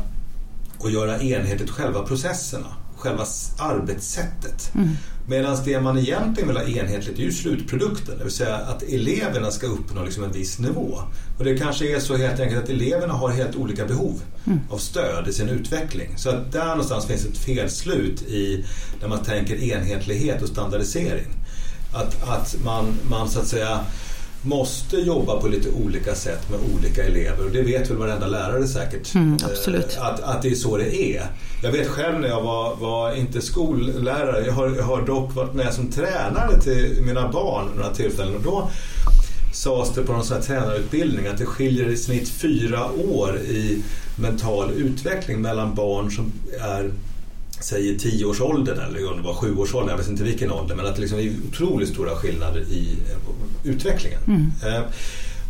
och 0.78 0.90
göra 0.90 1.20
enhetligt 1.20 1.70
själva 1.70 2.02
processerna 2.02 2.66
själva 3.06 3.26
arbetssättet. 3.58 4.70
Mm. 4.74 4.88
Medan 5.28 5.58
det 5.64 5.80
man 5.80 5.98
egentligen 5.98 6.48
vill 6.48 6.56
ha 6.56 6.64
enhetligt 6.64 7.18
är 7.18 7.22
ju 7.22 7.32
slutprodukten, 7.32 8.18
det 8.18 8.24
vill 8.24 8.32
säga 8.32 8.56
att 8.56 8.82
eleverna 8.82 9.50
ska 9.50 9.66
uppnå 9.66 10.04
liksom 10.04 10.24
en 10.24 10.32
viss 10.32 10.58
nivå. 10.58 10.98
Och 11.38 11.44
det 11.44 11.58
kanske 11.58 11.96
är 11.96 12.00
så 12.00 12.16
helt 12.16 12.40
enkelt 12.40 12.62
att 12.62 12.70
eleverna 12.70 13.14
har 13.14 13.30
helt 13.30 13.56
olika 13.56 13.86
behov 13.86 14.22
mm. 14.46 14.60
av 14.70 14.78
stöd 14.78 15.28
i 15.28 15.32
sin 15.32 15.48
utveckling. 15.48 16.08
Så 16.16 16.30
att 16.30 16.52
där 16.52 16.66
någonstans 16.66 17.06
finns 17.06 17.24
ett 17.24 17.38
felslut 17.38 18.22
i 18.22 18.64
när 19.00 19.08
man 19.08 19.22
tänker 19.22 19.56
enhetlighet 19.62 20.42
och 20.42 20.48
standardisering. 20.48 21.26
Att, 21.94 22.28
att 22.28 22.56
man, 22.64 22.98
man 23.10 23.28
så 23.28 23.38
att 23.38 23.46
säga 23.46 23.80
måste 24.46 24.96
jobba 24.96 25.40
på 25.40 25.48
lite 25.48 25.68
olika 25.70 26.14
sätt 26.14 26.50
med 26.50 26.60
olika 26.74 27.04
elever 27.04 27.44
och 27.44 27.50
det 27.50 27.62
vet 27.62 27.90
väl 27.90 27.96
varenda 27.96 28.26
lärare 28.26 28.66
säkert. 28.66 29.14
Mm, 29.14 29.38
absolut. 29.44 29.98
Att, 30.00 30.20
att 30.20 30.42
det 30.42 30.48
är 30.48 30.54
så 30.54 30.76
det 30.76 30.96
är. 30.96 31.26
Jag 31.62 31.72
vet 31.72 31.88
själv 31.88 32.20
när 32.20 32.28
jag 32.28 32.42
var, 32.42 32.76
var 32.76 33.14
inte 33.14 33.40
skollärare, 33.40 34.46
jag 34.46 34.52
har, 34.52 34.76
jag 34.76 34.84
har 34.84 35.02
dock 35.02 35.34
varit 35.34 35.54
med 35.54 35.74
som 35.74 35.90
tränare 35.92 36.60
till 36.60 37.02
mina 37.02 37.28
barn 37.28 37.68
några 37.76 37.94
tillfällen 37.94 38.36
och 38.36 38.42
då 38.42 38.70
sades 39.52 39.94
det 39.94 40.02
på 40.02 40.12
någon 40.12 40.24
sån 40.24 40.36
här 40.36 40.44
tränarutbildning 40.44 41.26
att 41.26 41.38
det 41.38 41.46
skiljer 41.46 41.88
i 41.88 41.96
snitt 41.96 42.28
fyra 42.28 42.90
år 42.92 43.38
i 43.38 43.82
mental 44.16 44.70
utveckling 44.70 45.40
mellan 45.40 45.74
barn 45.74 46.10
som 46.10 46.32
är 46.60 46.92
säg 47.60 47.90
i 47.90 47.98
tioårsåldern 47.98 48.78
eller 48.78 49.10
om 49.10 49.16
det 49.16 49.22
var 49.22 49.34
sjuårsåldern, 49.34 49.90
jag 49.90 49.98
vet 49.98 50.08
inte 50.08 50.24
vilken 50.24 50.52
ålder, 50.52 50.76
men 50.76 50.86
att 50.86 50.94
det 50.94 51.00
liksom 51.00 51.18
är 51.18 51.32
otroligt 51.48 51.88
stora 51.88 52.10
skillnader 52.10 52.60
i 52.60 52.98
eh, 53.10 53.35
utvecklingen. 53.66 54.20
Mm. 54.26 54.50
Eh, 54.66 54.82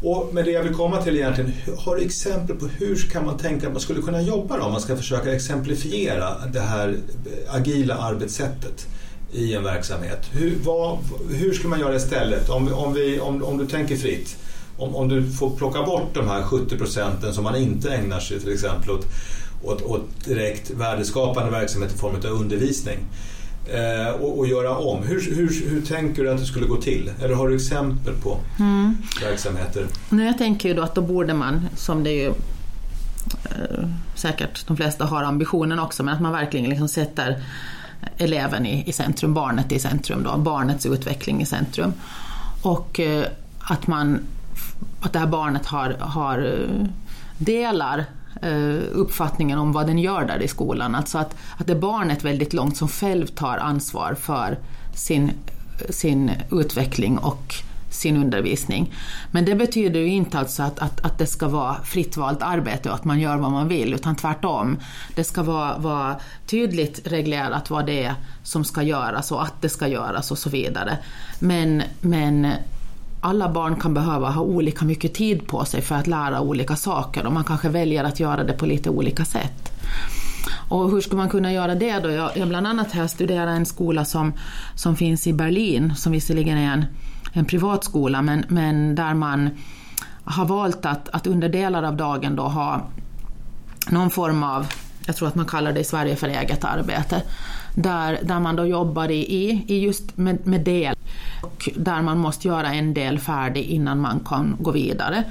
och 0.03 0.35
med 0.35 0.45
det 0.45 0.51
jag 0.51 0.63
vill 0.63 0.75
komma 0.75 1.03
till 1.03 1.17
egentligen, 1.17 1.53
har 1.79 1.97
du 1.97 2.03
exempel 2.03 2.57
på 2.57 2.67
hur 2.67 2.97
kan 2.97 3.27
man 3.27 3.39
tänka 3.39 3.67
att 3.67 3.73
man 3.73 3.81
skulle 3.81 4.03
kunna 4.03 4.23
jobba 4.23 4.57
då, 4.57 4.63
om 4.63 4.73
man 4.73 4.81
ska 4.81 4.97
försöka 4.97 5.35
exemplifiera 5.35 6.47
det 6.53 6.61
här 6.61 6.97
agila 7.49 7.95
arbetssättet 7.95 8.87
i 9.33 9.55
en 9.55 9.65
verksamhet. 9.65 10.29
Hur, 10.33 10.59
vad, 10.65 10.99
hur 11.31 11.53
skulle 11.53 11.69
man 11.69 11.81
göra 11.81 11.97
istället? 11.97 12.49
Om, 12.49 12.73
om, 12.73 12.95
vi, 12.95 13.21
om, 13.21 13.45
om 13.45 13.59
du 13.59 13.67
tänker 13.67 13.97
fritt, 13.97 14.37
om, 14.77 14.97
om 14.97 15.09
du 15.09 15.31
får 15.31 15.57
plocka 15.57 15.83
bort 15.83 16.15
de 16.15 16.29
här 16.29 16.43
70 16.43 16.79
procenten 16.79 17.35
som 17.35 17.45
man 17.45 17.57
inte 17.57 17.95
ägnar 17.95 18.21
sig 18.21 18.41
till 18.41 18.53
exempel 18.53 18.91
åt 18.91 19.07
åt, 19.67 19.83
åt 19.83 20.25
direkt 20.25 20.71
värdeskapande 20.71 21.51
verksamhet 21.51 21.95
i 21.95 21.99
form 21.99 22.15
av 22.15 22.41
undervisning. 22.41 22.99
Eh, 23.73 24.11
och, 24.11 24.39
och, 24.39 24.47
göra 24.47 24.77
om. 24.77 25.03
Hur, 25.03 25.35
hur, 25.37 25.71
hur 25.71 25.83
tänker 25.83 26.25
du 26.25 26.31
att 26.31 26.39
det 26.39 26.47
skulle 26.47 26.67
gå 26.67 26.77
till? 26.77 27.11
Eller 27.23 27.35
har 27.35 27.49
du 27.49 27.55
exempel 27.55 28.15
på 28.15 28.39
mm. 28.59 28.97
verksamheter? 29.23 29.87
Nej, 30.09 30.27
jag 30.27 30.39
tänker 30.39 30.69
ju 30.69 30.75
då 30.75 30.83
att 30.83 30.95
då 30.95 31.01
borde 31.01 31.35
man, 31.35 31.69
som 31.77 32.05
det 32.05 32.11
ju 32.11 32.27
eh, 33.45 33.89
säkert 34.15 34.67
de 34.67 34.77
flesta 34.77 35.05
har 35.05 35.23
ambitionen 35.23 35.79
också, 35.79 36.03
men 36.03 36.15
att 36.15 36.21
man 36.21 36.33
verkligen 36.33 36.71
liksom 36.71 36.89
sätter 36.89 37.43
eleven 38.19 38.67
i, 38.67 38.89
i 38.89 38.93
centrum, 38.93 39.35
barnet 39.35 39.73
i 39.73 39.79
centrum, 39.79 40.23
då, 40.23 40.37
barnets 40.37 40.87
utveckling 40.87 41.43
i 41.43 41.47
centrum. 41.47 41.93
Och 42.63 43.01
eh, 43.01 43.25
att 43.59 43.87
man 43.87 44.21
att 45.01 45.13
det 45.13 45.19
här 45.19 45.27
barnet 45.27 45.67
har, 45.67 45.97
har 46.01 46.39
eh, 46.39 46.87
delar 47.39 48.05
Eh, 48.43 48.83
uppfattningen 48.93 49.59
om 49.59 49.73
vad 49.73 49.87
den 49.87 49.99
gör 49.99 50.25
där 50.25 50.43
i 50.43 50.49
skolan. 50.49 50.95
Alltså 50.95 51.19
att, 51.19 51.37
att 51.59 51.67
det 51.67 51.73
är 51.73 51.79
barnet 51.79 52.25
väldigt 52.25 52.53
långt 52.53 52.77
som 52.77 52.89
själv 52.89 53.27
tar 53.27 53.59
ansvar 53.59 54.15
för 54.15 54.59
sin, 54.95 55.31
sin 55.91 56.31
utveckling 56.51 57.19
och 57.19 57.55
sin 57.91 58.17
undervisning. 58.17 58.93
Men 59.31 59.45
det 59.45 59.55
betyder 59.55 60.01
ju 60.01 60.09
inte 60.09 60.39
alltså 60.39 60.63
att, 60.63 60.79
att, 60.79 61.05
att 61.05 61.19
det 61.19 61.27
ska 61.27 61.49
vara 61.49 61.77
fritt 61.85 62.17
valt 62.17 62.43
arbete 62.43 62.89
och 62.89 62.95
att 62.95 63.05
man 63.05 63.21
gör 63.21 63.37
vad 63.37 63.51
man 63.53 63.69
vill, 63.69 63.95
utan 63.95 64.17
tvärtom. 64.17 64.79
Det 65.15 65.25
ska 65.25 65.43
vara, 65.43 65.79
vara 65.79 66.17
tydligt 66.47 67.01
reglerat 67.05 67.71
vad 67.71 67.87
det 67.87 68.05
är 68.05 68.15
som 68.43 68.65
ska 68.65 68.83
göras 68.83 69.33
och 69.33 69.43
att 69.43 69.63
det 69.63 69.69
ska 69.69 69.89
göras 69.89 70.31
och 70.31 70.39
så 70.39 70.51
vidare. 70.51 70.99
Men, 71.39 71.83
men 72.01 72.47
alla 73.27 73.49
barn 73.49 73.77
kan 73.77 73.95
behöva 73.95 74.31
ha 74.31 74.43
olika 74.43 74.85
mycket 74.85 75.15
tid 75.15 75.47
på 75.47 75.65
sig 75.65 75.83
för 75.83 75.95
att 75.95 76.07
lära 76.07 76.41
olika 76.41 76.77
saker 76.77 77.27
och 77.27 77.33
man 77.33 77.45
kanske 77.45 77.69
väljer 77.69 78.05
att 78.05 78.21
göra 78.21 78.45
det 78.45 78.53
på 78.53 78.67
lite 78.67 78.91
olika 78.91 79.25
sätt. 79.25 79.73
Och 80.69 80.91
hur 80.91 81.01
ska 81.01 81.17
man 81.17 81.29
kunna 81.29 81.53
göra 81.53 81.75
det 81.75 81.99
då? 81.99 82.11
Jag, 82.11 82.31
jag 82.37 82.49
bland 82.49 82.67
annat 82.67 82.93
har 82.93 83.07
studerat 83.07 83.49
en 83.49 83.67
skola 83.67 84.05
som, 84.05 84.33
som 84.75 84.97
finns 84.97 85.27
i 85.27 85.33
Berlin, 85.33 85.95
som 85.97 86.13
visserligen 86.13 86.59
är 86.59 86.73
en, 86.73 86.85
en 87.33 87.45
privat 87.45 87.85
skola, 87.85 88.23
men, 88.23 88.45
men 88.49 88.95
där 88.95 89.15
man 89.15 89.51
har 90.25 90.45
valt 90.45 90.87
att, 90.87 91.09
att 91.09 91.27
under 91.27 91.49
delar 91.49 91.83
av 91.83 91.97
dagen 91.97 92.37
då 92.37 92.43
ha 92.43 92.89
någon 93.91 94.11
form 94.11 94.43
av, 94.43 94.67
jag 95.07 95.17
tror 95.17 95.29
att 95.29 95.35
man 95.35 95.47
kallar 95.47 95.73
det 95.73 95.81
i 95.81 95.85
Sverige 95.85 96.17
för 96.17 96.29
eget 96.29 96.65
arbete, 96.65 97.23
där, 97.75 98.19
där 98.23 98.41
man 98.41 98.57
då 98.57 98.67
jobbar 98.67 99.11
i, 99.11 99.65
i 99.67 99.79
just 99.85 100.17
med, 100.17 100.47
med 100.47 100.61
del 100.61 100.96
och 101.41 101.69
där 101.77 102.03
man 102.03 102.19
måste 102.19 102.49
göra 102.49 102.75
en 102.75 102.95
del 102.95 103.19
färdig 103.19 103.63
innan 103.63 104.01
man 104.01 104.21
kan 104.21 104.57
gå 104.59 104.71
vidare. 104.71 105.25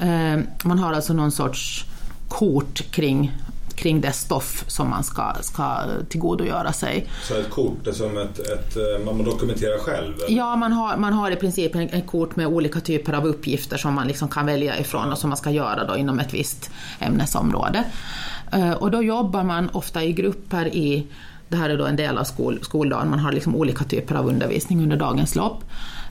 Eh, 0.00 0.40
man 0.64 0.78
har 0.78 0.92
alltså 0.92 1.12
någon 1.12 1.32
sorts 1.32 1.84
kort 2.28 2.90
kring 2.90 3.32
kring 3.78 4.00
det 4.00 4.12
stoff 4.12 4.64
som 4.66 4.90
man 4.90 5.04
ska, 5.04 5.34
ska 5.40 5.84
tillgodogöra 6.08 6.72
sig. 6.72 7.06
Så 7.22 7.34
ett 7.34 7.50
kort 7.50 7.86
är 7.86 7.92
som 7.92 8.18
ett, 8.18 8.38
ett 8.38 8.76
eh, 8.76 9.04
man 9.04 9.24
dokumenterar 9.24 9.78
själv? 9.78 10.14
Ja, 10.28 10.56
man 10.56 10.72
har, 10.72 10.96
man 10.96 11.12
har 11.12 11.30
i 11.30 11.36
princip 11.36 11.74
ett 11.74 12.06
kort 12.06 12.36
med 12.36 12.46
olika 12.46 12.80
typer 12.80 13.12
av 13.12 13.26
uppgifter 13.26 13.76
som 13.76 13.94
man 13.94 14.08
liksom 14.08 14.28
kan 14.28 14.46
välja 14.46 14.78
ifrån 14.78 15.12
och 15.12 15.18
som 15.18 15.30
man 15.30 15.36
ska 15.36 15.50
göra 15.50 15.84
då 15.84 15.96
inom 15.96 16.18
ett 16.18 16.34
visst 16.34 16.70
ämnesområde. 16.98 17.84
Eh, 18.52 18.72
och 18.72 18.90
då 18.90 19.02
jobbar 19.02 19.44
man 19.44 19.68
ofta 19.68 20.04
i 20.04 20.12
grupper 20.12 20.66
i 20.66 21.06
det 21.48 21.56
här 21.56 21.70
är 21.70 21.78
då 21.78 21.86
en 21.86 21.96
del 21.96 22.18
av 22.18 22.24
skol, 22.24 22.58
skoldagen, 22.62 23.10
man 23.10 23.18
har 23.18 23.32
liksom 23.32 23.54
olika 23.54 23.84
typer 23.84 24.14
av 24.14 24.26
undervisning 24.26 24.82
under 24.82 24.96
dagens 24.96 25.34
lopp. 25.34 25.64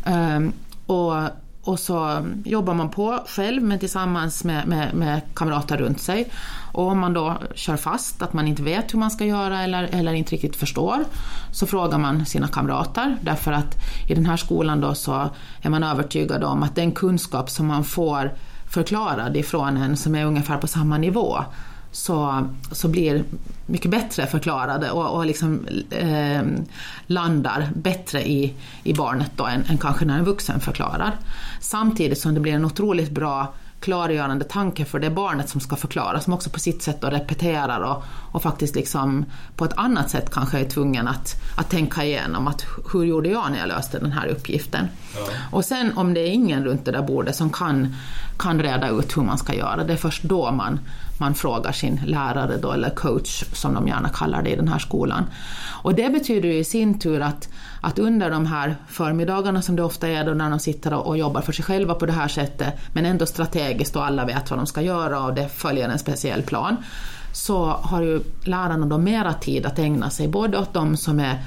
Um, 0.05 0.53
och, 0.85 1.13
och 1.61 1.79
så 1.79 2.25
jobbar 2.45 2.73
man 2.73 2.89
på 2.89 3.19
själv 3.27 3.63
men 3.63 3.79
tillsammans 3.79 4.43
med, 4.43 4.67
med, 4.67 4.93
med, 4.93 5.21
kamrater 5.33 5.77
runt 5.77 6.01
sig. 6.01 6.31
Och 6.71 6.88
om 6.88 6.99
man 6.99 7.13
då 7.13 7.38
kör 7.55 7.77
fast, 7.77 8.21
att 8.21 8.33
man 8.33 8.47
inte 8.47 8.63
vet 8.63 8.93
hur 8.93 8.99
man 8.99 9.11
ska 9.11 9.25
göra 9.25 9.63
eller, 9.63 9.83
eller 9.83 10.13
inte 10.13 10.31
riktigt 10.31 10.55
förstår, 10.55 11.03
så 11.51 11.67
frågar 11.67 11.97
man 11.97 12.25
sina 12.25 12.47
kamrater. 12.47 13.17
Därför 13.21 13.51
att 13.51 13.75
i 14.09 14.15
den 14.15 14.25
här 14.25 14.38
skolan 14.38 14.81
då 14.81 14.95
så 14.95 15.29
är 15.61 15.69
man 15.69 15.83
övertygad 15.83 16.43
om 16.43 16.63
att 16.63 16.75
den 16.75 16.91
kunskap 16.91 17.49
som 17.49 17.67
man 17.67 17.83
får 17.83 18.33
förklarad 18.69 19.38
ifrån 19.38 19.77
en 19.77 19.97
som 19.97 20.15
är 20.15 20.25
ungefär 20.25 20.57
på 20.57 20.67
samma 20.67 20.97
nivå, 20.97 21.43
så, 21.91 22.47
så 22.71 22.88
blir 22.88 23.23
mycket 23.68 23.91
bättre 23.91 24.28
förklarade 24.28 24.91
och, 24.91 25.15
och 25.18 25.26
liksom, 25.26 25.68
eh, 25.89 26.41
landar 27.07 27.70
bättre 27.76 28.30
i, 28.30 28.53
i 28.84 28.93
barnet 28.93 29.32
då 29.36 29.45
än, 29.45 29.63
än 29.70 29.78
kanske 29.78 30.05
när 30.05 30.18
en 30.18 30.26
vuxen 30.26 30.59
förklarar. 30.59 31.15
Samtidigt 31.61 32.20
som 32.20 32.34
det 32.34 32.39
blir 32.39 32.53
en 32.53 32.65
otroligt 32.65 33.11
bra 33.11 33.53
klargörande 33.80 34.45
tanke 34.45 34.86
för 34.86 34.99
det 34.99 35.09
barnet 35.09 35.49
som 35.49 35.61
ska 35.61 35.76
förklara, 35.76 36.20
som 36.20 36.34
också 36.34 36.49
på 36.49 36.59
sitt 36.59 36.82
sätt 36.82 37.01
då 37.01 37.07
repeterar 37.07 37.80
och, 37.80 38.03
och 38.32 38.43
faktiskt 38.43 38.76
liksom 38.76 39.26
på 39.55 39.65
ett 39.65 39.74
annat 39.78 40.09
sätt 40.09 40.30
kanske 40.32 40.59
är 40.59 40.65
tvungen 40.65 41.07
att, 41.07 41.36
att 41.57 41.70
tänka 41.70 42.03
igenom 42.03 42.47
att 42.47 42.65
hur 42.93 43.03
gjorde 43.03 43.30
jag 43.30 43.51
när 43.51 43.59
jag 43.59 43.68
löste 43.68 43.99
den 43.99 44.11
här 44.11 44.28
uppgiften? 44.28 44.88
Ja. 45.15 45.22
Och 45.51 45.65
sen 45.65 45.97
om 45.97 46.13
det 46.13 46.20
är 46.20 46.32
ingen 46.32 46.65
runt 46.65 46.86
det 46.86 46.91
där 46.91 47.01
bordet 47.01 47.36
som 47.36 47.49
kan, 47.49 47.95
kan 48.39 48.61
reda 48.61 48.89
ut 48.89 49.18
hur 49.18 49.22
man 49.22 49.38
ska 49.38 49.53
göra, 49.53 49.84
det 49.84 49.93
är 49.93 49.97
först 49.97 50.24
då 50.24 50.51
man, 50.51 50.80
man 51.20 51.36
frågar 51.36 51.72
sin 51.72 52.01
lärare 52.05 52.57
då, 52.57 52.72
eller 52.72 52.89
coach 52.89 53.43
som 53.53 53.74
de 53.74 53.88
gärna 53.88 54.09
kallar 54.09 54.43
det 54.43 54.49
i 54.49 54.55
den 54.55 54.68
här 54.68 54.80
skolan. 54.80 55.26
Och 55.82 55.95
det 55.95 56.09
betyder 56.09 56.49
ju 56.49 56.57
i 56.57 56.63
sin 56.63 56.99
tur 56.99 57.22
att, 57.22 57.49
att 57.82 57.99
under 57.99 58.30
de 58.30 58.45
här 58.45 58.76
förmiddagarna 58.88 59.61
som 59.61 59.76
det 59.76 59.84
ofta 59.84 60.07
är 60.07 60.26
då 60.26 60.34
när 60.34 60.49
de 60.49 60.59
sitter 60.59 60.93
och 60.93 61.18
jobbar 61.18 61.41
för 61.41 61.53
sig 61.53 61.65
själva 61.65 61.93
på 61.93 62.05
det 62.05 62.13
här 62.13 62.28
sättet, 62.28 62.74
men 62.93 63.05
ändå 63.05 63.26
strategiskt 63.26 63.95
och 63.95 64.05
alla 64.05 64.26
vet 64.26 64.49
vad 64.49 64.59
de 64.59 64.65
ska 64.65 64.82
göra 64.82 65.20
och 65.20 65.34
det 65.34 65.49
följer 65.49 65.89
en 65.89 65.99
speciell 65.99 66.41
plan, 66.41 66.78
så 67.34 67.65
har 67.65 68.01
ju 68.01 68.22
lärarna 68.43 68.86
då 68.86 68.97
mera 68.97 69.34
tid 69.34 69.65
att 69.65 69.80
ägna 69.80 70.09
sig 70.09 70.28
både 70.28 70.57
åt 70.57 70.74
de 70.74 70.97
som 70.97 71.20
är 71.20 71.39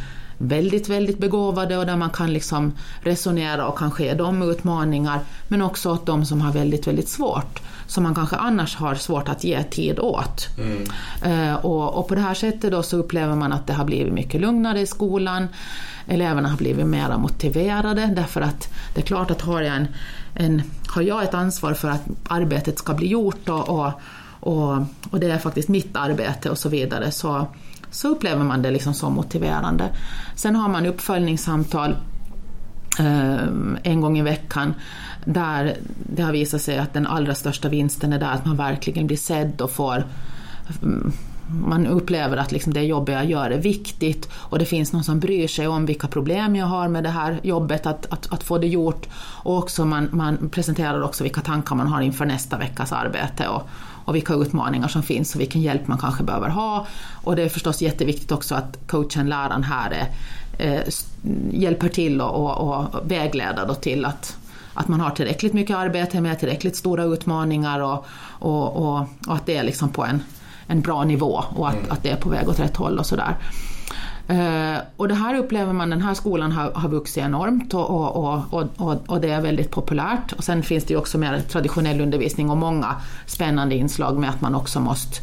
väldigt, 0.43 0.89
väldigt 0.89 1.19
begåvade 1.19 1.77
och 1.77 1.87
där 1.87 1.97
man 1.97 2.11
kan 2.11 2.33
liksom 2.33 2.73
resonera 3.03 3.67
och 3.67 3.79
kanske 3.79 4.05
ge 4.05 4.15
dem 4.15 4.43
utmaningar, 4.43 5.21
men 5.49 5.63
också 5.63 5.91
åt 5.91 6.07
de 6.07 6.25
som 6.25 6.41
har 6.41 6.53
väldigt, 6.53 6.87
väldigt 6.87 7.09
svårt 7.09 7.61
som 7.87 8.03
man 8.03 8.15
kanske 8.15 8.37
annars 8.37 8.77
har 8.77 8.95
svårt 8.95 9.29
att 9.29 9.45
ge 9.45 9.63
tid 9.63 9.99
åt. 9.99 10.49
Mm. 10.59 10.85
Eh, 11.23 11.55
och, 11.55 11.99
och, 11.99 12.09
på 12.09 12.15
det 12.15 12.21
här 12.21 12.35
sättet 12.35 12.71
då 12.71 12.83
så 12.83 12.97
upplever 12.97 13.35
man 13.35 13.53
att 13.53 13.67
det 13.67 13.73
har 13.73 13.85
blivit 13.85 14.13
mycket 14.13 14.41
lugnare 14.41 14.81
i 14.81 14.87
skolan. 14.87 15.49
Eleverna 16.07 16.49
har 16.49 16.57
blivit 16.57 16.87
mer 16.87 17.17
motiverade 17.19 18.07
därför 18.17 18.41
att 18.41 18.69
det 18.95 19.01
är 19.01 19.07
klart 19.07 19.31
att 19.31 19.41
har 19.41 19.63
jag, 19.63 19.77
en, 19.77 19.89
en, 20.35 20.63
har 20.87 21.03
jag 21.03 21.23
ett 21.23 21.35
ansvar 21.35 21.75
för 21.75 21.89
att 21.89 22.03
arbetet 22.29 22.79
ska 22.79 22.95
bli 22.95 23.07
gjort 23.07 23.49
och, 23.49 23.69
och, 23.69 23.93
och, 24.41 24.77
och 25.11 25.21
det 25.21 25.31
är 25.31 25.39
faktiskt 25.39 25.69
mitt 25.69 25.97
arbete 25.97 26.51
och 26.51 26.59
så 26.59 26.69
vidare 26.69 27.11
så 27.11 27.47
så 27.91 28.09
upplever 28.09 28.45
man 28.45 28.63
det 28.63 28.71
liksom 28.71 28.95
som 28.95 29.13
motiverande. 29.13 29.89
Sen 30.35 30.57
har 30.57 30.69
man 30.69 30.87
uppföljningssamtal 30.87 31.97
eh, 32.99 33.45
en 33.83 34.01
gång 34.01 34.19
i 34.19 34.23
veckan 34.23 34.75
där 35.25 35.77
det 36.15 36.23
har 36.23 36.33
visat 36.33 36.63
sig 36.63 36.79
att 36.79 36.93
den 36.93 37.07
allra 37.07 37.35
största 37.35 37.69
vinsten 37.69 38.13
är 38.13 38.19
där 38.19 38.33
att 38.33 38.45
man 38.45 38.57
verkligen 38.57 39.07
blir 39.07 39.17
sedd 39.17 39.61
och 39.61 39.71
får 39.71 40.07
mm, 40.83 41.13
man 41.51 41.87
upplever 41.87 42.37
att 42.37 42.53
liksom 42.53 42.73
det 42.73 42.83
jobbet 42.83 43.15
jag 43.15 43.25
gör 43.25 43.51
är 43.51 43.59
viktigt 43.59 44.29
och 44.33 44.59
det 44.59 44.65
finns 44.65 44.93
någon 44.93 45.05
som 45.05 45.21
bryr 45.21 45.49
sig 45.49 45.69
om 45.69 45.87
vilka 45.87 46.09
problem 46.09 46.57
jag 46.57 46.67
har 46.67 46.89
med 46.89 47.05
det 47.05 47.11
här 47.11 47.41
jobbet, 47.43 47.87
att, 47.87 48.13
att, 48.13 48.33
att 48.33 48.43
få 48.43 48.59
det 48.59 48.67
gjort. 48.67 49.09
Och 49.17 49.59
också 49.59 49.85
man, 49.85 50.09
man 50.13 50.49
presenterar 50.49 51.03
också 51.03 51.25
vilka 51.25 51.41
tankar 51.41 51.77
man 51.77 51.87
har 51.87 52.01
inför 52.01 52.27
nästa 52.27 52.59
veckas 52.59 52.93
arbete 52.93 53.49
och, 53.49 53.69
och 54.05 54.15
vilka 54.15 54.35
utmaningar 54.35 54.89
som 54.89 55.03
finns 55.03 55.35
och 55.35 55.41
vilken 55.41 55.63
hjälp 55.63 55.87
man 55.87 55.99
kanske 55.99 56.25
behöver 56.25 56.49
ha. 56.49 56.87
Och 57.25 57.37
det 57.37 57.43
är 57.43 57.49
förstås 57.49 57.83
jätteviktigt 57.83 58.33
också 58.33 58.55
att 58.55 58.79
coachen, 58.87 59.29
läraren 59.29 59.63
här 59.63 59.91
är, 59.91 60.09
eh, 60.59 60.83
hjälper 61.51 61.89
till 61.89 62.21
och, 62.21 62.31
och, 62.31 62.95
och 62.95 63.11
vägleder 63.11 63.67
då 63.67 63.75
till 63.75 64.05
att 64.05 64.37
att 64.75 64.89
man 64.89 65.01
har 65.01 65.11
tillräckligt 65.11 65.53
mycket 65.53 65.77
arbete 65.77 66.21
med 66.21 66.39
tillräckligt 66.39 66.77
stora 66.77 67.05
utmaningar 67.05 67.81
och, 67.81 68.07
och, 68.29 68.77
och, 68.77 69.07
och 69.27 69.35
att 69.35 69.47
det 69.47 69.57
är 69.57 69.63
liksom 69.63 69.89
på 69.89 70.05
en, 70.05 70.23
en 70.67 70.81
bra 70.81 71.05
nivå 71.05 71.45
och 71.57 71.69
att, 71.69 71.75
mm. 71.75 71.91
att 71.91 72.03
det 72.03 72.11
är 72.11 72.17
på 72.17 72.29
väg 72.29 72.49
åt 72.49 72.61
rätt 72.61 72.77
håll 72.77 72.99
och 72.99 73.07
sådär. 73.07 73.37
Uh, 74.31 74.79
och 74.97 75.09
det 75.09 75.15
här 75.15 75.35
upplever 75.35 75.73
man, 75.73 75.91
den 75.91 76.03
här 76.03 76.15
skolan 76.15 76.53
har, 76.53 76.71
har 76.71 76.89
vuxit 76.89 77.25
enormt 77.25 77.75
och, 77.75 77.91
och, 77.91 78.45
och, 78.51 78.69
och, 78.77 78.97
och 79.07 79.21
det 79.21 79.31
är 79.31 79.41
väldigt 79.41 79.71
populärt. 79.71 80.33
Och 80.33 80.45
sen 80.45 80.63
finns 80.63 80.85
det 80.85 80.95
ju 80.95 80.99
också 80.99 81.19
mer 81.19 81.41
traditionell 81.41 82.01
undervisning 82.01 82.51
och 82.51 82.57
många 82.57 82.97
spännande 83.27 83.75
inslag 83.75 84.19
med 84.19 84.31
att 84.31 84.41
man 84.41 84.55
också 84.55 84.81
måste, 84.81 85.21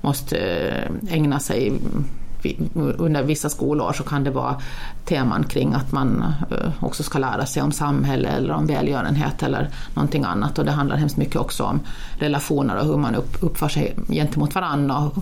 måste 0.00 0.36
eh, 0.38 1.14
ägna 1.14 1.40
sig 1.40 1.72
under 2.74 3.22
vissa 3.22 3.48
skolår 3.48 3.92
så 3.92 4.02
kan 4.02 4.24
det 4.24 4.30
vara 4.30 4.56
teman 5.04 5.44
kring 5.44 5.74
att 5.74 5.92
man 5.92 6.24
eh, 6.50 6.84
också 6.84 7.02
ska 7.02 7.18
lära 7.18 7.46
sig 7.46 7.62
om 7.62 7.72
samhälle 7.72 8.28
eller 8.28 8.54
om 8.54 8.66
välgörenhet 8.66 9.42
eller 9.42 9.70
någonting 9.94 10.24
annat. 10.24 10.58
Och 10.58 10.64
det 10.64 10.72
handlar 10.72 10.96
hemskt 10.96 11.16
mycket 11.16 11.36
också 11.36 11.64
om 11.64 11.80
relationer 12.18 12.76
och 12.76 12.86
hur 12.86 12.96
man 12.96 13.14
uppför 13.40 13.68
sig 13.68 13.96
gentemot 14.08 14.54
varandra 14.54 14.96
och 14.96 15.16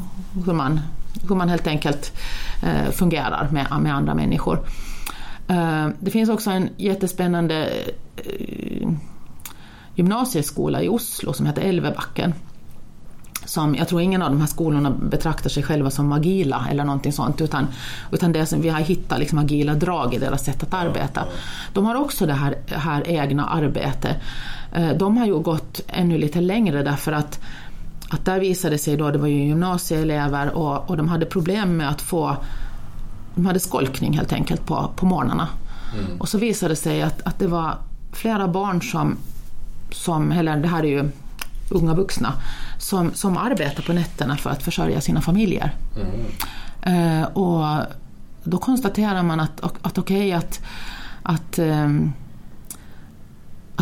hur 0.47 0.53
man, 0.53 0.81
hur 1.29 1.35
man 1.35 1.49
helt 1.49 1.67
enkelt 1.67 2.13
eh, 2.63 2.91
fungerar 2.91 3.49
med, 3.53 3.67
med 3.81 3.95
andra 3.95 4.15
människor. 4.15 4.67
Eh, 5.49 5.89
det 6.01 6.11
finns 6.11 6.31
också 6.31 6.51
en 6.51 6.69
jättespännande 6.77 7.69
eh, 8.17 8.89
gymnasieskola 9.95 10.83
i 10.83 10.89
Oslo 10.89 11.33
som 11.33 11.47
heter 11.47 11.63
Älvebacken 11.63 12.35
som, 13.45 13.75
jag 13.75 13.89
tror 13.89 14.01
ingen 14.01 14.23
av 14.23 14.31
de 14.31 14.41
här 14.41 14.47
skolorna 14.47 14.91
betraktar 14.91 15.51
sig 15.51 15.63
själva 15.63 15.91
som 15.91 16.13
agila 16.13 16.67
eller 16.71 16.85
någonting 16.85 17.13
sånt, 17.13 17.41
utan, 17.41 17.67
utan 18.13 18.33
det 18.33 18.47
som 18.47 18.61
vi 18.61 18.69
har 18.69 18.81
hittat 18.81 19.19
liksom 19.19 19.39
agila 19.39 19.75
drag 19.75 20.15
i 20.15 20.19
deras 20.19 20.45
sätt 20.45 20.63
att 20.63 20.75
arbeta. 20.75 21.25
De 21.73 21.87
har 21.87 21.95
också 21.95 22.27
det 22.27 22.33
här, 22.33 22.57
här 22.67 23.09
egna 23.09 23.47
arbetet. 23.47 24.17
Eh, 24.73 24.93
de 24.97 25.17
har 25.17 25.27
ju 25.27 25.39
gått 25.39 25.81
ännu 25.89 26.19
lite 26.19 26.41
längre 26.41 26.83
därför 26.83 27.13
att 27.13 27.41
att 28.13 28.25
där 28.25 28.41
visade 28.41 28.79
sig 28.79 28.97
då, 28.97 29.11
det 29.11 29.19
var 29.19 29.27
ju 29.27 29.45
gymnasieelever 29.45 30.51
och, 30.51 30.91
och 30.91 30.97
de 30.97 31.09
hade 31.09 31.27
problem 31.27 31.77
med 31.77 31.89
att 31.89 32.01
få, 32.01 32.37
de 33.35 33.47
hade 33.47 33.61
skolkning 33.61 34.13
helt 34.13 34.33
enkelt 34.33 34.67
på, 34.67 34.91
på 34.97 35.07
morgnarna. 35.07 35.49
Mm. 35.95 36.21
Och 36.21 36.29
så 36.29 36.39
visade 36.39 36.73
det 36.73 36.77
sig 36.77 37.03
att, 37.03 37.23
att 37.23 37.39
det 37.39 37.47
var 37.47 37.75
flera 38.13 38.49
barn 38.49 38.83
som, 38.83 39.17
som, 39.91 40.33
eller 40.33 40.57
det 40.57 40.69
här 40.69 40.83
är 40.83 40.89
ju 40.89 41.11
unga 41.71 41.95
vuxna, 41.95 42.33
som, 42.79 43.15
som 43.15 43.37
arbetar 43.37 43.83
på 43.83 43.93
nätterna 43.93 44.37
för 44.37 44.51
att 44.51 44.63
försörja 44.63 45.01
sina 45.01 45.21
familjer. 45.21 45.75
Mm. 45.97 47.21
Eh, 47.21 47.27
och 47.27 47.87
då 48.45 48.59
konstaterar 48.59 49.23
man 49.23 49.41
att, 49.41 49.61
att 49.61 49.99
okej 49.99 50.17
okay, 50.17 50.33
att, 50.33 50.61
att 51.23 51.59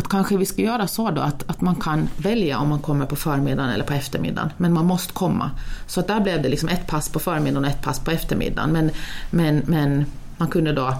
att 0.01 0.09
kanske 0.09 0.37
vi 0.37 0.45
ska 0.45 0.61
göra 0.61 0.87
så 0.87 1.11
då 1.11 1.21
att, 1.21 1.49
att 1.49 1.61
man 1.61 1.75
kan 1.75 2.09
välja 2.17 2.59
om 2.59 2.69
man 2.69 2.79
kommer 2.79 3.05
på 3.05 3.15
förmiddagen 3.15 3.69
eller 3.71 3.83
på 3.83 3.93
eftermiddagen, 3.93 4.49
men 4.57 4.73
man 4.73 4.85
måste 4.85 5.13
komma. 5.13 5.51
Så 5.87 5.99
att 5.99 6.07
där 6.07 6.19
blev 6.19 6.41
det 6.41 6.49
liksom 6.49 6.69
ett 6.69 6.87
pass 6.87 7.09
på 7.09 7.19
förmiddagen 7.19 7.65
och 7.65 7.71
ett 7.71 7.81
pass 7.81 7.99
på 7.99 8.11
eftermiddagen, 8.11 8.71
men, 8.71 8.91
men, 9.29 9.63
men 9.67 10.05
man 10.37 10.47
kunde 10.47 10.73
då 10.73 10.95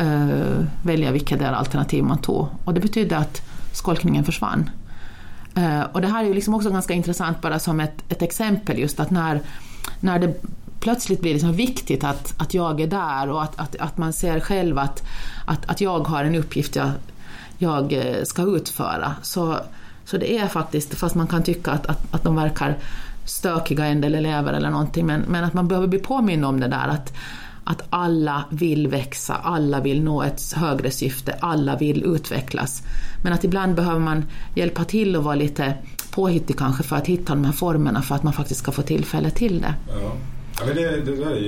uh, 0.00 0.64
välja 0.82 1.10
vilket 1.10 1.42
alternativ 1.42 2.04
man 2.04 2.18
tog. 2.18 2.46
Och 2.64 2.74
det 2.74 2.80
betydde 2.80 3.16
att 3.16 3.42
skolkningen 3.72 4.24
försvann. 4.24 4.70
Uh, 5.58 5.82
och 5.92 6.00
det 6.00 6.08
här 6.08 6.24
är 6.24 6.28
ju 6.28 6.34
liksom 6.34 6.54
också 6.54 6.70
ganska 6.70 6.94
intressant 6.94 7.40
bara 7.40 7.58
som 7.58 7.80
ett, 7.80 8.02
ett 8.08 8.22
exempel 8.22 8.78
just 8.78 9.00
att 9.00 9.10
när, 9.10 9.40
när 10.00 10.18
det 10.18 10.40
plötsligt 10.80 11.20
blir 11.20 11.32
liksom 11.32 11.52
viktigt 11.52 12.04
att, 12.04 12.34
att 12.36 12.54
jag 12.54 12.80
är 12.80 12.86
där 12.86 13.30
och 13.30 13.42
att, 13.42 13.60
att, 13.60 13.76
att 13.76 13.98
man 13.98 14.12
ser 14.12 14.40
själv 14.40 14.78
att, 14.78 15.02
att, 15.44 15.70
att 15.70 15.80
jag 15.80 16.00
har 16.00 16.24
en 16.24 16.34
uppgift 16.34 16.76
jag, 16.76 16.90
jag 17.60 17.92
eh, 17.92 18.24
ska 18.24 18.42
utföra. 18.42 19.14
Så, 19.22 19.58
så 20.04 20.16
det 20.16 20.38
är 20.38 20.48
faktiskt, 20.48 20.94
fast 20.94 21.14
man 21.14 21.26
kan 21.26 21.42
tycka 21.42 21.70
att, 21.70 21.86
att, 21.86 22.14
att 22.14 22.22
de 22.22 22.36
verkar 22.36 22.78
stökiga 23.24 23.86
en 23.86 24.00
del 24.00 24.14
elever 24.14 24.52
eller 24.52 24.70
någonting, 24.70 25.06
men, 25.06 25.20
men 25.20 25.44
att 25.44 25.54
man 25.54 25.68
behöver 25.68 25.86
bli 25.88 25.98
påmind 25.98 26.44
om 26.44 26.60
det 26.60 26.68
där 26.68 26.88
att, 26.88 27.12
att 27.64 27.82
alla 27.90 28.44
vill 28.50 28.88
växa, 28.88 29.34
alla 29.34 29.80
vill 29.80 30.02
nå 30.02 30.22
ett 30.22 30.52
högre 30.52 30.90
syfte, 30.90 31.32
alla 31.40 31.76
vill 31.76 32.04
utvecklas. 32.04 32.82
Men 33.24 33.32
att 33.32 33.44
ibland 33.44 33.74
behöver 33.74 34.00
man 34.00 34.24
hjälpa 34.54 34.84
till 34.84 35.16
och 35.16 35.24
vara 35.24 35.34
lite 35.34 35.74
påhittig 36.10 36.58
kanske 36.58 36.82
för 36.82 36.96
att 36.96 37.06
hitta 37.06 37.34
de 37.34 37.44
här 37.44 37.52
formerna 37.52 38.02
för 38.02 38.14
att 38.14 38.22
man 38.22 38.32
faktiskt 38.32 38.60
ska 38.60 38.72
få 38.72 38.82
tillfälle 38.82 39.30
till 39.30 39.60
det. 39.60 39.74
Ja. 39.88 40.12
Ja, 40.58 40.66
men 40.66 40.76
det, 40.76 41.00
det 41.00 41.16
där 41.16 41.30
är 41.30 41.40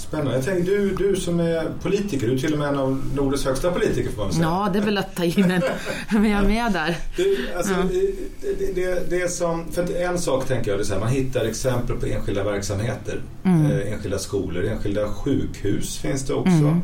jättespännande. 0.00 0.34
Jag 0.34 0.44
tänker, 0.44 0.72
du, 0.72 0.94
du 0.94 1.16
som 1.16 1.40
är 1.40 1.72
politiker, 1.82 2.26
du 2.26 2.34
är 2.34 2.38
till 2.38 2.52
och 2.52 2.58
med 2.58 2.68
en 2.68 2.78
av 2.78 3.02
Nordens 3.14 3.44
högsta 3.44 3.70
politiker 3.70 4.10
får 4.10 4.22
man 4.22 4.32
säga. 4.32 4.44
Ja, 4.44 4.70
det 4.72 4.78
är 4.78 4.82
väl 4.82 4.98
att 4.98 5.16
ta 5.16 5.24
in 5.24 5.50
en, 5.50 5.62
men 6.10 6.30
jag 6.30 6.44
är 6.44 6.48
med 6.48 6.72
där. 6.72 6.96
Du, 7.16 7.48
alltså, 7.56 7.72
ja. 7.72 7.82
det, 8.40 8.74
det, 8.74 9.10
det, 9.10 9.28
som, 9.28 9.72
för 9.72 9.96
en 9.96 10.18
sak 10.18 10.46
tänker 10.46 10.70
jag, 10.70 10.80
det 10.80 10.88
är 10.88 10.92
här, 10.92 11.00
man 11.00 11.08
hittar 11.08 11.44
exempel 11.44 11.96
på 11.96 12.06
enskilda 12.06 12.44
verksamheter. 12.44 13.20
Mm. 13.44 13.66
Eh, 13.66 13.92
enskilda 13.92 14.18
skolor, 14.18 14.64
enskilda 14.64 15.08
sjukhus 15.08 15.98
finns 15.98 16.26
det 16.26 16.34
också. 16.34 16.50
Mm. 16.50 16.82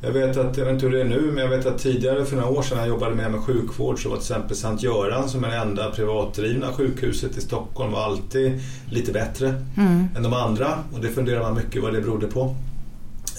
Jag 0.00 0.12
vet 0.12 0.36
att, 0.36 0.56
jag 0.56 0.64
vet 0.64 0.74
inte 0.74 0.86
hur 0.86 0.92
det 0.92 1.00
är 1.00 1.04
nu, 1.04 1.20
men 1.20 1.36
jag 1.36 1.48
vet 1.48 1.66
att 1.66 1.78
tidigare 1.78 2.24
för 2.24 2.36
några 2.36 2.48
år 2.48 2.62
sedan 2.62 2.76
när 2.76 2.84
jag 2.84 2.88
jobbade 2.88 3.14
med, 3.14 3.30
med 3.30 3.40
sjukvård 3.40 4.02
så 4.02 4.08
var 4.08 4.16
till 4.16 4.22
exempel 4.22 4.56
Sankt 4.56 4.82
Göran 4.82 5.28
som 5.28 5.44
är 5.44 5.48
det 5.48 5.56
enda 5.56 5.90
privatdrivna 5.90 6.72
sjukhuset 6.72 7.36
i 7.36 7.40
Stockholm 7.40 7.92
var 7.92 8.04
alltid 8.04 8.60
lite 8.90 9.12
bättre 9.12 9.62
mm. 9.76 10.08
än 10.16 10.22
de 10.22 10.32
andra 10.32 10.78
och 10.92 11.00
det 11.00 11.08
funderar 11.08 11.40
man 11.40 11.54
mycket 11.54 11.82
vad 11.82 11.92
det 11.92 12.00
berodde 12.00 12.26
på. 12.26 12.54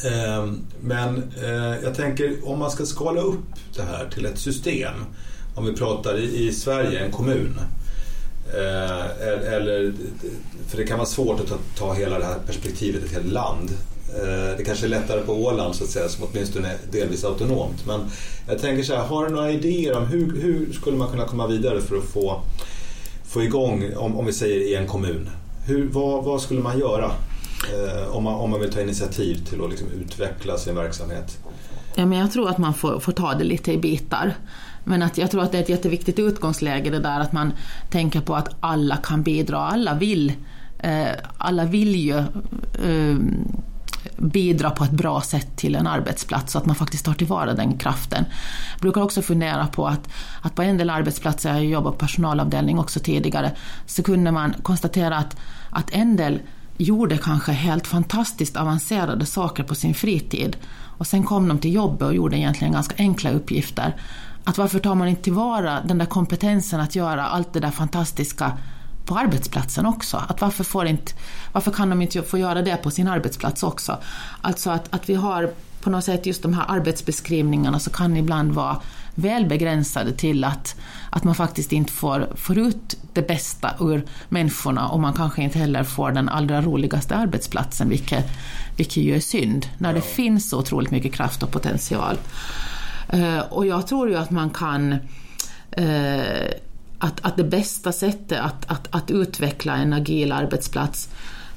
Ehm, 0.06 0.62
men 0.82 1.32
eh, 1.44 1.84
jag 1.84 1.96
tänker 1.96 2.36
om 2.44 2.60
man 2.60 2.72
ska 2.72 2.86
skala 2.86 3.22
upp 3.22 3.56
det 3.76 3.82
här 3.82 4.10
till 4.14 4.26
ett 4.26 4.40
system, 4.40 4.94
om 5.56 5.66
vi 5.66 5.74
pratar 5.74 6.18
i, 6.18 6.48
i 6.48 6.52
Sverige, 6.52 7.00
en 7.00 7.12
kommun. 7.12 7.60
Eh, 8.54 9.54
eller, 9.54 9.94
för 10.68 10.78
det 10.78 10.88
kan 10.88 10.98
vara 10.98 11.08
svårt 11.08 11.40
att 11.40 11.48
ta, 11.48 11.58
ta 11.78 11.94
hela 11.94 12.20
det 12.20 12.26
här 12.26 12.40
perspektivet 12.46 13.04
ett 13.04 13.12
helt 13.12 13.32
land. 13.32 13.70
Eh, 14.16 14.58
det 14.58 14.64
kanske 14.66 14.86
är 14.86 14.90
lättare 14.90 15.22
på 15.22 15.34
Åland 15.34 15.76
så 15.76 15.84
att 15.84 15.90
säga 15.90 16.10
som 16.10 16.28
åtminstone 16.32 16.68
är 16.68 16.78
delvis 16.92 17.24
autonomt. 17.24 17.86
Men 17.88 18.00
jag 18.48 18.62
tänker 18.62 18.84
så 18.84 18.96
här, 18.96 19.04
har 19.04 19.26
du 19.26 19.36
några 19.36 19.52
idéer 19.52 19.98
om 19.98 20.06
hur, 20.06 20.42
hur 20.42 20.74
skulle 20.74 20.98
man 20.98 21.10
kunna 21.10 21.26
komma 21.26 21.48
vidare 21.48 21.82
för 21.82 21.98
att 21.98 22.04
få, 22.04 22.42
få 23.24 23.44
igång, 23.44 23.84
om, 23.98 24.18
om 24.18 24.26
vi 24.26 24.34
säger 24.34 24.60
i 24.60 24.76
en 24.76 24.88
kommun, 24.88 25.30
hur, 25.66 25.90
vad, 25.90 26.24
vad 26.24 26.42
skulle 26.42 26.62
man 26.62 26.80
göra 26.80 27.12
eh, 27.74 28.16
om, 28.16 28.24
man, 28.24 28.34
om 28.34 28.50
man 28.50 28.60
vill 28.60 28.72
ta 28.72 28.82
initiativ 28.82 29.46
till 29.46 29.64
att 29.64 29.70
liksom 29.70 29.88
utveckla 30.02 30.58
sin 30.58 30.76
verksamhet? 30.76 31.38
Ja, 31.96 32.06
men 32.06 32.20
jag 32.20 32.32
tror 32.32 32.50
att 32.50 32.58
man 32.58 32.74
får, 32.74 33.00
får 33.00 33.12
ta 33.12 33.34
det 33.34 33.44
lite 33.44 33.72
i 33.72 33.78
bitar. 33.78 34.34
Men 34.84 35.02
att 35.02 35.18
jag 35.18 35.32
tror 35.32 35.44
att 35.44 35.52
det 35.52 35.58
är 35.58 35.62
ett 35.62 35.70
jätteviktigt 35.70 36.20
utgångsläge 36.20 36.90
det 36.90 37.00
där 37.00 37.20
att 37.20 37.34
man 37.34 37.54
tänker 37.92 38.22
på 38.22 38.36
att 38.36 38.56
alla 38.60 38.98
kan 38.98 39.24
bidra, 39.24 39.58
alla 39.58 39.94
vill. 39.94 40.34
Eh, 40.80 41.08
alla 41.38 41.66
vill 41.66 41.96
ju 41.96 42.18
eh, 42.18 43.18
bidra 44.18 44.70
på 44.70 44.84
ett 44.84 44.92
bra 44.92 45.22
sätt 45.22 45.56
till 45.56 45.76
en 45.76 45.88
arbetsplats 45.88 46.54
så 46.54 46.58
att 46.58 46.66
man 46.66 46.76
faktiskt 46.76 47.06
tar 47.06 47.14
tillvara 47.14 47.54
den 47.54 47.78
kraften. 47.78 48.26
Jag 48.74 48.82
brukar 48.82 49.02
också 49.02 49.22
fundera 49.22 49.68
på 49.68 49.88
att, 49.88 50.10
att 50.42 50.56
på 50.56 50.62
en 50.62 50.78
del 50.78 50.90
arbetsplatser, 50.90 51.50
jag 51.50 51.56
har 51.56 51.62
jobbat 51.62 51.94
på 51.94 52.00
personalavdelning 52.00 52.80
också 52.80 53.00
tidigare, 53.00 53.52
så 53.86 54.04
kunde 54.04 54.32
man 54.32 54.54
konstatera 54.62 55.18
att, 55.18 55.38
att 55.70 55.90
en 55.92 56.16
del 56.16 56.40
gjorde 56.78 57.18
kanske 57.18 57.52
helt 57.52 57.88
fantastiskt 57.88 58.58
avancerade 58.58 59.26
saker 59.26 59.64
på 59.64 59.76
sin 59.76 59.94
fritid 59.94 60.58
och 60.98 61.08
sen 61.08 61.24
kom 61.24 61.48
de 61.48 61.60
till 61.60 61.74
jobbet 61.74 62.02
och 62.02 62.16
gjorde 62.16 62.38
egentligen 62.38 62.74
ganska 62.74 62.96
enkla 62.98 63.32
uppgifter. 63.32 63.96
Att 64.44 64.58
varför 64.58 64.80
tar 64.80 64.96
man 64.96 65.08
inte 65.08 65.24
tillvara 65.24 65.82
den 65.82 65.98
där 65.98 66.06
kompetensen 66.06 66.80
att 66.80 66.96
göra 66.96 67.26
allt 67.26 67.54
det 67.54 67.60
där 67.60 67.72
fantastiska 67.72 68.58
på 69.08 69.18
arbetsplatsen 69.18 69.86
också. 69.86 70.24
Att 70.28 70.42
varför, 70.42 70.64
får 70.64 70.86
inte, 70.86 71.12
varför 71.52 71.72
kan 71.72 71.90
de 71.90 72.02
inte 72.02 72.24
få 72.24 72.38
göra 72.38 72.62
det 72.62 72.78
på 72.78 72.92
sin 72.92 73.08
arbetsplats 73.08 73.64
också? 73.64 73.98
Alltså 74.42 74.70
att, 74.70 74.94
att 74.94 75.10
vi 75.10 75.14
har 75.14 75.52
på 75.82 75.90
något 75.90 76.04
sätt 76.04 76.26
just 76.26 76.44
de 76.44 76.54
här 76.54 76.66
arbetsbeskrivningarna 76.68 77.80
så 77.80 77.90
kan 77.90 78.18
ibland 78.18 78.52
vara 78.52 78.82
väl 79.16 79.46
begränsade 79.46 80.12
till 80.12 80.44
att, 80.44 80.76
att 81.10 81.24
man 81.24 81.36
faktiskt 81.36 81.72
inte 81.72 81.94
får, 81.94 82.28
får 82.36 82.58
ut 82.58 82.98
det 83.14 83.28
bästa 83.28 83.74
ur 83.80 84.06
människorna 84.30 84.88
och 84.88 85.00
man 85.00 85.14
kanske 85.14 85.44
inte 85.44 85.60
heller 85.60 85.84
får 85.84 86.12
den 86.12 86.30
allra 86.30 86.62
roligaste 86.62 87.16
arbetsplatsen, 87.16 87.90
vilket, 87.90 88.26
vilket 88.76 89.04
ju 89.04 89.16
är 89.16 89.20
synd, 89.20 89.66
när 89.78 89.94
det 89.94 90.02
finns 90.02 90.50
så 90.50 90.60
otroligt 90.60 90.92
mycket 90.92 91.14
kraft 91.14 91.44
och 91.44 91.52
potential. 91.52 92.18
Uh, 93.14 93.40
och 93.40 93.66
jag 93.66 93.88
tror 93.88 94.10
ju 94.10 94.16
att 94.16 94.32
man 94.32 94.50
kan 94.50 94.94
uh, 95.80 96.48
att, 97.00 97.26
att 97.26 97.38
det 97.38 97.44
bästa 97.44 97.92
sättet 97.92 98.40
att, 98.40 98.72
att, 98.72 98.88
att 98.92 99.12
utveckla 99.12 99.76
en 99.76 99.94
agil 99.94 100.32
arbetsplats, 100.32 101.10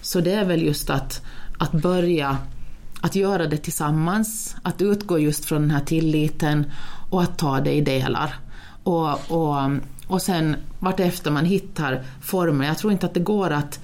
så 0.03 0.21
det 0.21 0.33
är 0.33 0.45
väl 0.45 0.63
just 0.63 0.91
att, 0.91 1.23
att 1.59 1.73
börja 1.73 2.39
att 3.01 3.15
göra 3.15 3.47
det 3.47 3.57
tillsammans, 3.57 4.57
att 4.63 4.83
utgå 4.83 5.19
just 5.19 5.45
från 5.45 5.61
den 5.61 5.71
här 5.71 5.81
tilliten 5.81 6.73
och 7.11 7.23
att 7.23 7.39
ta 7.39 7.61
det 7.61 7.73
i 7.73 7.81
delar. 7.81 8.35
Och, 8.83 9.31
och, 9.31 9.71
och 10.07 10.23
sen 10.23 10.57
vartefter 10.79 11.31
man 11.31 11.45
hittar 11.45 12.03
former, 12.21 12.67
jag 12.67 12.79
tror 12.79 12.93
inte 12.93 13.07
att 13.07 13.15
det 13.15 13.21
går 13.21 13.51
att 13.51 13.81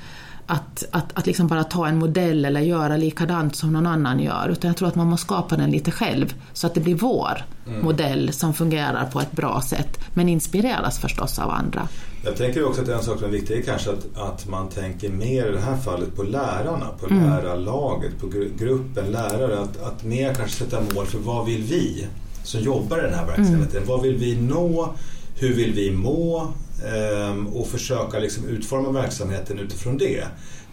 att, 0.46 0.84
att, 0.90 1.18
att 1.18 1.26
liksom 1.26 1.46
bara 1.46 1.64
ta 1.64 1.88
en 1.88 1.98
modell 1.98 2.44
eller 2.44 2.60
göra 2.60 2.96
likadant 2.96 3.56
som 3.56 3.72
någon 3.72 3.86
annan 3.86 4.20
gör, 4.20 4.48
utan 4.48 4.68
jag 4.68 4.76
tror 4.76 4.88
att 4.88 4.94
man 4.94 5.06
måste 5.06 5.26
skapa 5.26 5.56
den 5.56 5.70
lite 5.70 5.90
själv, 5.90 6.34
så 6.52 6.66
att 6.66 6.74
det 6.74 6.80
blir 6.80 6.94
vår 6.94 7.44
mm. 7.66 7.84
modell 7.84 8.32
som 8.32 8.54
fungerar 8.54 9.06
på 9.12 9.20
ett 9.20 9.32
bra 9.32 9.62
sätt, 9.68 9.98
men 10.14 10.28
inspireras 10.28 10.98
förstås 10.98 11.38
av 11.38 11.50
andra. 11.50 11.88
Jag 12.24 12.36
tänker 12.36 12.68
också 12.68 12.82
att 12.82 12.88
en 12.88 13.02
sak 13.02 13.18
som 13.18 13.28
är 13.28 13.32
viktig 13.32 13.58
är 13.58 13.62
kanske 13.62 13.90
att, 13.90 14.18
att 14.18 14.48
man 14.48 14.68
tänker 14.68 15.08
mer 15.08 15.46
i 15.46 15.52
det 15.52 15.60
här 15.60 15.76
fallet 15.76 16.16
på 16.16 16.22
lärarna, 16.22 16.86
på 17.00 17.06
mm. 17.06 17.24
lärarlaget, 17.24 18.20
på 18.20 18.26
gruppen 18.58 19.04
lärare, 19.12 19.60
att, 19.60 19.82
att 19.82 20.04
mer 20.04 20.34
kanske 20.34 20.64
sätta 20.64 20.80
mål 20.94 21.06
för 21.06 21.18
vad 21.18 21.46
vill 21.46 21.62
vi 21.62 22.06
som 22.42 22.60
jobbar 22.60 22.98
i 22.98 23.02
den 23.02 23.14
här 23.14 23.26
verksamheten, 23.26 23.76
mm. 23.76 23.88
vad 23.88 24.02
vill 24.02 24.16
vi 24.16 24.36
nå, 24.36 24.94
hur 25.38 25.54
vill 25.54 25.72
vi 25.72 25.90
må? 25.90 26.48
Ehm, 26.84 27.46
och 27.46 27.68
försöka 27.68 28.18
liksom 28.18 28.48
utforma 28.48 28.90
verksamheten 28.90 29.58
utifrån 29.58 29.98
det. 29.98 30.24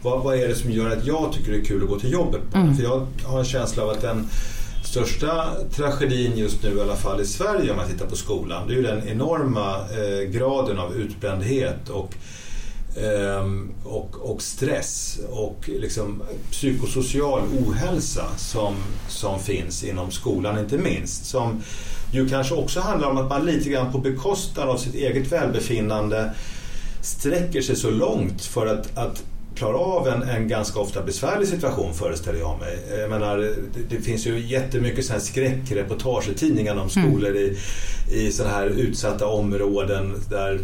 Vad, 0.02 0.24
vad, 0.24 0.36
är 0.36 0.48
det 0.48 0.56
som 0.56 0.72
gör 0.72 0.90
att 0.90 1.06
jag 1.06 1.34
tycker 1.34 1.52
det 1.52 1.58
är 1.58 1.64
kul 1.64 1.84
att 1.84 1.90
gå 1.90 2.00
till 2.00 2.12
jobbet? 2.12 2.42
Mm. 2.54 2.76
För 2.76 2.84
jag 2.84 3.08
har 3.24 3.40
en 3.40 3.46
känsla 3.46 3.84
av 3.84 3.90
att 3.90 4.02
den 4.02 4.28
största 4.84 5.46
tragedin 5.76 6.38
just 6.38 6.64
nu 6.64 6.78
i 6.78 6.82
alla 6.82 6.96
fall 6.96 7.22
i 7.22 7.26
Sverige 7.26 7.72
om 7.72 7.78
man 7.78 7.88
tittar 7.88 8.06
på 8.06 8.16
skolan, 8.16 8.68
det 8.68 8.74
är 8.74 8.76
ju 8.76 8.82
den 8.82 9.08
enorma 9.08 9.76
eh, 9.76 10.30
graden 10.30 10.80
av 10.80 10.96
utbrändhet 10.96 11.90
och 11.90 12.14
ehm, 12.98 13.72
och, 13.84 14.16
och, 14.16 14.42
stress 14.42 15.20
och 15.30 15.70
liksom 15.80 16.24
psykosocial 16.52 17.42
ohälsa 17.60 18.26
som, 18.38 18.76
som 19.08 19.40
finns 19.40 19.84
inom 19.84 20.12
skolan 20.12 20.60
inte 20.60 20.78
minst. 20.78 21.26
Som 21.26 21.62
ju 22.14 22.30
kanske 22.30 22.56
också 22.56 22.80
handlar 22.80 23.10
om 23.10 23.18
att 23.18 23.30
man 23.30 23.46
lite 23.46 23.70
grann 23.70 23.92
på 23.92 23.98
bekostnad 23.98 24.70
av 24.70 24.78
sitt 24.78 24.96
eget 24.96 25.32
välbefinnande 25.32 26.32
sträcker 27.02 27.62
sig 27.62 27.76
så 27.76 27.92
långt 27.92 28.46
för 28.46 28.68
att, 28.68 28.98
att 28.98 29.24
klara 29.56 29.78
av 29.78 30.08
en, 30.08 30.24
en 30.24 30.48
ganska 30.48 30.80
ofta 30.80 31.02
besvärlig 31.02 31.48
situation 31.48 31.94
föreställer 31.94 32.40
jag 32.40 32.60
mig. 32.60 33.00
Jag 33.00 33.10
menar, 33.10 33.38
det, 33.38 33.96
det 33.96 34.02
finns 34.02 34.28
ju 34.28 34.40
jättemycket 34.40 35.10
här 35.10 35.20
skräckreportage 35.20 36.30
i 36.30 36.34
tidningarna 36.34 36.82
om 36.82 36.90
mm. 36.96 37.10
skolor 37.12 37.30
mm. 37.30 37.42
i, 37.44 37.58
i 38.12 38.32
sådana 38.32 38.54
här 38.54 38.68
utsatta 38.68 39.28
områden 39.28 40.16
där 40.30 40.60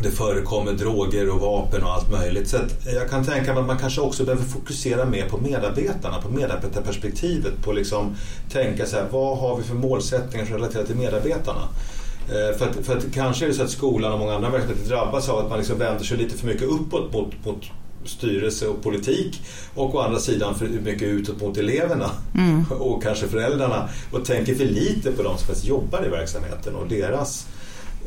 det 0.00 0.10
förekommer 0.10 0.72
droger 0.72 1.30
och 1.30 1.40
vapen 1.40 1.82
och 1.82 1.92
allt 1.92 2.10
möjligt. 2.10 2.48
Så 2.48 2.56
jag 2.94 3.10
kan 3.10 3.24
tänka 3.24 3.52
mig 3.52 3.60
att 3.60 3.66
man 3.66 3.78
kanske 3.78 4.00
också 4.00 4.24
behöver 4.24 4.44
fokusera 4.44 5.04
mer 5.04 5.28
på 5.28 5.38
medarbetarna, 5.38 6.20
på 6.22 6.28
medarbetarperspektivet. 6.28 7.62
På 7.64 7.72
liksom 7.72 8.16
tänka 8.52 8.86
så 8.86 8.96
här, 8.96 9.06
vad 9.10 9.38
har 9.38 9.56
vi 9.56 9.62
för 9.62 9.74
målsättningar 9.74 10.46
relaterat 10.46 10.86
till 10.86 10.96
medarbetarna? 10.96 11.68
Eh, 12.28 12.58
för 12.58 12.68
att, 12.68 12.86
för 12.86 12.96
att 12.96 13.12
kanske 13.14 13.44
är 13.44 13.48
det 13.48 13.54
så 13.54 13.62
att 13.62 13.70
skolan 13.70 14.12
och 14.12 14.18
många 14.18 14.34
andra 14.34 14.50
verksamheter 14.50 14.88
drabbas 14.88 15.28
av 15.28 15.38
att 15.38 15.48
man 15.48 15.58
liksom 15.58 15.78
vänder 15.78 16.04
sig 16.04 16.16
lite 16.16 16.38
för 16.38 16.46
mycket 16.46 16.68
uppåt 16.68 17.12
mot, 17.12 17.44
mot 17.44 17.64
styrelse 18.04 18.66
och 18.68 18.82
politik 18.82 19.42
och 19.74 19.94
å 19.94 19.98
andra 19.98 20.20
sidan 20.20 20.54
för 20.54 20.66
mycket 20.66 21.02
utåt 21.02 21.40
mot 21.40 21.56
eleverna 21.56 22.10
mm. 22.34 22.64
och 22.70 23.02
kanske 23.02 23.28
föräldrarna 23.28 23.88
och 24.10 24.24
tänker 24.24 24.54
för 24.54 24.64
lite 24.64 25.12
på 25.12 25.22
de 25.22 25.38
som 25.38 25.46
faktiskt 25.46 25.66
jobbar 25.66 26.06
i 26.06 26.08
verksamheten 26.08 26.74
och 26.74 26.88
deras 26.88 27.46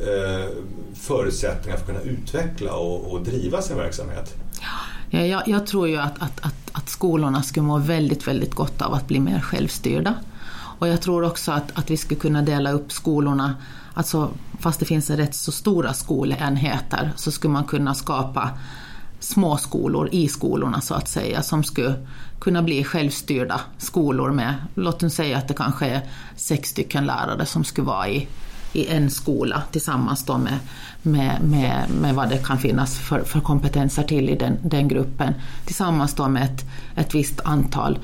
eh, 0.00 0.48
förutsättningar 0.94 1.76
för 1.76 1.82
att 1.82 1.98
kunna 1.98 2.12
utveckla 2.12 2.72
och, 2.72 3.12
och 3.12 3.20
driva 3.22 3.62
sin 3.62 3.76
verksamhet. 3.76 4.34
Ja, 5.10 5.20
jag, 5.20 5.48
jag 5.48 5.66
tror 5.66 5.88
ju 5.88 5.96
att, 5.96 6.22
att, 6.22 6.40
att, 6.40 6.54
att 6.72 6.88
skolorna 6.88 7.42
skulle 7.42 7.66
må 7.66 7.78
väldigt, 7.78 8.28
väldigt 8.28 8.54
gott 8.54 8.82
av 8.82 8.94
att 8.94 9.08
bli 9.08 9.20
mer 9.20 9.40
självstyrda. 9.40 10.14
Och 10.78 10.88
jag 10.88 11.02
tror 11.02 11.24
också 11.24 11.52
att, 11.52 11.78
att 11.78 11.90
vi 11.90 11.96
skulle 11.96 12.20
kunna 12.20 12.42
dela 12.42 12.72
upp 12.72 12.92
skolorna, 12.92 13.54
alltså 13.94 14.30
fast 14.60 14.80
det 14.80 14.86
finns 14.86 15.10
rätt 15.10 15.34
så 15.34 15.52
stora 15.52 15.92
skolenheter 15.92 17.12
så 17.16 17.30
skulle 17.30 17.52
man 17.52 17.64
kunna 17.64 17.94
skapa 17.94 18.50
små 19.20 19.56
skolor 19.56 20.08
i 20.12 20.28
skolorna 20.28 20.80
så 20.80 20.94
att 20.94 21.08
säga 21.08 21.42
som 21.42 21.64
skulle 21.64 22.06
kunna 22.40 22.62
bli 22.62 22.84
självstyrda 22.84 23.60
skolor 23.78 24.30
med, 24.30 24.54
låt 24.74 25.02
oss 25.02 25.14
säga 25.14 25.38
att 25.38 25.48
det 25.48 25.54
kanske 25.54 25.86
är 25.86 26.00
sex 26.36 26.68
stycken 26.68 27.06
lärare 27.06 27.46
som 27.46 27.64
skulle 27.64 27.86
vara 27.86 28.08
i, 28.08 28.28
i 28.76 28.88
en 28.88 29.10
skola 29.10 29.62
tillsammans 29.72 30.24
då 30.24 30.38
med, 30.38 30.58
med, 31.02 31.42
med, 31.42 31.90
med 32.00 32.14
vad 32.14 32.28
det 32.28 32.44
kan 32.46 32.58
finnas 32.58 32.98
för, 32.98 33.20
för 33.20 33.40
kompetenser 33.40 34.02
till 34.02 34.28
i 34.28 34.36
den, 34.36 34.58
den 34.62 34.88
gruppen 34.88 35.34
tillsammans 35.64 36.14
då 36.14 36.28
med 36.28 36.42
ett, 36.42 36.64
ett 36.96 37.14
visst 37.14 37.40
antal 37.40 37.98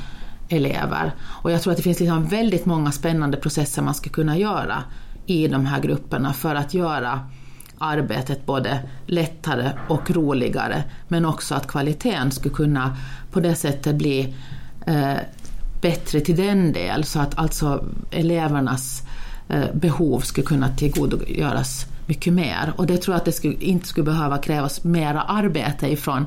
elever. 0.49 1.13
Och 1.21 1.51
jag 1.51 1.63
tror 1.63 1.71
att 1.71 1.77
det 1.77 1.83
finns 1.83 2.01
liksom 2.01 2.27
väldigt 2.27 2.67
många 2.67 2.93
spännande 2.93 3.37
processer 3.37 3.83
man 3.83 3.95
skulle 3.95 4.13
kunna 4.13 4.39
göra 4.39 4.85
i 5.27 5.49
de 5.49 5.67
här 5.67 5.81
grupperna 5.81 6.33
för 6.33 6.55
att 6.55 6.75
göra 6.75 7.21
arbetet 7.79 8.47
både 8.47 8.81
lättare 9.07 9.71
och 9.89 10.11
roligare 10.11 10.85
men 11.09 11.25
också 11.25 11.55
att 11.55 11.67
kvaliteten 11.67 12.31
skulle 12.31 12.55
kunna 12.55 12.97
på 13.33 13.41
det 13.41 13.55
sättet 13.55 13.97
bli 13.97 14.35
eh, 14.87 15.17
bättre 15.81 16.21
till 16.21 16.37
den 16.37 16.73
del 16.73 17.05
så 17.05 17.21
att 17.21 17.39
alltså 17.39 17.85
elevernas 18.11 19.03
eh, 19.03 19.12
Eh, 19.53 19.75
behov 19.75 20.21
skulle 20.21 20.47
kunna 20.47 20.69
tillgodogöras 20.69 21.87
mycket 22.07 22.33
mer. 22.33 22.73
Och 22.77 22.87
det 22.87 22.97
tror 22.97 23.15
jag 23.15 23.19
att 23.19 23.25
det 23.25 23.33
skulle, 23.33 23.55
inte 23.55 23.89
skulle 23.89 24.05
behöva 24.05 24.39
krävas 24.39 24.85
mera 24.85 25.23
arbete 25.23 25.93
ifrån 25.93 26.27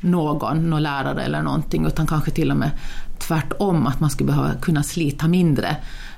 någon, 0.00 0.70
någon 0.70 0.82
lärare 0.82 1.22
eller 1.22 1.42
någonting, 1.42 1.86
utan 1.86 2.06
kanske 2.06 2.30
till 2.30 2.50
och 2.50 2.56
med 2.56 2.70
tvärtom, 3.18 3.86
att 3.86 4.00
man 4.00 4.10
skulle 4.10 4.26
behöva 4.26 4.54
kunna 4.54 4.82
slita 4.82 5.28
mindre. 5.28 5.76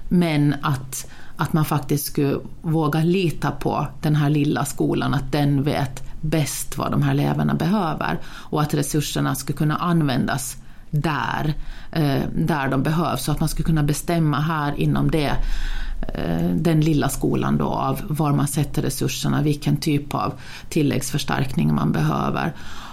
Men 0.08 0.54
att, 0.62 1.10
att 1.36 1.52
man 1.52 1.64
faktiskt 1.64 2.06
skulle 2.06 2.36
våga 2.62 3.00
lita 3.02 3.50
på 3.50 3.86
den 4.02 4.16
här 4.16 4.30
lilla 4.30 4.64
skolan, 4.64 5.14
att 5.14 5.32
den 5.32 5.62
vet 5.62 6.02
bäst 6.20 6.78
vad 6.78 6.90
de 6.90 7.02
här 7.02 7.10
eleverna 7.10 7.54
behöver 7.54 8.18
och 8.26 8.62
att 8.62 8.74
resurserna 8.74 9.34
skulle 9.34 9.56
kunna 9.56 9.76
användas 9.76 10.56
där, 10.90 11.54
eh, 11.92 12.22
där 12.34 12.68
de 12.68 12.82
behövs. 12.82 13.24
Så 13.24 13.32
att 13.32 13.40
man 13.40 13.48
ska 13.48 13.62
kunna 13.62 13.82
bestämma 13.82 14.40
här 14.40 14.80
inom 14.80 15.10
det, 15.10 15.32
eh, 16.14 16.50
den 16.54 16.80
lilla 16.80 17.08
skolan 17.08 17.58
då 17.58 17.66
av 17.66 18.00
var 18.08 18.32
man 18.32 18.48
sätter 18.48 18.82
resurserna, 18.82 19.42
vilken 19.42 19.76
typ 19.76 20.14
av 20.14 20.32
tilläggsförstärkning 20.68 21.74
man 21.74 21.92
behöver. 21.92 22.52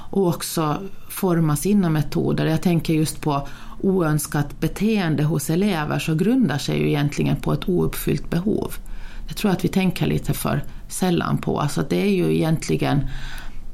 Och 0.10 0.28
också 0.28 0.78
forma 1.10 1.56
sina 1.56 1.90
metoder. 1.90 2.46
Jag 2.46 2.62
tänker 2.62 2.94
just 2.94 3.22
på 3.22 3.48
oönskat 3.82 4.60
beteende 4.60 5.24
hos 5.24 5.50
elever 5.50 6.00
så 6.00 6.16
grundar 6.16 6.58
sig 6.58 6.80
ju 6.80 6.88
egentligen 6.88 7.36
på 7.36 7.54
ett 7.54 7.70
ouppfyllt 7.70 8.30
behov. 8.30 8.74
Det 9.28 9.34
tror 9.34 9.50
jag 9.50 9.58
att 9.58 9.66
vi 9.66 9.70
tänker 9.70 10.08
lite 10.08 10.34
för 10.34 10.64
sällan 10.88 11.38
på. 11.38 11.60
Alltså 11.60 11.86
det 11.90 12.02
är 12.02 12.10
ju 12.10 12.36
egentligen, 12.36 13.08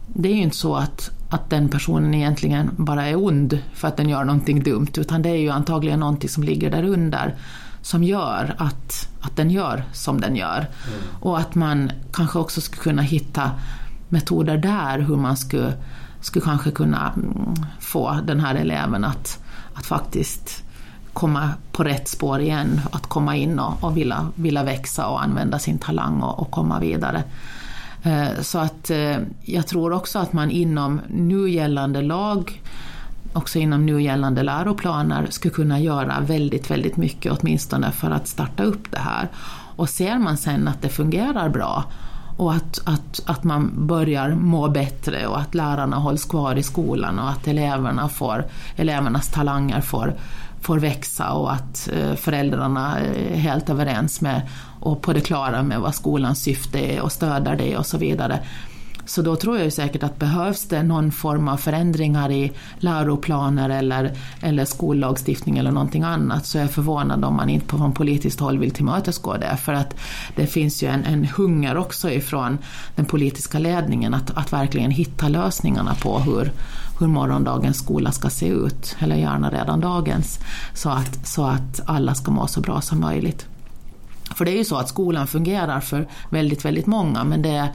det 0.08 0.30
är 0.30 0.34
ju 0.34 0.42
inte 0.42 0.58
så 0.58 0.76
att, 0.76 1.12
att 1.30 1.50
den 1.50 1.70
personen 1.70 2.14
egentligen 2.14 2.72
bara 2.78 3.08
är 3.08 3.26
ond 3.26 3.60
för 3.74 3.88
att 3.88 3.98
den 3.98 4.10
gör 4.10 4.24
någonting 4.24 4.64
dumt, 4.64 4.92
utan 4.98 5.22
det 5.22 5.30
är 5.30 5.38
ju 5.38 5.50
antagligen 5.50 6.00
någonting 6.00 6.30
som 6.30 6.44
ligger 6.44 6.72
där 6.72 6.84
under 6.84 7.36
som 7.82 8.04
gör 8.04 8.56
att, 8.58 9.10
att 9.22 9.36
den 9.36 9.50
gör 9.50 9.84
som 9.94 10.22
den 10.22 10.36
gör. 10.36 10.58
Mm. 10.58 11.00
Och 11.20 11.40
att 11.40 11.56
man 11.56 11.92
kanske 12.14 12.40
också 12.40 12.62
skulle 12.62 12.84
kunna 12.84 13.02
hitta 13.02 13.52
metoder 14.10 14.58
där 14.58 15.00
hur 15.00 15.16
man 15.16 15.38
skulle, 15.38 15.74
skulle 16.22 16.46
kanske 16.46 16.72
kunna 16.72 17.14
mm, 17.16 17.56
få 17.80 18.20
den 18.24 18.40
här 18.40 18.56
eleven 18.56 19.04
att 19.04 19.40
att 19.80 19.86
faktiskt 19.86 20.64
komma 21.14 21.50
på 21.72 21.84
rätt 21.84 22.08
spår 22.08 22.40
igen, 22.42 22.82
att 22.92 23.08
komma 23.08 23.36
in 23.36 23.60
och, 23.60 23.84
och 23.84 23.98
vilja, 23.98 24.28
vilja 24.36 24.64
växa 24.64 25.08
och 25.08 25.24
använda 25.24 25.60
sin 25.60 25.78
talang 25.78 26.22
och, 26.22 26.40
och 26.40 26.52
komma 26.52 26.80
vidare. 26.80 27.24
Eh, 28.04 28.42
så 28.42 28.60
att 28.60 28.90
eh, 28.90 29.18
jag 29.42 29.68
tror 29.68 29.94
också 29.94 30.20
att 30.20 30.34
man 30.34 30.52
inom 30.52 31.02
nu 31.08 31.50
gällande 31.50 32.02
lag, 32.02 32.62
också 33.34 33.60
inom 33.60 33.86
nu 33.86 34.02
gällande 34.02 34.44
läroplaner, 34.44 35.28
skulle 35.30 35.54
kunna 35.54 35.80
göra 35.80 36.20
väldigt, 36.20 36.72
väldigt 36.72 36.98
mycket 36.98 37.32
åtminstone 37.32 37.92
för 37.92 38.12
att 38.12 38.28
starta 38.28 38.64
upp 38.64 38.92
det 38.92 39.00
här. 39.00 39.28
Och 39.76 39.90
ser 39.90 40.18
man 40.18 40.38
sen 40.38 40.68
att 40.68 40.82
det 40.82 40.90
fungerar 40.90 41.50
bra 41.50 41.84
och 42.40 42.54
att, 42.54 42.82
att, 42.86 43.22
att 43.26 43.44
man 43.44 43.88
börjar 43.88 44.30
må 44.30 44.70
bättre 44.70 45.28
och 45.28 45.40
att 45.40 45.56
lärarna 45.56 45.98
hålls 45.98 46.26
kvar 46.26 46.56
i 46.56 46.64
skolan 46.64 47.20
och 47.20 47.30
att 47.30 47.48
eleverna 47.48 48.10
får, 48.10 48.46
elevernas 48.76 49.28
talanger 49.28 49.82
får, 49.82 50.14
får 50.62 50.78
växa 50.80 51.32
och 51.32 51.54
att 51.54 51.90
eh, 51.94 52.16
föräldrarna 52.16 53.00
är 53.00 53.36
helt 53.36 53.70
överens 53.70 54.22
med 54.22 54.42
och 54.80 55.02
på 55.02 55.14
det 55.14 55.22
klara 55.22 55.64
med 55.64 55.80
vad 55.80 55.96
skolans 55.96 56.42
syfte 56.42 56.80
är 56.80 57.02
och 57.02 57.12
stöder 57.12 57.56
det 57.56 57.78
och 57.78 57.86
så 57.86 57.98
vidare. 57.98 58.40
Så 59.10 59.22
då 59.22 59.36
tror 59.36 59.56
jag 59.56 59.66
ju 59.66 59.72
säkert 59.72 60.04
att 60.04 60.20
behövs 60.20 60.66
det 60.66 60.84
någon 60.84 61.12
form 61.12 61.48
av 61.48 61.58
förändringar 61.58 62.32
i 62.32 62.52
läroplaner 62.78 63.70
eller, 63.70 64.12
eller 64.42 64.66
skollagstiftning 64.66 65.58
eller 65.58 65.72
någonting 65.72 66.04
annat 66.04 66.46
så 66.46 66.58
är 66.58 66.62
jag 66.62 66.72
förvånad 66.72 67.26
om 67.26 67.36
man 67.36 67.50
inte 67.50 67.78
från 67.78 67.94
politiskt 67.94 68.40
håll 68.40 68.60
vill 68.60 68.72
tillmötesgå 68.72 69.38
det. 69.38 69.58
För 69.58 69.74
att 69.74 69.96
det 70.36 70.48
finns 70.48 70.84
ju 70.84 70.88
en, 70.88 71.04
en 71.04 71.26
hunger 71.26 71.78
också 71.78 72.12
ifrån 72.12 72.58
den 72.96 73.06
politiska 73.06 73.60
ledningen 73.60 74.14
att, 74.14 74.38
att 74.38 74.54
verkligen 74.54 74.92
hitta 74.92 75.28
lösningarna 75.28 75.96
på 75.96 76.20
hur, 76.20 76.52
hur 77.00 77.08
morgondagens 77.08 77.78
skola 77.78 78.12
ska 78.12 78.30
se 78.30 78.48
ut, 78.48 78.96
eller 79.00 79.16
gärna 79.16 79.50
redan 79.50 79.80
dagens, 79.80 80.40
så 80.74 80.90
att, 80.90 81.28
så 81.28 81.46
att 81.46 81.80
alla 81.86 82.16
ska 82.16 82.32
må 82.32 82.48
så 82.48 82.62
bra 82.62 82.82
som 82.82 83.00
möjligt. 83.00 83.48
För 84.40 84.46
det 84.46 84.52
är 84.52 84.58
ju 84.58 84.66
så 84.66 84.76
att 84.76 84.90
skolan 84.90 85.28
fungerar 85.28 85.80
för 85.80 86.08
väldigt, 86.30 86.66
väldigt 86.66 86.86
många, 86.86 87.24
men 87.24 87.42
det 87.42 87.50
är 87.50 87.74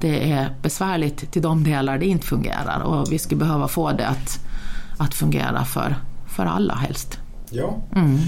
det 0.00 0.32
är 0.32 0.54
besvärligt 0.62 1.32
till 1.32 1.42
de 1.42 1.64
delar 1.64 1.98
det 1.98 2.06
inte 2.06 2.26
fungerar 2.26 2.80
och 2.80 3.12
vi 3.12 3.18
skulle 3.18 3.38
behöva 3.38 3.68
få 3.68 3.92
det 3.92 4.06
att, 4.06 4.40
att 4.98 5.14
fungera 5.14 5.64
för, 5.64 5.96
för 6.36 6.46
alla 6.46 6.74
helst. 6.74 7.18
Ja, 7.50 7.76
mm. 7.94 8.18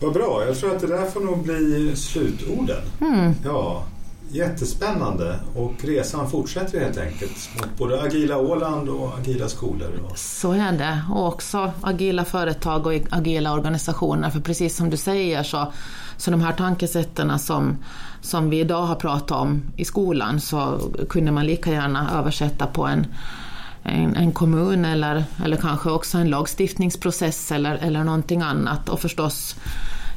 vad 0.00 0.12
bra. 0.12 0.44
Jag 0.46 0.58
tror 0.58 0.76
att 0.76 0.80
det 0.80 0.86
där 0.86 1.04
får 1.04 1.20
nog 1.20 1.42
bli 1.42 1.96
slutorden. 1.96 2.82
Mm. 3.00 3.34
Ja, 3.44 3.84
Jättespännande. 4.32 5.40
Och 5.54 5.72
resan 5.84 6.30
fortsätter 6.30 6.80
helt 6.80 6.98
enkelt 6.98 7.50
mot 7.56 7.78
både 7.78 8.02
agila 8.02 8.38
Åland 8.38 8.88
och 8.88 9.18
agila 9.18 9.48
skolor. 9.48 10.02
Så 10.14 10.52
är 10.52 10.72
det. 10.72 11.02
Och 11.10 11.26
också 11.26 11.72
agila 11.80 12.24
företag 12.24 12.86
och 12.86 12.92
agila 13.10 13.52
organisationer. 13.52 14.30
För 14.30 14.40
precis 14.40 14.76
som 14.76 14.90
du 14.90 14.96
säger 14.96 15.42
så, 15.42 15.72
så 16.16 16.30
de 16.30 16.40
här 16.40 16.52
tankesätten 16.52 17.38
som, 17.38 17.76
som 18.20 18.50
vi 18.50 18.60
idag 18.60 18.82
har 18.82 18.96
pratat 18.96 19.30
om 19.30 19.62
i 19.76 19.84
skolan 19.84 20.40
så 20.40 20.78
kunde 21.08 21.32
man 21.32 21.46
lika 21.46 21.70
gärna 21.70 22.10
översätta 22.18 22.66
på 22.66 22.86
en 22.86 23.06
en, 23.82 24.16
en, 24.16 24.32
kommun 24.32 24.84
eller, 24.84 25.24
eller 25.44 25.56
kanske 25.56 25.90
också 25.90 26.18
en 26.18 26.30
lagstiftningsprocess 26.30 27.52
eller, 27.52 27.74
eller 27.74 28.04
någonting 28.04 28.42
annat. 28.42 28.88
Och 28.88 29.00
förstås 29.00 29.56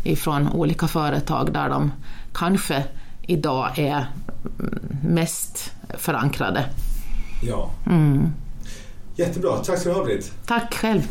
ifrån 0.03 0.49
olika 0.49 0.87
företag 0.87 1.53
där 1.53 1.69
de 1.69 1.91
kanske 2.33 2.83
idag 3.27 3.79
är 3.79 4.05
mest 5.03 5.71
förankrade. 5.97 6.65
Ja. 7.43 7.71
Mm. 7.87 8.33
Jättebra, 9.15 9.57
tack 9.57 9.79
så 9.79 9.89
du 9.89 9.95
ha 9.95 10.03
Britt. 10.03 10.31
Tack 10.45 10.73
själv. 10.73 11.01